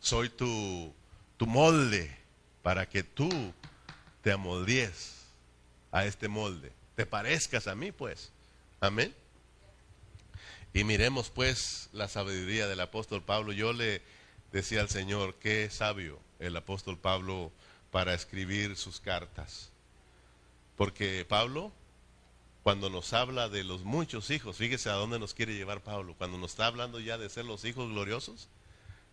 Soy 0.00 0.28
tu, 0.28 0.94
tu 1.36 1.46
molde 1.46 2.14
para 2.62 2.88
que 2.88 3.02
tú 3.02 3.30
te 4.22 4.32
amoldies 4.32 5.14
a 5.92 6.04
este 6.04 6.28
molde. 6.28 6.72
Te 6.94 7.06
parezcas 7.06 7.66
a 7.66 7.74
mí, 7.74 7.90
pues. 7.90 8.30
Amén. 8.80 9.14
Y 10.76 10.84
miremos 10.84 11.30
pues 11.30 11.88
la 11.94 12.06
sabiduría 12.06 12.66
del 12.66 12.80
apóstol 12.80 13.22
Pablo. 13.22 13.52
Yo 13.52 13.72
le 13.72 14.02
decía 14.52 14.82
al 14.82 14.90
Señor, 14.90 15.34
qué 15.36 15.70
sabio 15.70 16.18
el 16.38 16.54
apóstol 16.54 16.98
Pablo 16.98 17.50
para 17.90 18.12
escribir 18.12 18.76
sus 18.76 19.00
cartas. 19.00 19.70
Porque 20.76 21.24
Pablo, 21.26 21.72
cuando 22.62 22.90
nos 22.90 23.14
habla 23.14 23.48
de 23.48 23.64
los 23.64 23.84
muchos 23.84 24.28
hijos, 24.28 24.58
fíjese 24.58 24.90
a 24.90 24.96
dónde 24.96 25.18
nos 25.18 25.32
quiere 25.32 25.54
llevar 25.54 25.80
Pablo, 25.80 26.14
cuando 26.18 26.36
nos 26.36 26.50
está 26.50 26.66
hablando 26.66 27.00
ya 27.00 27.16
de 27.16 27.30
ser 27.30 27.46
los 27.46 27.64
hijos 27.64 27.88
gloriosos, 27.88 28.50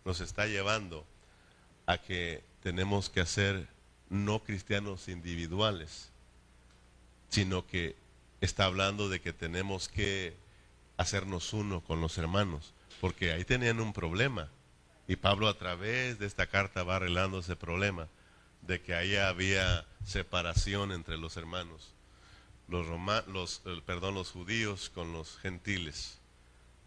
nos 0.04 0.20
está 0.20 0.44
llevando 0.44 1.06
a 1.86 1.96
que 1.96 2.44
tenemos 2.62 3.08
que 3.08 3.22
hacer 3.22 3.68
no 4.10 4.44
cristianos 4.44 5.08
individuales, 5.08 6.10
sino 7.30 7.66
que 7.66 7.96
está 8.42 8.66
hablando 8.66 9.08
de 9.08 9.22
que 9.22 9.32
tenemos 9.32 9.88
que 9.88 10.43
hacernos 10.96 11.52
uno 11.52 11.80
con 11.80 12.00
los 12.00 12.18
hermanos, 12.18 12.72
porque 13.00 13.32
ahí 13.32 13.44
tenían 13.44 13.80
un 13.80 13.92
problema. 13.92 14.48
Y 15.06 15.16
Pablo 15.16 15.48
a 15.48 15.58
través 15.58 16.18
de 16.18 16.26
esta 16.26 16.46
carta 16.46 16.82
va 16.82 16.96
arreglando 16.96 17.40
ese 17.40 17.56
problema 17.56 18.08
de 18.62 18.80
que 18.80 18.94
ahí 18.94 19.16
había 19.16 19.86
separación 20.04 20.92
entre 20.92 21.18
los 21.18 21.36
hermanos, 21.36 21.92
los, 22.68 22.86
los, 23.28 23.62
perdón, 23.84 24.14
los 24.14 24.30
judíos 24.30 24.90
con 24.94 25.12
los 25.12 25.36
gentiles. 25.38 26.18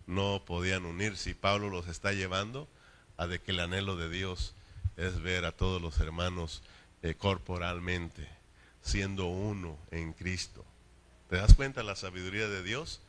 No 0.07 0.43
podían 0.45 0.85
unirse 0.85 1.31
y 1.31 1.33
Pablo 1.33 1.69
los 1.69 1.87
está 1.87 2.13
llevando 2.13 2.67
a 3.17 3.27
de 3.27 3.39
que 3.39 3.51
el 3.51 3.59
anhelo 3.59 3.95
de 3.95 4.09
Dios 4.09 4.53
es 4.95 5.21
ver 5.21 5.45
a 5.45 5.51
todos 5.51 5.81
los 5.81 5.99
hermanos 5.99 6.63
eh, 7.03 7.13
corporalmente, 7.13 8.27
siendo 8.81 9.25
uno 9.25 9.77
en 9.91 10.13
Cristo. 10.13 10.65
¿Te 11.29 11.35
das 11.35 11.53
cuenta 11.53 11.83
la 11.83 11.95
sabiduría 11.95 12.47
de 12.47 12.63
Dios? 12.63 13.01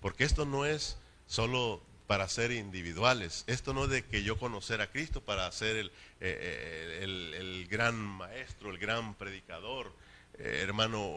Porque 0.00 0.24
esto 0.24 0.44
no 0.44 0.64
es 0.64 0.96
solo 1.26 1.82
para 2.08 2.26
ser 2.26 2.52
individuales. 2.52 3.44
Esto 3.46 3.74
no 3.74 3.84
es 3.84 3.90
de 3.90 4.04
que 4.04 4.22
yo 4.22 4.38
conocer 4.38 4.80
a 4.80 4.90
Cristo 4.90 5.20
para 5.20 5.50
ser 5.52 5.76
el, 5.76 5.88
eh, 6.20 7.04
eh, 7.04 7.66
gran 7.70 7.96
maestro, 7.96 8.70
el 8.70 8.78
gran 8.78 9.14
predicador. 9.14 9.92
Eh, 10.38 10.60
hermano, 10.62 11.16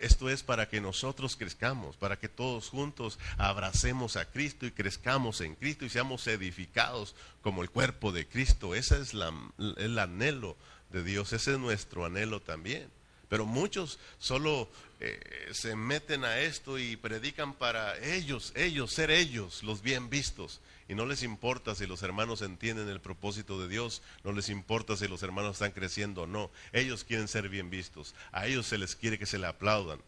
esto 0.00 0.28
es 0.28 0.42
para 0.42 0.68
que 0.68 0.80
nosotros 0.80 1.36
crezcamos, 1.36 1.96
para 1.96 2.18
que 2.18 2.28
todos 2.28 2.70
juntos 2.70 3.20
abracemos 3.38 4.16
a 4.16 4.24
Cristo 4.24 4.66
y 4.66 4.72
crezcamos 4.72 5.40
en 5.40 5.54
Cristo 5.54 5.84
y 5.84 5.90
seamos 5.90 6.26
edificados 6.26 7.14
como 7.40 7.62
el 7.62 7.70
cuerpo 7.70 8.10
de 8.10 8.26
Cristo. 8.26 8.74
Ese 8.74 9.00
es 9.00 9.12
el 9.14 9.98
anhelo 9.98 10.56
de 10.90 11.04
Dios, 11.04 11.32
ese 11.32 11.52
es 11.52 11.58
nuestro 11.60 12.04
anhelo 12.04 12.40
también. 12.40 12.90
Pero 13.32 13.46
muchos 13.46 13.98
solo 14.18 14.68
eh, 15.00 15.18
se 15.52 15.74
meten 15.74 16.22
a 16.22 16.40
esto 16.40 16.78
y 16.78 16.96
predican 16.96 17.54
para 17.54 17.96
ellos, 18.14 18.52
ellos, 18.54 18.92
ser 18.92 19.10
ellos 19.10 19.62
los 19.62 19.80
bien 19.80 20.10
vistos. 20.10 20.60
Y 20.86 20.94
no 20.94 21.06
les 21.06 21.22
importa 21.22 21.74
si 21.74 21.86
los 21.86 22.02
hermanos 22.02 22.42
entienden 22.42 22.90
el 22.90 23.00
propósito 23.00 23.58
de 23.58 23.68
Dios, 23.68 24.02
no 24.22 24.32
les 24.32 24.50
importa 24.50 24.98
si 24.98 25.08
los 25.08 25.22
hermanos 25.22 25.52
están 25.52 25.72
creciendo 25.72 26.24
o 26.24 26.26
no. 26.26 26.50
Ellos 26.74 27.04
quieren 27.04 27.26
ser 27.26 27.48
bien 27.48 27.70
vistos, 27.70 28.14
a 28.32 28.46
ellos 28.46 28.66
se 28.66 28.76
les 28.76 28.96
quiere 28.96 29.18
que 29.18 29.24
se 29.24 29.38
le 29.38 29.46
aplaudan. 29.46 29.98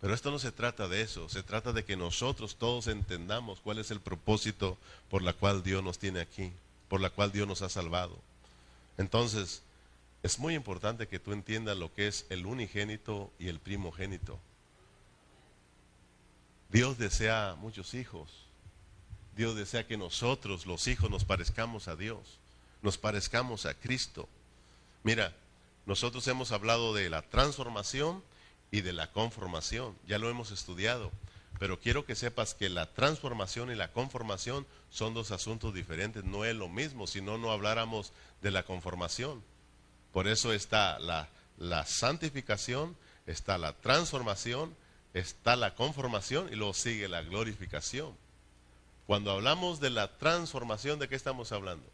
Pero 0.00 0.12
esto 0.12 0.32
no 0.32 0.40
se 0.40 0.50
trata 0.50 0.88
de 0.88 1.00
eso, 1.00 1.28
se 1.28 1.44
trata 1.44 1.72
de 1.72 1.84
que 1.84 1.94
nosotros 1.94 2.56
todos 2.56 2.88
entendamos 2.88 3.60
cuál 3.60 3.78
es 3.78 3.92
el 3.92 4.00
propósito 4.00 4.76
por 5.10 5.22
la 5.22 5.32
cual 5.32 5.62
Dios 5.62 5.84
nos 5.84 6.00
tiene 6.00 6.18
aquí, 6.18 6.50
por 6.88 7.00
la 7.00 7.10
cual 7.10 7.30
Dios 7.30 7.46
nos 7.46 7.62
ha 7.62 7.68
salvado. 7.68 8.18
Entonces, 8.98 9.62
es 10.22 10.38
muy 10.38 10.54
importante 10.54 11.08
que 11.08 11.18
tú 11.18 11.32
entiendas 11.32 11.76
lo 11.76 11.92
que 11.92 12.06
es 12.06 12.26
el 12.30 12.46
unigénito 12.46 13.32
y 13.38 13.48
el 13.48 13.58
primogénito. 13.58 14.38
Dios 16.70 16.96
desea 16.96 17.56
muchos 17.58 17.94
hijos. 17.94 18.30
Dios 19.36 19.56
desea 19.56 19.86
que 19.86 19.96
nosotros, 19.96 20.66
los 20.66 20.86
hijos, 20.86 21.10
nos 21.10 21.24
parezcamos 21.24 21.88
a 21.88 21.96
Dios, 21.96 22.38
nos 22.82 22.98
parezcamos 22.98 23.66
a 23.66 23.74
Cristo. 23.74 24.28
Mira, 25.02 25.34
nosotros 25.86 26.26
hemos 26.28 26.52
hablado 26.52 26.94
de 26.94 27.08
la 27.08 27.22
transformación 27.22 28.22
y 28.70 28.82
de 28.82 28.92
la 28.92 29.10
conformación, 29.10 29.96
ya 30.06 30.18
lo 30.18 30.30
hemos 30.30 30.50
estudiado, 30.50 31.10
pero 31.58 31.80
quiero 31.80 32.04
que 32.04 32.14
sepas 32.14 32.54
que 32.54 32.68
la 32.68 32.92
transformación 32.92 33.70
y 33.70 33.74
la 33.74 33.92
conformación 33.92 34.66
son 34.90 35.14
dos 35.14 35.30
asuntos 35.30 35.74
diferentes, 35.74 36.24
no 36.24 36.44
es 36.44 36.54
lo 36.54 36.68
mismo, 36.68 37.06
si 37.06 37.20
no, 37.20 37.38
no 37.38 37.52
habláramos 37.52 38.12
de 38.42 38.50
la 38.50 38.64
conformación. 38.64 39.42
Por 40.12 40.28
eso 40.28 40.52
está 40.52 40.98
la, 40.98 41.28
santificación, 41.86 42.96
está 43.26 43.56
la 43.58 43.72
transformación, 43.72 44.76
está 45.14 45.56
la 45.56 45.74
conformación 45.74 46.48
y 46.52 46.56
luego 46.56 46.74
sigue 46.74 47.08
la 47.08 47.22
glorificación. 47.22 48.16
Cuando 49.06 49.32
hablamos 49.32 49.80
de 49.80 49.90
la 49.90 50.16
transformación, 50.18 50.98
¿de 50.98 51.08
qué 51.08 51.16
estamos 51.16 51.50
hablando? 51.52 51.86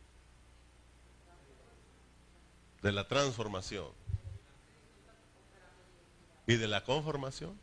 De 2.82 2.92
la 2.92 3.06
transformación. 3.06 3.88
¿Y 6.46 6.56
de 6.56 6.66
la 6.66 6.82
conformación? 6.82 7.58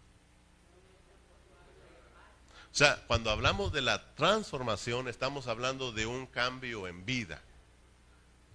O 2.75 2.77
sea, 2.77 3.01
cuando 3.07 3.31
hablamos 3.31 3.71
de 3.71 3.81
la 3.81 4.13
transformación, 4.15 5.07
estamos 5.07 5.47
hablando 5.47 5.91
de 5.91 6.05
un 6.05 6.27
cambio 6.27 6.87
en 6.87 7.05
vida. 7.05 7.41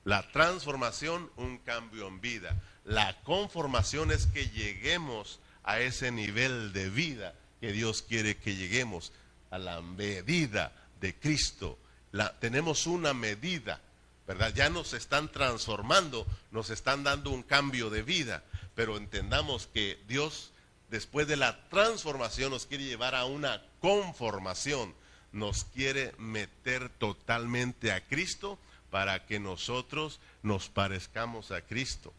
La 0.05 0.31
transformación, 0.31 1.31
un 1.37 1.59
cambio 1.59 2.09
en 2.09 2.21
vida. 2.21 2.61
La 2.85 3.21
conformación 3.23 4.11
es 4.11 4.27
que 4.27 4.49
lleguemos 4.49 5.41
a 5.63 5.81
ese 5.81 6.11
nivel 6.11 6.73
de 6.73 6.89
vida 6.89 7.35
que 7.61 7.73
Dios 7.73 8.03
quiere 8.03 8.39
que 8.39 8.57
lleguemos, 8.57 9.13
a 9.51 9.59
la 9.59 9.83
medida 9.83 10.73
de 11.01 11.15
Cristo. 11.15 11.79
La, 12.13 12.39
tenemos 12.39 12.87
una 12.87 13.13
medida, 13.13 13.81
¿verdad? 14.27 14.53
Ya 14.55 14.71
nos 14.71 14.95
están 14.95 15.31
transformando, 15.31 16.27
nos 16.51 16.71
están 16.71 17.05
dando 17.05 17.31
un 17.31 17.43
cambio 17.43 17.91
de 17.91 18.03
vida, 18.03 18.43
pero 18.75 18.97
entendamos 18.97 19.67
que 19.67 20.03
Dios, 20.09 20.53
después 20.89 21.27
de 21.29 21.37
la 21.37 21.69
transformación, 21.69 22.51
nos 22.51 22.65
quiere 22.65 22.85
llevar 22.85 23.15
a 23.15 23.27
una 23.27 23.63
conformación, 23.81 24.95
nos 25.33 25.65
quiere 25.65 26.15
meter 26.19 26.89
totalmente 26.89 27.93
a 27.93 28.07
Cristo 28.07 28.59
para 28.91 29.27
que 29.27 29.39
nosotros 29.39 30.21
nos 30.43 30.69
parezcamos 30.69 31.51
a 31.51 31.63
Cristo. 31.63 32.13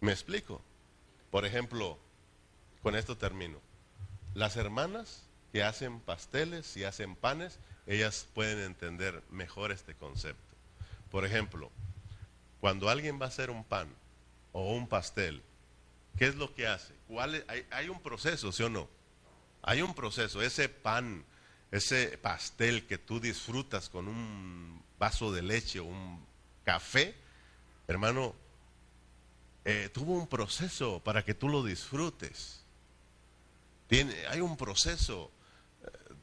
¿Me 0.00 0.12
explico? 0.12 0.60
Por 1.30 1.44
ejemplo, 1.44 1.98
con 2.82 2.94
esto 2.94 3.16
termino. 3.16 3.58
Las 4.34 4.56
hermanas 4.56 5.22
que 5.52 5.62
hacen 5.62 6.00
pasteles 6.00 6.76
y 6.76 6.84
hacen 6.84 7.16
panes, 7.16 7.58
ellas 7.86 8.28
pueden 8.34 8.58
entender 8.60 9.22
mejor 9.30 9.72
este 9.72 9.94
concepto. 9.94 10.42
Por 11.10 11.24
ejemplo, 11.24 11.70
cuando 12.60 12.90
alguien 12.90 13.20
va 13.20 13.26
a 13.26 13.28
hacer 13.28 13.50
un 13.50 13.64
pan 13.64 13.88
o 14.52 14.72
un 14.74 14.88
pastel, 14.88 15.42
¿qué 16.18 16.26
es 16.26 16.34
lo 16.34 16.54
que 16.54 16.66
hace? 16.66 16.94
¿Cuál 17.08 17.44
hay, 17.48 17.66
hay, 17.70 17.88
un 17.88 18.00
proceso, 18.00 18.52
¿sí 18.52 18.62
o 18.62 18.68
no? 18.68 18.88
Hay 19.62 19.82
un 19.82 19.94
proceso. 19.94 20.42
Ese 20.42 20.68
pan, 20.68 21.24
ese 21.70 22.18
pastel 22.18 22.86
que 22.86 22.98
tú 22.98 23.20
disfrutas 23.20 23.88
con 23.88 24.08
un 24.08 24.82
vaso 24.98 25.32
de 25.32 25.42
leche 25.42 25.80
o 25.80 25.84
un 25.84 26.24
café, 26.64 27.14
hermano, 27.88 28.34
eh, 29.64 29.90
tuvo 29.92 30.14
un 30.14 30.26
proceso 30.26 31.00
para 31.00 31.24
que 31.24 31.34
tú 31.34 31.48
lo 31.48 31.64
disfrutes. 31.64 32.60
Tiene, 33.88 34.14
hay 34.28 34.40
un 34.40 34.56
proceso. 34.56 35.30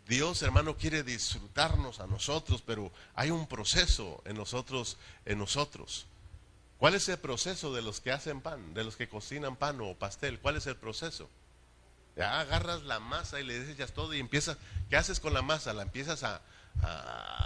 Dios, 0.08 0.42
hermano, 0.42 0.78
quiere 0.78 1.04
disfrutarnos 1.04 2.00
a 2.00 2.08
nosotros, 2.08 2.62
pero 2.66 2.92
hay 3.16 3.32
un 3.32 3.48
proceso 3.48 4.22
en 4.26 4.36
nosotros, 4.36 4.98
en 5.26 5.40
nosotros. 5.40 6.06
¿Cuál 6.78 6.96
es 6.96 7.08
el 7.08 7.18
proceso 7.18 7.74
de 7.74 7.82
los 7.82 8.02
que 8.02 8.12
hacen 8.12 8.42
pan, 8.42 8.74
de 8.74 8.84
los 8.84 8.98
que 8.98 9.08
cocinan 9.08 9.56
pan 9.56 9.80
o 9.80 9.94
pastel? 9.96 10.40
¿Cuál 10.40 10.58
es 10.58 10.68
el 10.68 10.76
proceso? 10.76 11.30
Ya 12.16 12.40
agarras 12.40 12.84
la 12.84 13.00
masa 13.00 13.40
y 13.40 13.44
le 13.44 13.60
desechas 13.60 13.92
todo 13.92 14.14
y 14.14 14.20
empiezas, 14.20 14.58
¿qué 14.90 14.98
haces 14.98 15.20
con 15.20 15.34
la 15.34 15.42
masa? 15.42 15.74
La 15.74 15.82
empiezas 15.82 16.24
a, 16.24 16.42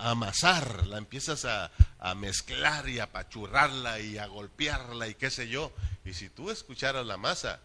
amasar, 0.01 0.87
la 0.87 0.97
empiezas 0.97 1.45
a, 1.45 1.71
mezclar 2.15 2.87
y 2.87 2.99
a 2.99 3.11
pachurrarla 3.11 3.99
y 3.99 4.17
a 4.17 4.27
golpearla 4.27 5.07
y 5.07 5.15
qué 5.15 5.29
sé 5.29 5.47
yo. 5.47 5.71
Y 6.05 6.13
si 6.13 6.29
tú 6.29 6.51
escucharas 6.51 7.05
la 7.05 7.17
masa, 7.17 7.59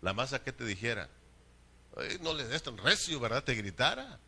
la 0.00 0.12
masa 0.12 0.42
que 0.42 0.52
te 0.52 0.64
dijera, 0.64 1.08
no 2.20 2.34
le 2.34 2.44
des 2.44 2.62
tan 2.62 2.76
recio, 2.78 3.18
¿verdad? 3.20 3.44
Te 3.44 3.54
gritara. 3.54 4.18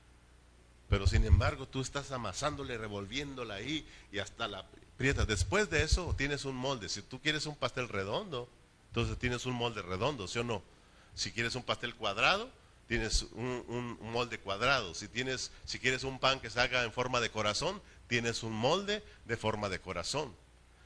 Pero 0.89 1.07
sin 1.07 1.25
embargo 1.25 1.67
tú 1.67 1.81
estás 1.81 2.13
amasándole, 2.13 2.79
revolviéndola 2.79 3.55
ahí 3.55 3.87
y 4.13 4.19
hasta 4.21 4.47
la 4.47 4.65
prieta. 4.97 5.25
Después 5.25 5.69
de 5.71 5.83
eso 5.83 6.15
tienes 6.17 6.45
un 6.45 6.57
molde. 6.57 6.89
Si 6.89 7.03
tú 7.03 7.21
quieres 7.21 7.47
un 7.47 7.57
pastel 7.57 7.89
redondo, 7.89 8.49
entonces 8.89 9.19
tienes 9.19 9.47
un 9.47 9.55
molde 9.55 9.83
redondo, 9.83 10.29
¿sí 10.29 10.39
o 10.39 10.45
no? 10.45 10.63
Si 11.17 11.33
quieres 11.33 11.55
un 11.55 11.63
pastel 11.63 11.95
cuadrado, 11.95 12.51
tienes 12.87 13.23
un, 13.33 13.99
molde 14.01 14.39
cuadrado. 14.39 14.95
Si, 14.95 15.09
tienes, 15.09 15.51
si 15.65 15.79
quieres 15.79 16.05
un 16.05 16.19
pan 16.19 16.41
que 16.41 16.51
se 16.51 16.61
haga 16.61 16.85
en 16.85 16.93
forma 16.93 17.21
de 17.21 17.31
corazón, 17.31 17.81
tienes 18.07 18.43
un 18.43 18.53
molde 18.53 19.03
de 19.25 19.37
forma 19.37 19.69
de 19.69 19.81
corazón. 19.81 20.33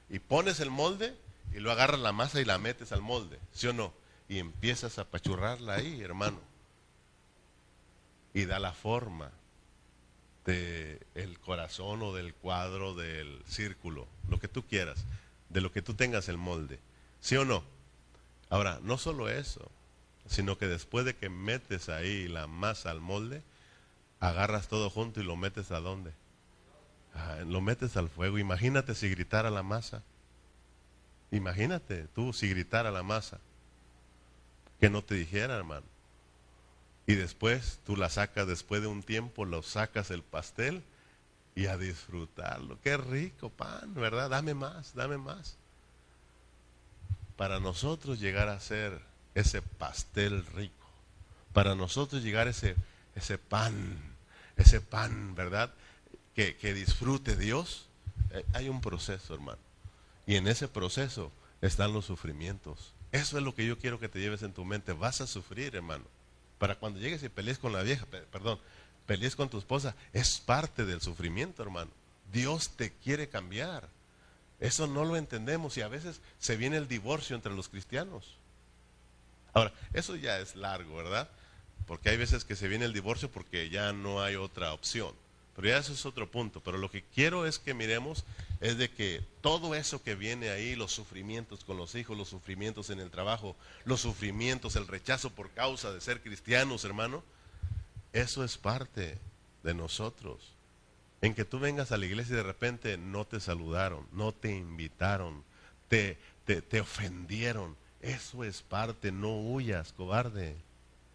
Y 0.08 0.20
pones 0.20 0.60
el 0.60 0.70
molde 0.70 1.16
y 1.52 1.58
lo 1.58 1.72
agarras 1.72 2.00
la 2.00 2.12
masa 2.12 2.40
y 2.40 2.44
la 2.44 2.58
metes 2.58 2.92
al 2.92 3.02
molde, 3.02 3.38
¿sí 3.52 3.66
o 3.66 3.72
no? 3.72 3.92
Y 4.28 4.38
empiezas 4.38 4.98
a 4.98 5.04
pachurrarla 5.04 5.74
ahí, 5.74 6.00
hermano. 6.00 6.40
Y 8.32 8.44
da 8.44 8.60
la 8.60 8.72
forma 8.72 9.32
del 10.44 11.38
corazón 11.40 12.02
o 12.02 12.14
del 12.14 12.34
cuadro, 12.34 12.94
del 12.94 13.42
círculo, 13.46 14.06
lo 14.28 14.38
que 14.38 14.48
tú 14.48 14.64
quieras, 14.64 15.04
de 15.48 15.60
lo 15.60 15.72
que 15.72 15.82
tú 15.82 15.94
tengas 15.94 16.28
el 16.28 16.38
molde. 16.38 16.78
¿Sí 17.20 17.36
o 17.36 17.44
no? 17.44 17.64
Ahora, 18.48 18.78
no 18.82 18.96
solo 18.96 19.28
eso, 19.28 19.70
sino 20.30 20.56
que 20.56 20.68
después 20.68 21.04
de 21.04 21.16
que 21.16 21.28
metes 21.28 21.88
ahí 21.88 22.28
la 22.28 22.46
masa 22.46 22.92
al 22.92 23.00
molde, 23.00 23.42
agarras 24.20 24.68
todo 24.68 24.88
junto 24.88 25.20
y 25.20 25.24
lo 25.24 25.34
metes 25.34 25.72
a 25.72 25.80
dónde? 25.80 26.12
Ah, 27.14 27.38
lo 27.44 27.60
metes 27.60 27.96
al 27.96 28.08
fuego. 28.08 28.38
Imagínate 28.38 28.94
si 28.94 29.10
gritara 29.10 29.50
la 29.50 29.64
masa. 29.64 30.02
Imagínate 31.32 32.06
tú 32.14 32.32
si 32.32 32.48
gritara 32.48 32.92
la 32.92 33.02
masa. 33.02 33.40
Que 34.78 34.88
no 34.88 35.02
te 35.02 35.16
dijera, 35.16 35.56
hermano. 35.56 35.86
Y 37.08 37.16
después 37.16 37.80
tú 37.84 37.96
la 37.96 38.08
sacas, 38.08 38.46
después 38.46 38.82
de 38.82 38.86
un 38.86 39.02
tiempo, 39.02 39.44
lo 39.44 39.62
sacas 39.62 40.12
el 40.12 40.22
pastel 40.22 40.84
y 41.56 41.66
a 41.66 41.76
disfrutarlo. 41.76 42.78
Qué 42.84 42.96
rico 42.96 43.50
pan, 43.50 43.94
¿verdad? 43.94 44.30
Dame 44.30 44.54
más, 44.54 44.94
dame 44.94 45.18
más. 45.18 45.56
Para 47.36 47.58
nosotros 47.58 48.20
llegar 48.20 48.48
a 48.48 48.60
ser 48.60 49.09
ese 49.34 49.62
pastel 49.62 50.44
rico, 50.46 50.74
para 51.52 51.74
nosotros 51.74 52.22
llegar 52.22 52.48
ese, 52.48 52.76
ese 53.14 53.38
pan, 53.38 53.98
ese 54.56 54.80
pan, 54.80 55.34
¿verdad? 55.34 55.72
Que, 56.34 56.56
que 56.56 56.74
disfrute 56.74 57.36
Dios, 57.36 57.86
eh, 58.30 58.44
hay 58.52 58.68
un 58.68 58.80
proceso, 58.80 59.34
hermano. 59.34 59.58
Y 60.26 60.36
en 60.36 60.46
ese 60.46 60.68
proceso 60.68 61.32
están 61.60 61.92
los 61.92 62.06
sufrimientos. 62.06 62.92
Eso 63.12 63.38
es 63.38 63.44
lo 63.44 63.54
que 63.54 63.66
yo 63.66 63.78
quiero 63.78 63.98
que 63.98 64.08
te 64.08 64.20
lleves 64.20 64.42
en 64.42 64.52
tu 64.52 64.64
mente. 64.64 64.92
Vas 64.92 65.20
a 65.20 65.26
sufrir, 65.26 65.74
hermano 65.74 66.04
para 66.60 66.74
cuando 66.74 67.00
llegues 67.00 67.22
y 67.22 67.30
pelees 67.30 67.58
con 67.58 67.72
la 67.72 67.82
vieja, 67.82 68.04
perdón, 68.30 68.60
pelees 69.06 69.34
con 69.34 69.48
tu 69.48 69.56
esposa, 69.56 69.96
es 70.12 70.40
parte 70.40 70.84
del 70.84 71.00
sufrimiento, 71.00 71.62
hermano. 71.62 71.90
Dios 72.30 72.76
te 72.76 72.92
quiere 72.92 73.30
cambiar. 73.30 73.88
Eso 74.60 74.86
no 74.86 75.06
lo 75.06 75.16
entendemos 75.16 75.78
y 75.78 75.80
a 75.80 75.88
veces 75.88 76.20
se 76.38 76.58
viene 76.58 76.76
el 76.76 76.86
divorcio 76.86 77.34
entre 77.34 77.54
los 77.54 77.70
cristianos. 77.70 78.36
Ahora, 79.52 79.72
eso 79.92 80.16
ya 80.16 80.38
es 80.38 80.56
largo, 80.56 80.96
¿verdad? 80.96 81.28
Porque 81.86 82.10
hay 82.10 82.16
veces 82.16 82.44
que 82.44 82.56
se 82.56 82.68
viene 82.68 82.84
el 82.84 82.92
divorcio 82.92 83.30
porque 83.30 83.70
ya 83.70 83.92
no 83.92 84.22
hay 84.22 84.36
otra 84.36 84.72
opción. 84.72 85.14
Pero 85.56 85.68
ya 85.68 85.78
eso 85.78 85.92
es 85.92 86.06
otro 86.06 86.30
punto. 86.30 86.62
Pero 86.62 86.78
lo 86.78 86.90
que 86.90 87.02
quiero 87.02 87.46
es 87.46 87.58
que 87.58 87.74
miremos 87.74 88.24
es 88.60 88.78
de 88.78 88.90
que 88.90 89.22
todo 89.40 89.74
eso 89.74 90.02
que 90.02 90.14
viene 90.14 90.50
ahí, 90.50 90.74
los 90.76 90.92
sufrimientos 90.92 91.64
con 91.64 91.76
los 91.76 91.94
hijos, 91.94 92.16
los 92.16 92.28
sufrimientos 92.28 92.90
en 92.90 93.00
el 93.00 93.10
trabajo, 93.10 93.56
los 93.84 94.00
sufrimientos, 94.00 94.76
el 94.76 94.86
rechazo 94.86 95.30
por 95.30 95.50
causa 95.50 95.92
de 95.92 96.00
ser 96.00 96.22
cristianos, 96.22 96.84
hermano, 96.84 97.22
eso 98.12 98.44
es 98.44 98.56
parte 98.56 99.18
de 99.62 99.74
nosotros. 99.74 100.54
En 101.22 101.34
que 101.34 101.44
tú 101.44 101.58
vengas 101.58 101.92
a 101.92 101.98
la 101.98 102.06
iglesia 102.06 102.34
y 102.34 102.36
de 102.36 102.42
repente 102.42 102.96
no 102.96 103.26
te 103.26 103.40
saludaron, 103.40 104.06
no 104.12 104.32
te 104.32 104.56
invitaron, 104.56 105.44
te, 105.88 106.18
te, 106.46 106.62
te 106.62 106.80
ofendieron. 106.80 107.76
Eso 108.00 108.44
es 108.44 108.62
parte, 108.62 109.12
no 109.12 109.38
huyas, 109.38 109.92
cobarde. 109.92 110.56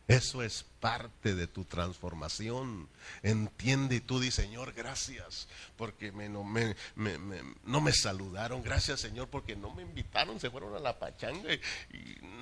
Eso 0.07 0.43
es 0.43 0.63
parte 0.79 1.33
de 1.33 1.47
tu 1.47 1.65
transformación. 1.65 2.87
Entiende 3.23 3.95
y 3.95 3.99
tú 4.01 4.19
di, 4.19 4.29
Señor, 4.29 4.73
gracias 4.73 5.47
porque 5.77 6.11
no, 6.11 6.43
me, 6.43 7.91
saludaron. 7.91 8.61
Gracias, 8.61 8.99
Señor, 8.99 9.29
porque 9.29 9.55
no 9.55 9.73
me 9.73 9.81
invitaron. 9.81 10.39
Se 10.39 10.51
fueron 10.51 10.75
a 10.75 10.79
la 10.79 10.99
pachanga 10.99 11.51
y, 11.51 11.59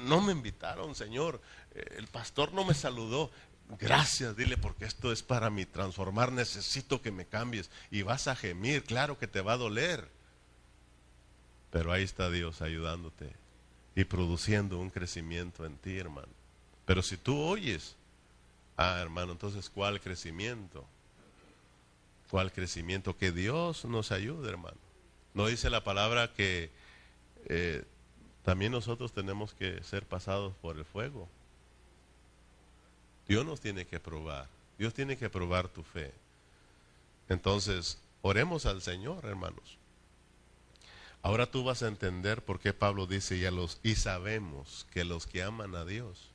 no 0.05 0.19
me 0.19 0.33
invitaron, 0.33 0.93
Señor. 0.93 1.41
Eh, 1.73 1.95
el 1.97 2.07
pastor 2.07 2.51
no 2.51 2.65
me 2.65 2.73
saludó. 2.73 3.31
Gracias, 3.79 4.35
dile, 4.35 4.57
porque 4.57 4.83
esto 4.83 5.13
es 5.13 5.23
para 5.23 5.49
mi 5.49 5.65
transformar. 5.65 6.33
Necesito 6.33 7.01
que 7.01 7.11
me 7.11 7.25
cambies. 7.25 7.71
Y 7.89 8.01
vas 8.01 8.27
a 8.27 8.35
gemir, 8.35 8.83
claro 8.83 9.17
que 9.17 9.27
te 9.27 9.39
va 9.39 9.53
a 9.53 9.57
doler. 9.57 10.09
Pero 11.71 11.93
ahí 11.93 12.03
está 12.03 12.29
Dios 12.29 12.61
ayudándote 12.61 13.42
y 13.95 14.03
produciendo 14.05 14.79
un 14.79 14.89
crecimiento 14.89 15.65
en 15.65 15.77
ti, 15.77 15.97
hermano. 15.97 16.31
Pero 16.85 17.01
si 17.01 17.17
tú 17.17 17.39
oyes, 17.39 17.95
ah, 18.77 18.99
hermano, 18.99 19.31
entonces, 19.31 19.69
¿cuál 19.69 20.01
crecimiento? 20.01 20.85
¿Cuál 22.29 22.51
crecimiento? 22.51 23.15
Que 23.15 23.31
Dios 23.31 23.85
nos 23.85 24.11
ayude, 24.11 24.49
hermano. 24.49 24.77
No 25.33 25.47
dice 25.47 25.69
la 25.69 25.83
palabra 25.83 26.33
que 26.33 26.71
eh, 27.45 27.83
también 28.43 28.71
nosotros 28.71 29.13
tenemos 29.13 29.53
que 29.53 29.81
ser 29.83 30.05
pasados 30.05 30.53
por 30.61 30.77
el 30.77 30.85
fuego. 30.85 31.27
Dios 33.27 33.45
nos 33.45 33.61
tiene 33.61 33.85
que 33.85 33.99
probar. 33.99 34.47
Dios 34.77 34.93
tiene 34.93 35.17
que 35.17 35.29
probar 35.29 35.67
tu 35.69 35.83
fe. 35.83 36.11
Entonces, 37.29 37.99
oremos 38.21 38.65
al 38.65 38.81
Señor, 38.81 39.25
hermanos. 39.25 39.77
Ahora 41.23 41.49
tú 41.49 41.63
vas 41.63 41.81
a 41.81 41.87
entender 41.87 42.43
por 42.43 42.59
qué 42.59 42.73
Pablo 42.73 43.07
dice 43.07 43.37
y, 43.37 43.49
los, 43.49 43.79
y 43.81 43.95
sabemos 43.95 44.85
que 44.91 45.05
los 45.05 45.25
que 45.25 45.41
aman 45.41 45.73
a 45.73 45.85
Dios, 45.85 46.29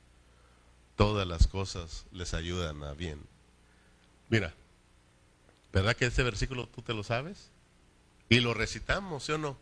todas 0.95 1.27
las 1.27 1.45
cosas 1.45 2.07
les 2.11 2.33
ayudan 2.33 2.83
a 2.83 2.93
bien. 2.93 3.21
Mira, 4.29 4.51
¿verdad 5.71 5.95
que 5.95 6.07
ese 6.07 6.23
versículo 6.23 6.67
tú 6.67 6.81
te 6.81 6.95
lo 6.95 7.03
sabes? 7.03 7.51
Y 8.29 8.39
lo 8.39 8.55
recitamos, 8.55 9.23
¿sí 9.23 9.31
o 9.31 9.37
no? 9.37 9.57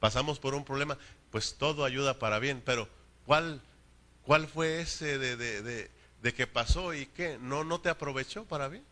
Pasamos 0.00 0.40
por 0.40 0.52
un 0.54 0.64
problema, 0.64 0.98
pues 1.30 1.54
todo 1.54 1.84
ayuda 1.84 2.18
para 2.18 2.40
bien, 2.40 2.60
pero 2.64 2.88
¿cuál, 3.24 3.62
cuál 4.24 4.48
fue 4.48 4.80
ese 4.80 5.16
de, 5.16 5.36
de, 5.36 5.90
de, 6.22 6.34
que 6.34 6.48
pasó 6.48 6.92
y 6.92 7.06
qué? 7.06 7.38
¿No, 7.40 7.62
¿No 7.62 7.80
te 7.80 7.88
aprovechó 7.88 8.44
para 8.46 8.66
bien? 8.66 8.84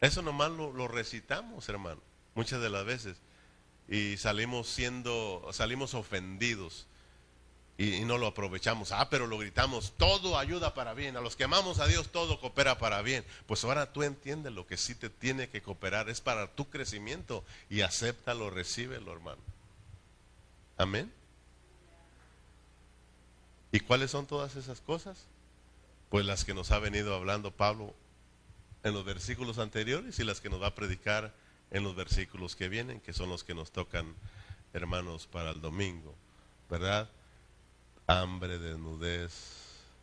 Eso 0.00 0.22
nomás 0.22 0.50
lo, 0.50 0.72
lo 0.72 0.88
recitamos, 0.88 1.68
hermano, 1.68 2.00
muchas 2.34 2.60
de 2.60 2.68
las 2.68 2.84
veces. 2.84 3.16
Y 3.88 4.16
salimos 4.18 4.68
siendo, 4.68 5.48
salimos 5.52 5.94
ofendidos 5.94 6.86
y, 7.78 8.04
no 8.04 8.18
lo 8.18 8.26
aprovechamos. 8.26 8.90
Ah, 8.90 9.08
pero 9.08 9.28
lo 9.28 9.38
gritamos, 9.38 9.92
todo 9.96 10.36
ayuda 10.36 10.74
para 10.74 10.94
bien. 10.94 11.16
A 11.16 11.20
los 11.20 11.36
que 11.36 11.44
amamos 11.44 11.78
a 11.78 11.86
Dios, 11.86 12.08
todo 12.10 12.40
coopera 12.40 12.76
para 12.76 13.00
bien. 13.02 13.24
Pues 13.46 13.62
ahora 13.64 13.92
tú 13.92 14.02
entiendes 14.02 14.52
lo 14.52 14.66
que 14.66 14.76
sí 14.76 14.96
te 14.96 15.08
tiene 15.08 15.48
que 15.48 15.62
cooperar, 15.62 16.10
es 16.10 16.20
para 16.20 16.48
tu 16.48 16.68
crecimiento 16.68 17.44
y 17.70 17.82
acéptalo, 17.82 18.50
recíbelo, 18.50 19.12
hermano. 19.12 19.40
Amén. 20.76 21.12
¿Y 23.70 23.80
cuáles 23.80 24.10
son 24.10 24.26
todas 24.26 24.56
esas 24.56 24.80
cosas? 24.80 25.26
Pues 26.10 26.26
las 26.26 26.44
que 26.44 26.54
nos 26.54 26.72
ha 26.72 26.80
venido 26.80 27.14
hablando 27.14 27.52
Pablo 27.52 27.94
en 28.82 28.92
los 28.92 29.04
versículos 29.04 29.58
anteriores 29.58 30.18
y 30.18 30.24
las 30.24 30.40
que 30.40 30.50
nos 30.50 30.60
va 30.60 30.68
a 30.68 30.74
predicar 30.74 31.32
en 31.70 31.84
los 31.84 31.94
versículos 31.94 32.56
que 32.56 32.68
vienen, 32.68 33.00
que 33.00 33.12
son 33.12 33.28
los 33.28 33.44
que 33.44 33.54
nos 33.54 33.70
tocan 33.70 34.14
hermanos, 34.72 35.26
para 35.26 35.50
el 35.50 35.60
domingo, 35.60 36.14
¿verdad? 36.70 37.08
Hambre, 38.06 38.58
desnudez, 38.58 39.32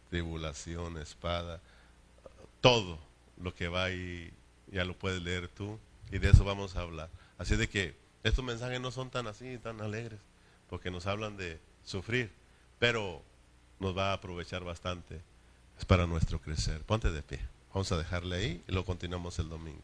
tribulación, 0.09 0.97
espada, 0.97 1.61
todo 2.61 2.99
lo 3.37 3.53
que 3.53 3.67
va 3.67 3.85
ahí, 3.85 4.31
ya 4.71 4.85
lo 4.85 4.97
puedes 4.97 5.21
leer 5.21 5.47
tú, 5.47 5.79
y 6.11 6.19
de 6.19 6.29
eso 6.29 6.43
vamos 6.43 6.75
a 6.75 6.81
hablar. 6.81 7.09
Así 7.37 7.55
de 7.55 7.67
que 7.67 7.95
estos 8.23 8.43
mensajes 8.43 8.79
no 8.79 8.91
son 8.91 9.09
tan 9.09 9.27
así, 9.27 9.57
tan 9.57 9.81
alegres, 9.81 10.19
porque 10.69 10.91
nos 10.91 11.05
hablan 11.05 11.37
de 11.37 11.59
sufrir, 11.83 12.31
pero 12.79 13.21
nos 13.79 13.95
va 13.95 14.11
a 14.11 14.13
aprovechar 14.13 14.63
bastante. 14.63 15.21
Es 15.77 15.85
para 15.85 16.07
nuestro 16.07 16.39
crecer. 16.39 16.81
Ponte 16.83 17.11
de 17.11 17.21
pie. 17.21 17.39
Vamos 17.73 17.91
a 17.91 17.97
dejarle 17.97 18.37
ahí 18.37 18.63
y 18.67 18.71
lo 18.71 18.85
continuamos 18.85 19.37
el 19.39 19.49
domingo. 19.49 19.83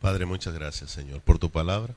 Padre, 0.00 0.24
muchas 0.24 0.54
gracias, 0.54 0.90
Señor, 0.90 1.20
por 1.20 1.38
tu 1.38 1.50
palabra. 1.50 1.94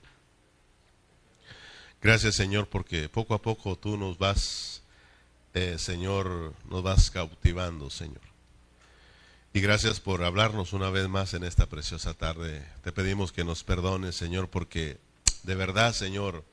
Gracias, 2.01 2.35
Señor, 2.35 2.67
porque 2.67 3.07
poco 3.07 3.33
a 3.33 3.41
poco 3.41 3.77
tú 3.77 3.95
nos 3.95 4.17
vas, 4.17 4.81
eh, 5.53 5.77
Señor, 5.79 6.53
nos 6.69 6.83
vas 6.83 7.09
cautivando, 7.09 7.89
Señor. 7.89 8.19
Y 9.53 9.61
gracias 9.61 10.01
por 10.01 10.21
hablarnos 10.21 10.73
una 10.73 10.89
vez 10.89 11.07
más 11.07 11.33
en 11.33 11.45
esta 11.45 11.67
preciosa 11.67 12.13
tarde. 12.13 12.67
Te 12.83 12.91
pedimos 12.91 13.31
que 13.31 13.45
nos 13.45 13.63
perdones, 13.63 14.15
Señor, 14.15 14.49
porque 14.49 14.97
de 15.43 15.55
verdad, 15.55 15.93
Señor, 15.93 16.43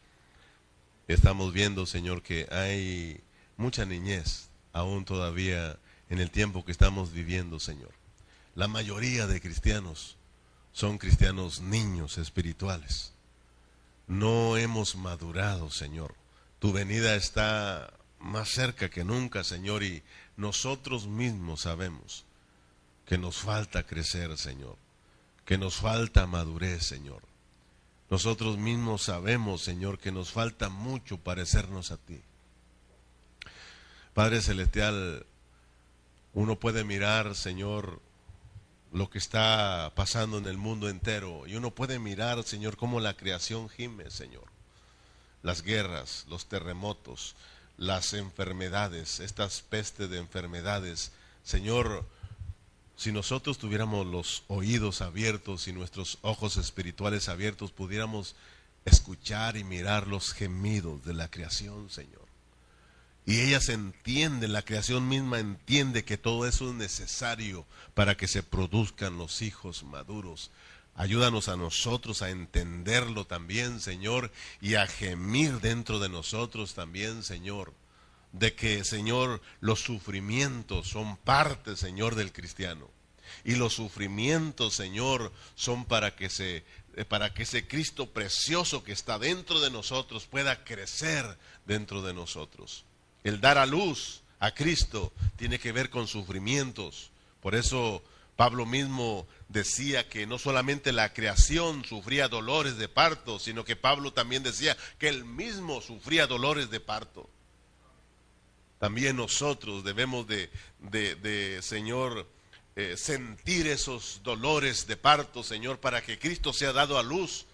estamos 1.08 1.52
viendo, 1.52 1.84
Señor, 1.84 2.22
que 2.22 2.46
hay 2.52 3.20
mucha 3.56 3.84
niñez 3.86 4.50
aún 4.72 5.04
todavía 5.04 5.80
en 6.10 6.20
el 6.20 6.30
tiempo 6.30 6.64
que 6.64 6.70
estamos 6.70 7.10
viviendo, 7.10 7.58
Señor. 7.58 7.90
La 8.54 8.68
mayoría 8.68 9.26
de 9.26 9.40
cristianos 9.40 10.16
son 10.72 10.98
cristianos 10.98 11.60
niños 11.60 12.18
espirituales. 12.18 13.12
No 14.06 14.56
hemos 14.56 14.96
madurado, 14.96 15.70
Señor. 15.70 16.14
Tu 16.58 16.72
venida 16.72 17.14
está 17.14 17.92
más 18.18 18.50
cerca 18.50 18.90
que 18.90 19.04
nunca, 19.04 19.44
Señor, 19.44 19.82
y 19.82 20.02
nosotros 20.36 21.06
mismos 21.06 21.62
sabemos 21.62 22.24
que 23.06 23.18
nos 23.18 23.38
falta 23.38 23.86
crecer, 23.86 24.36
Señor, 24.36 24.76
que 25.44 25.58
nos 25.58 25.76
falta 25.76 26.26
madurez, 26.26 26.86
Señor. 26.86 27.22
Nosotros 28.10 28.58
mismos 28.58 29.02
sabemos, 29.02 29.62
Señor, 29.62 29.98
que 29.98 30.12
nos 30.12 30.32
falta 30.32 30.68
mucho 30.68 31.18
parecernos 31.18 31.92
a 31.92 31.96
ti. 31.96 32.20
Padre 34.14 34.42
Celestial, 34.42 35.24
uno 36.34 36.58
puede 36.58 36.84
mirar, 36.84 37.34
Señor, 37.36 38.00
lo 38.92 39.08
que 39.08 39.18
está 39.18 39.92
pasando 39.94 40.38
en 40.38 40.46
el 40.46 40.56
mundo 40.56 40.88
entero. 40.88 41.46
Y 41.46 41.56
uno 41.56 41.70
puede 41.70 41.98
mirar, 41.98 42.42
Señor, 42.42 42.76
cómo 42.76 43.00
la 43.00 43.16
creación 43.16 43.68
gime, 43.68 44.10
Señor. 44.10 44.44
Las 45.42 45.62
guerras, 45.62 46.26
los 46.28 46.46
terremotos, 46.46 47.34
las 47.76 48.12
enfermedades, 48.12 49.20
estas 49.20 49.62
pestes 49.62 50.10
de 50.10 50.18
enfermedades. 50.18 51.12
Señor, 51.44 52.04
si 52.96 53.12
nosotros 53.12 53.58
tuviéramos 53.58 54.06
los 54.06 54.42
oídos 54.48 55.00
abiertos 55.00 55.68
y 55.68 55.72
nuestros 55.72 56.18
ojos 56.20 56.58
espirituales 56.58 57.28
abiertos, 57.28 57.72
pudiéramos 57.72 58.34
escuchar 58.84 59.56
y 59.56 59.64
mirar 59.64 60.06
los 60.06 60.32
gemidos 60.32 61.04
de 61.04 61.14
la 61.14 61.30
creación, 61.30 61.88
Señor. 61.90 62.29
Y 63.30 63.42
ellas 63.42 63.68
entienden, 63.68 64.52
la 64.52 64.62
creación 64.62 65.06
misma 65.06 65.38
entiende 65.38 66.04
que 66.04 66.18
todo 66.18 66.48
eso 66.48 66.70
es 66.70 66.74
necesario 66.74 67.64
para 67.94 68.16
que 68.16 68.26
se 68.26 68.42
produzcan 68.42 69.18
los 69.18 69.40
hijos 69.40 69.84
maduros. 69.84 70.50
Ayúdanos 70.96 71.48
a 71.48 71.54
nosotros 71.54 72.22
a 72.22 72.30
entenderlo 72.30 73.28
también, 73.28 73.78
Señor, 73.78 74.32
y 74.60 74.74
a 74.74 74.88
gemir 74.88 75.60
dentro 75.60 76.00
de 76.00 76.08
nosotros 76.08 76.74
también, 76.74 77.22
Señor, 77.22 77.72
de 78.32 78.56
que, 78.56 78.82
Señor, 78.82 79.40
los 79.60 79.78
sufrimientos 79.78 80.88
son 80.88 81.16
parte, 81.16 81.76
Señor, 81.76 82.16
del 82.16 82.32
cristiano. 82.32 82.90
Y 83.44 83.54
los 83.54 83.74
sufrimientos, 83.74 84.74
Señor, 84.74 85.32
son 85.54 85.84
para 85.84 86.16
que 86.16 86.30
se 86.30 86.64
para 87.08 87.32
que 87.32 87.44
ese 87.44 87.68
Cristo 87.68 88.10
precioso 88.10 88.82
que 88.82 88.90
está 88.90 89.20
dentro 89.20 89.60
de 89.60 89.70
nosotros 89.70 90.26
pueda 90.26 90.64
crecer 90.64 91.38
dentro 91.64 92.02
de 92.02 92.12
nosotros. 92.12 92.84
El 93.24 93.40
dar 93.40 93.58
a 93.58 93.66
luz 93.66 94.22
a 94.38 94.52
Cristo 94.52 95.12
tiene 95.36 95.58
que 95.58 95.72
ver 95.72 95.90
con 95.90 96.08
sufrimientos. 96.08 97.10
Por 97.40 97.54
eso 97.54 98.02
Pablo 98.36 98.64
mismo 98.64 99.26
decía 99.48 100.08
que 100.08 100.26
no 100.26 100.38
solamente 100.38 100.92
la 100.92 101.12
creación 101.12 101.84
sufría 101.84 102.28
dolores 102.28 102.78
de 102.78 102.88
parto, 102.88 103.38
sino 103.38 103.64
que 103.64 103.76
Pablo 103.76 104.12
también 104.12 104.42
decía 104.42 104.76
que 104.98 105.08
él 105.08 105.24
mismo 105.26 105.82
sufría 105.82 106.26
dolores 106.26 106.70
de 106.70 106.80
parto. 106.80 107.28
También 108.78 109.16
nosotros 109.16 109.84
debemos 109.84 110.26
de, 110.26 110.48
de, 110.78 111.60
Señor, 111.60 112.26
eh, 112.76 112.96
sentir 112.96 113.66
esos 113.66 114.22
dolores 114.22 114.86
de 114.86 114.96
parto, 114.96 115.42
Señor, 115.42 115.78
para 115.80 116.02
que 116.02 116.18
Cristo 116.18 116.54
sea 116.54 116.72
dado 116.72 116.98
a 116.98 117.02
luz 117.02 117.44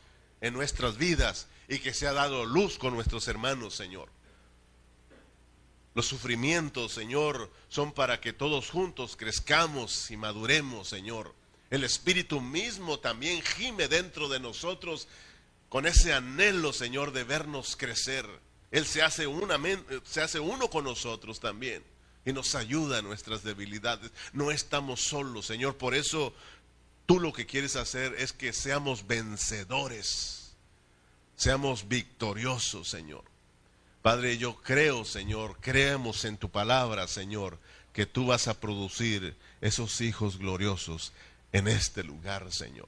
en 0.40 0.54
nuestras 0.54 0.98
vidas 0.98 1.48
y 1.68 1.80
que 1.80 1.92
sea 1.94 2.12
dado 2.12 2.44
luz 2.44 2.78
con 2.78 2.94
nuestros 2.94 3.26
hermanos, 3.26 3.74
Señor. 3.74 4.08
Los 5.96 6.08
sufrimientos, 6.08 6.92
Señor, 6.92 7.50
son 7.70 7.90
para 7.90 8.20
que 8.20 8.34
todos 8.34 8.68
juntos 8.68 9.16
crezcamos 9.16 10.10
y 10.10 10.18
maduremos, 10.18 10.90
Señor. 10.90 11.34
El 11.70 11.84
Espíritu 11.84 12.42
mismo 12.42 12.98
también 12.98 13.40
gime 13.40 13.88
dentro 13.88 14.28
de 14.28 14.38
nosotros 14.38 15.08
con 15.70 15.86
ese 15.86 16.12
anhelo, 16.12 16.74
Señor, 16.74 17.12
de 17.12 17.24
vernos 17.24 17.76
crecer. 17.76 18.26
Él 18.70 18.84
se 18.84 19.02
hace, 19.02 19.26
una, 19.26 19.58
se 20.04 20.20
hace 20.20 20.38
uno 20.38 20.68
con 20.68 20.84
nosotros 20.84 21.40
también 21.40 21.82
y 22.26 22.34
nos 22.34 22.54
ayuda 22.54 22.98
en 22.98 23.06
nuestras 23.06 23.42
debilidades. 23.42 24.10
No 24.34 24.50
estamos 24.50 25.00
solos, 25.00 25.46
Señor. 25.46 25.78
Por 25.78 25.94
eso 25.94 26.34
tú 27.06 27.20
lo 27.20 27.32
que 27.32 27.46
quieres 27.46 27.74
hacer 27.74 28.14
es 28.18 28.34
que 28.34 28.52
seamos 28.52 29.06
vencedores, 29.06 30.56
seamos 31.36 31.88
victoriosos, 31.88 32.86
Señor. 32.86 33.24
Padre, 34.06 34.38
yo 34.38 34.54
creo, 34.62 35.04
Señor, 35.04 35.56
creemos 35.60 36.24
en 36.24 36.36
tu 36.36 36.48
palabra, 36.48 37.08
Señor, 37.08 37.58
que 37.92 38.06
tú 38.06 38.26
vas 38.26 38.46
a 38.46 38.60
producir 38.60 39.34
esos 39.60 40.00
hijos 40.00 40.38
gloriosos 40.38 41.12
en 41.50 41.66
este 41.66 42.04
lugar, 42.04 42.52
Señor. 42.52 42.86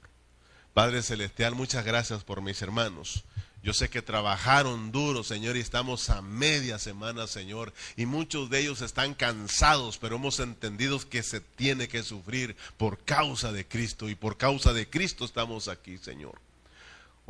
Padre 0.73 1.03
Celestial, 1.03 1.55
muchas 1.55 1.83
gracias 1.83 2.23
por 2.23 2.41
mis 2.41 2.61
hermanos. 2.61 3.25
Yo 3.61 3.73
sé 3.73 3.89
que 3.89 4.01
trabajaron 4.01 4.93
duro, 4.93 5.25
Señor, 5.25 5.57
y 5.57 5.59
estamos 5.59 6.09
a 6.09 6.21
media 6.21 6.79
semana, 6.79 7.27
Señor, 7.27 7.73
y 7.97 8.05
muchos 8.05 8.49
de 8.49 8.61
ellos 8.61 8.81
están 8.81 9.13
cansados, 9.13 9.97
pero 9.97 10.15
hemos 10.15 10.39
entendido 10.39 11.01
que 11.09 11.21
se 11.21 11.41
tiene 11.41 11.89
que 11.89 12.01
sufrir 12.01 12.55
por 12.77 12.97
causa 12.97 13.51
de 13.51 13.67
Cristo, 13.67 14.07
y 14.07 14.15
por 14.15 14.37
causa 14.37 14.71
de 14.71 14.89
Cristo 14.89 15.25
estamos 15.25 15.67
aquí, 15.67 15.97
Señor. 15.97 16.39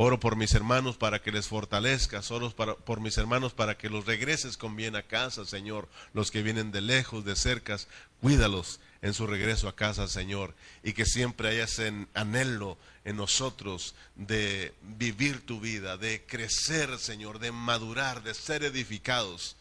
Oro 0.01 0.17
por 0.17 0.37
mis 0.37 0.53
hermanos 0.53 0.95
para 0.95 1.21
que 1.21 1.29
les 1.29 1.47
fortalezcas. 1.49 2.31
Oro 2.31 2.55
por 2.55 3.01
mis 3.01 3.17
hermanos 3.17 3.51
para 3.51 3.77
que 3.77 3.89
los 3.89 4.05
regreses 4.05 4.55
con 4.55 4.77
bien 4.77 4.95
a 4.95 5.03
casa, 5.03 5.43
Señor. 5.43 5.89
Los 6.13 6.31
que 6.31 6.41
vienen 6.41 6.71
de 6.71 6.79
lejos, 6.79 7.25
de 7.25 7.35
cercas, 7.35 7.89
cuídalos 8.21 8.79
en 9.01 9.13
su 9.13 9.27
regreso 9.27 9.67
a 9.67 9.75
casa, 9.75 10.07
Señor. 10.07 10.55
Y 10.83 10.93
que 10.93 11.05
siempre 11.05 11.49
haya 11.49 11.65
ese 11.65 12.07
anhelo 12.13 12.77
en 13.03 13.17
nosotros 13.17 13.93
de 14.15 14.73
vivir 14.83 15.45
tu 15.45 15.59
vida, 15.59 15.97
de 15.97 16.23
crecer, 16.25 16.97
Señor, 16.97 17.39
de 17.39 17.51
madurar, 17.51 18.23
de 18.23 18.33
ser 18.35 18.63
edificados. 18.63 19.57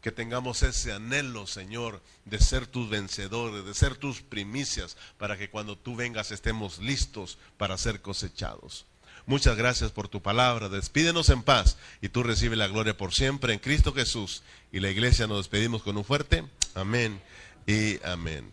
Que 0.00 0.10
tengamos 0.10 0.62
ese 0.62 0.90
anhelo, 0.90 1.46
Señor, 1.46 2.00
de 2.24 2.38
ser 2.38 2.66
tus 2.66 2.88
vencedores, 2.88 3.66
de 3.66 3.74
ser 3.74 3.96
tus 3.96 4.22
primicias, 4.22 4.96
para 5.18 5.36
que 5.36 5.50
cuando 5.50 5.76
tú 5.76 5.96
vengas 5.96 6.30
estemos 6.30 6.78
listos 6.78 7.36
para 7.58 7.76
ser 7.76 8.00
cosechados. 8.00 8.86
Muchas 9.26 9.56
gracias 9.56 9.90
por 9.90 10.08
tu 10.08 10.20
palabra. 10.20 10.68
Despídenos 10.68 11.30
en 11.30 11.42
paz 11.42 11.78
y 12.02 12.08
tú 12.10 12.22
recibe 12.22 12.56
la 12.56 12.68
gloria 12.68 12.96
por 12.96 13.14
siempre 13.14 13.54
en 13.54 13.58
Cristo 13.58 13.92
Jesús. 13.94 14.42
Y 14.70 14.80
la 14.80 14.90
iglesia 14.90 15.26
nos 15.26 15.38
despedimos 15.38 15.82
con 15.82 15.96
un 15.96 16.04
fuerte 16.04 16.44
amén 16.74 17.20
y 17.66 18.02
amén. 18.04 18.50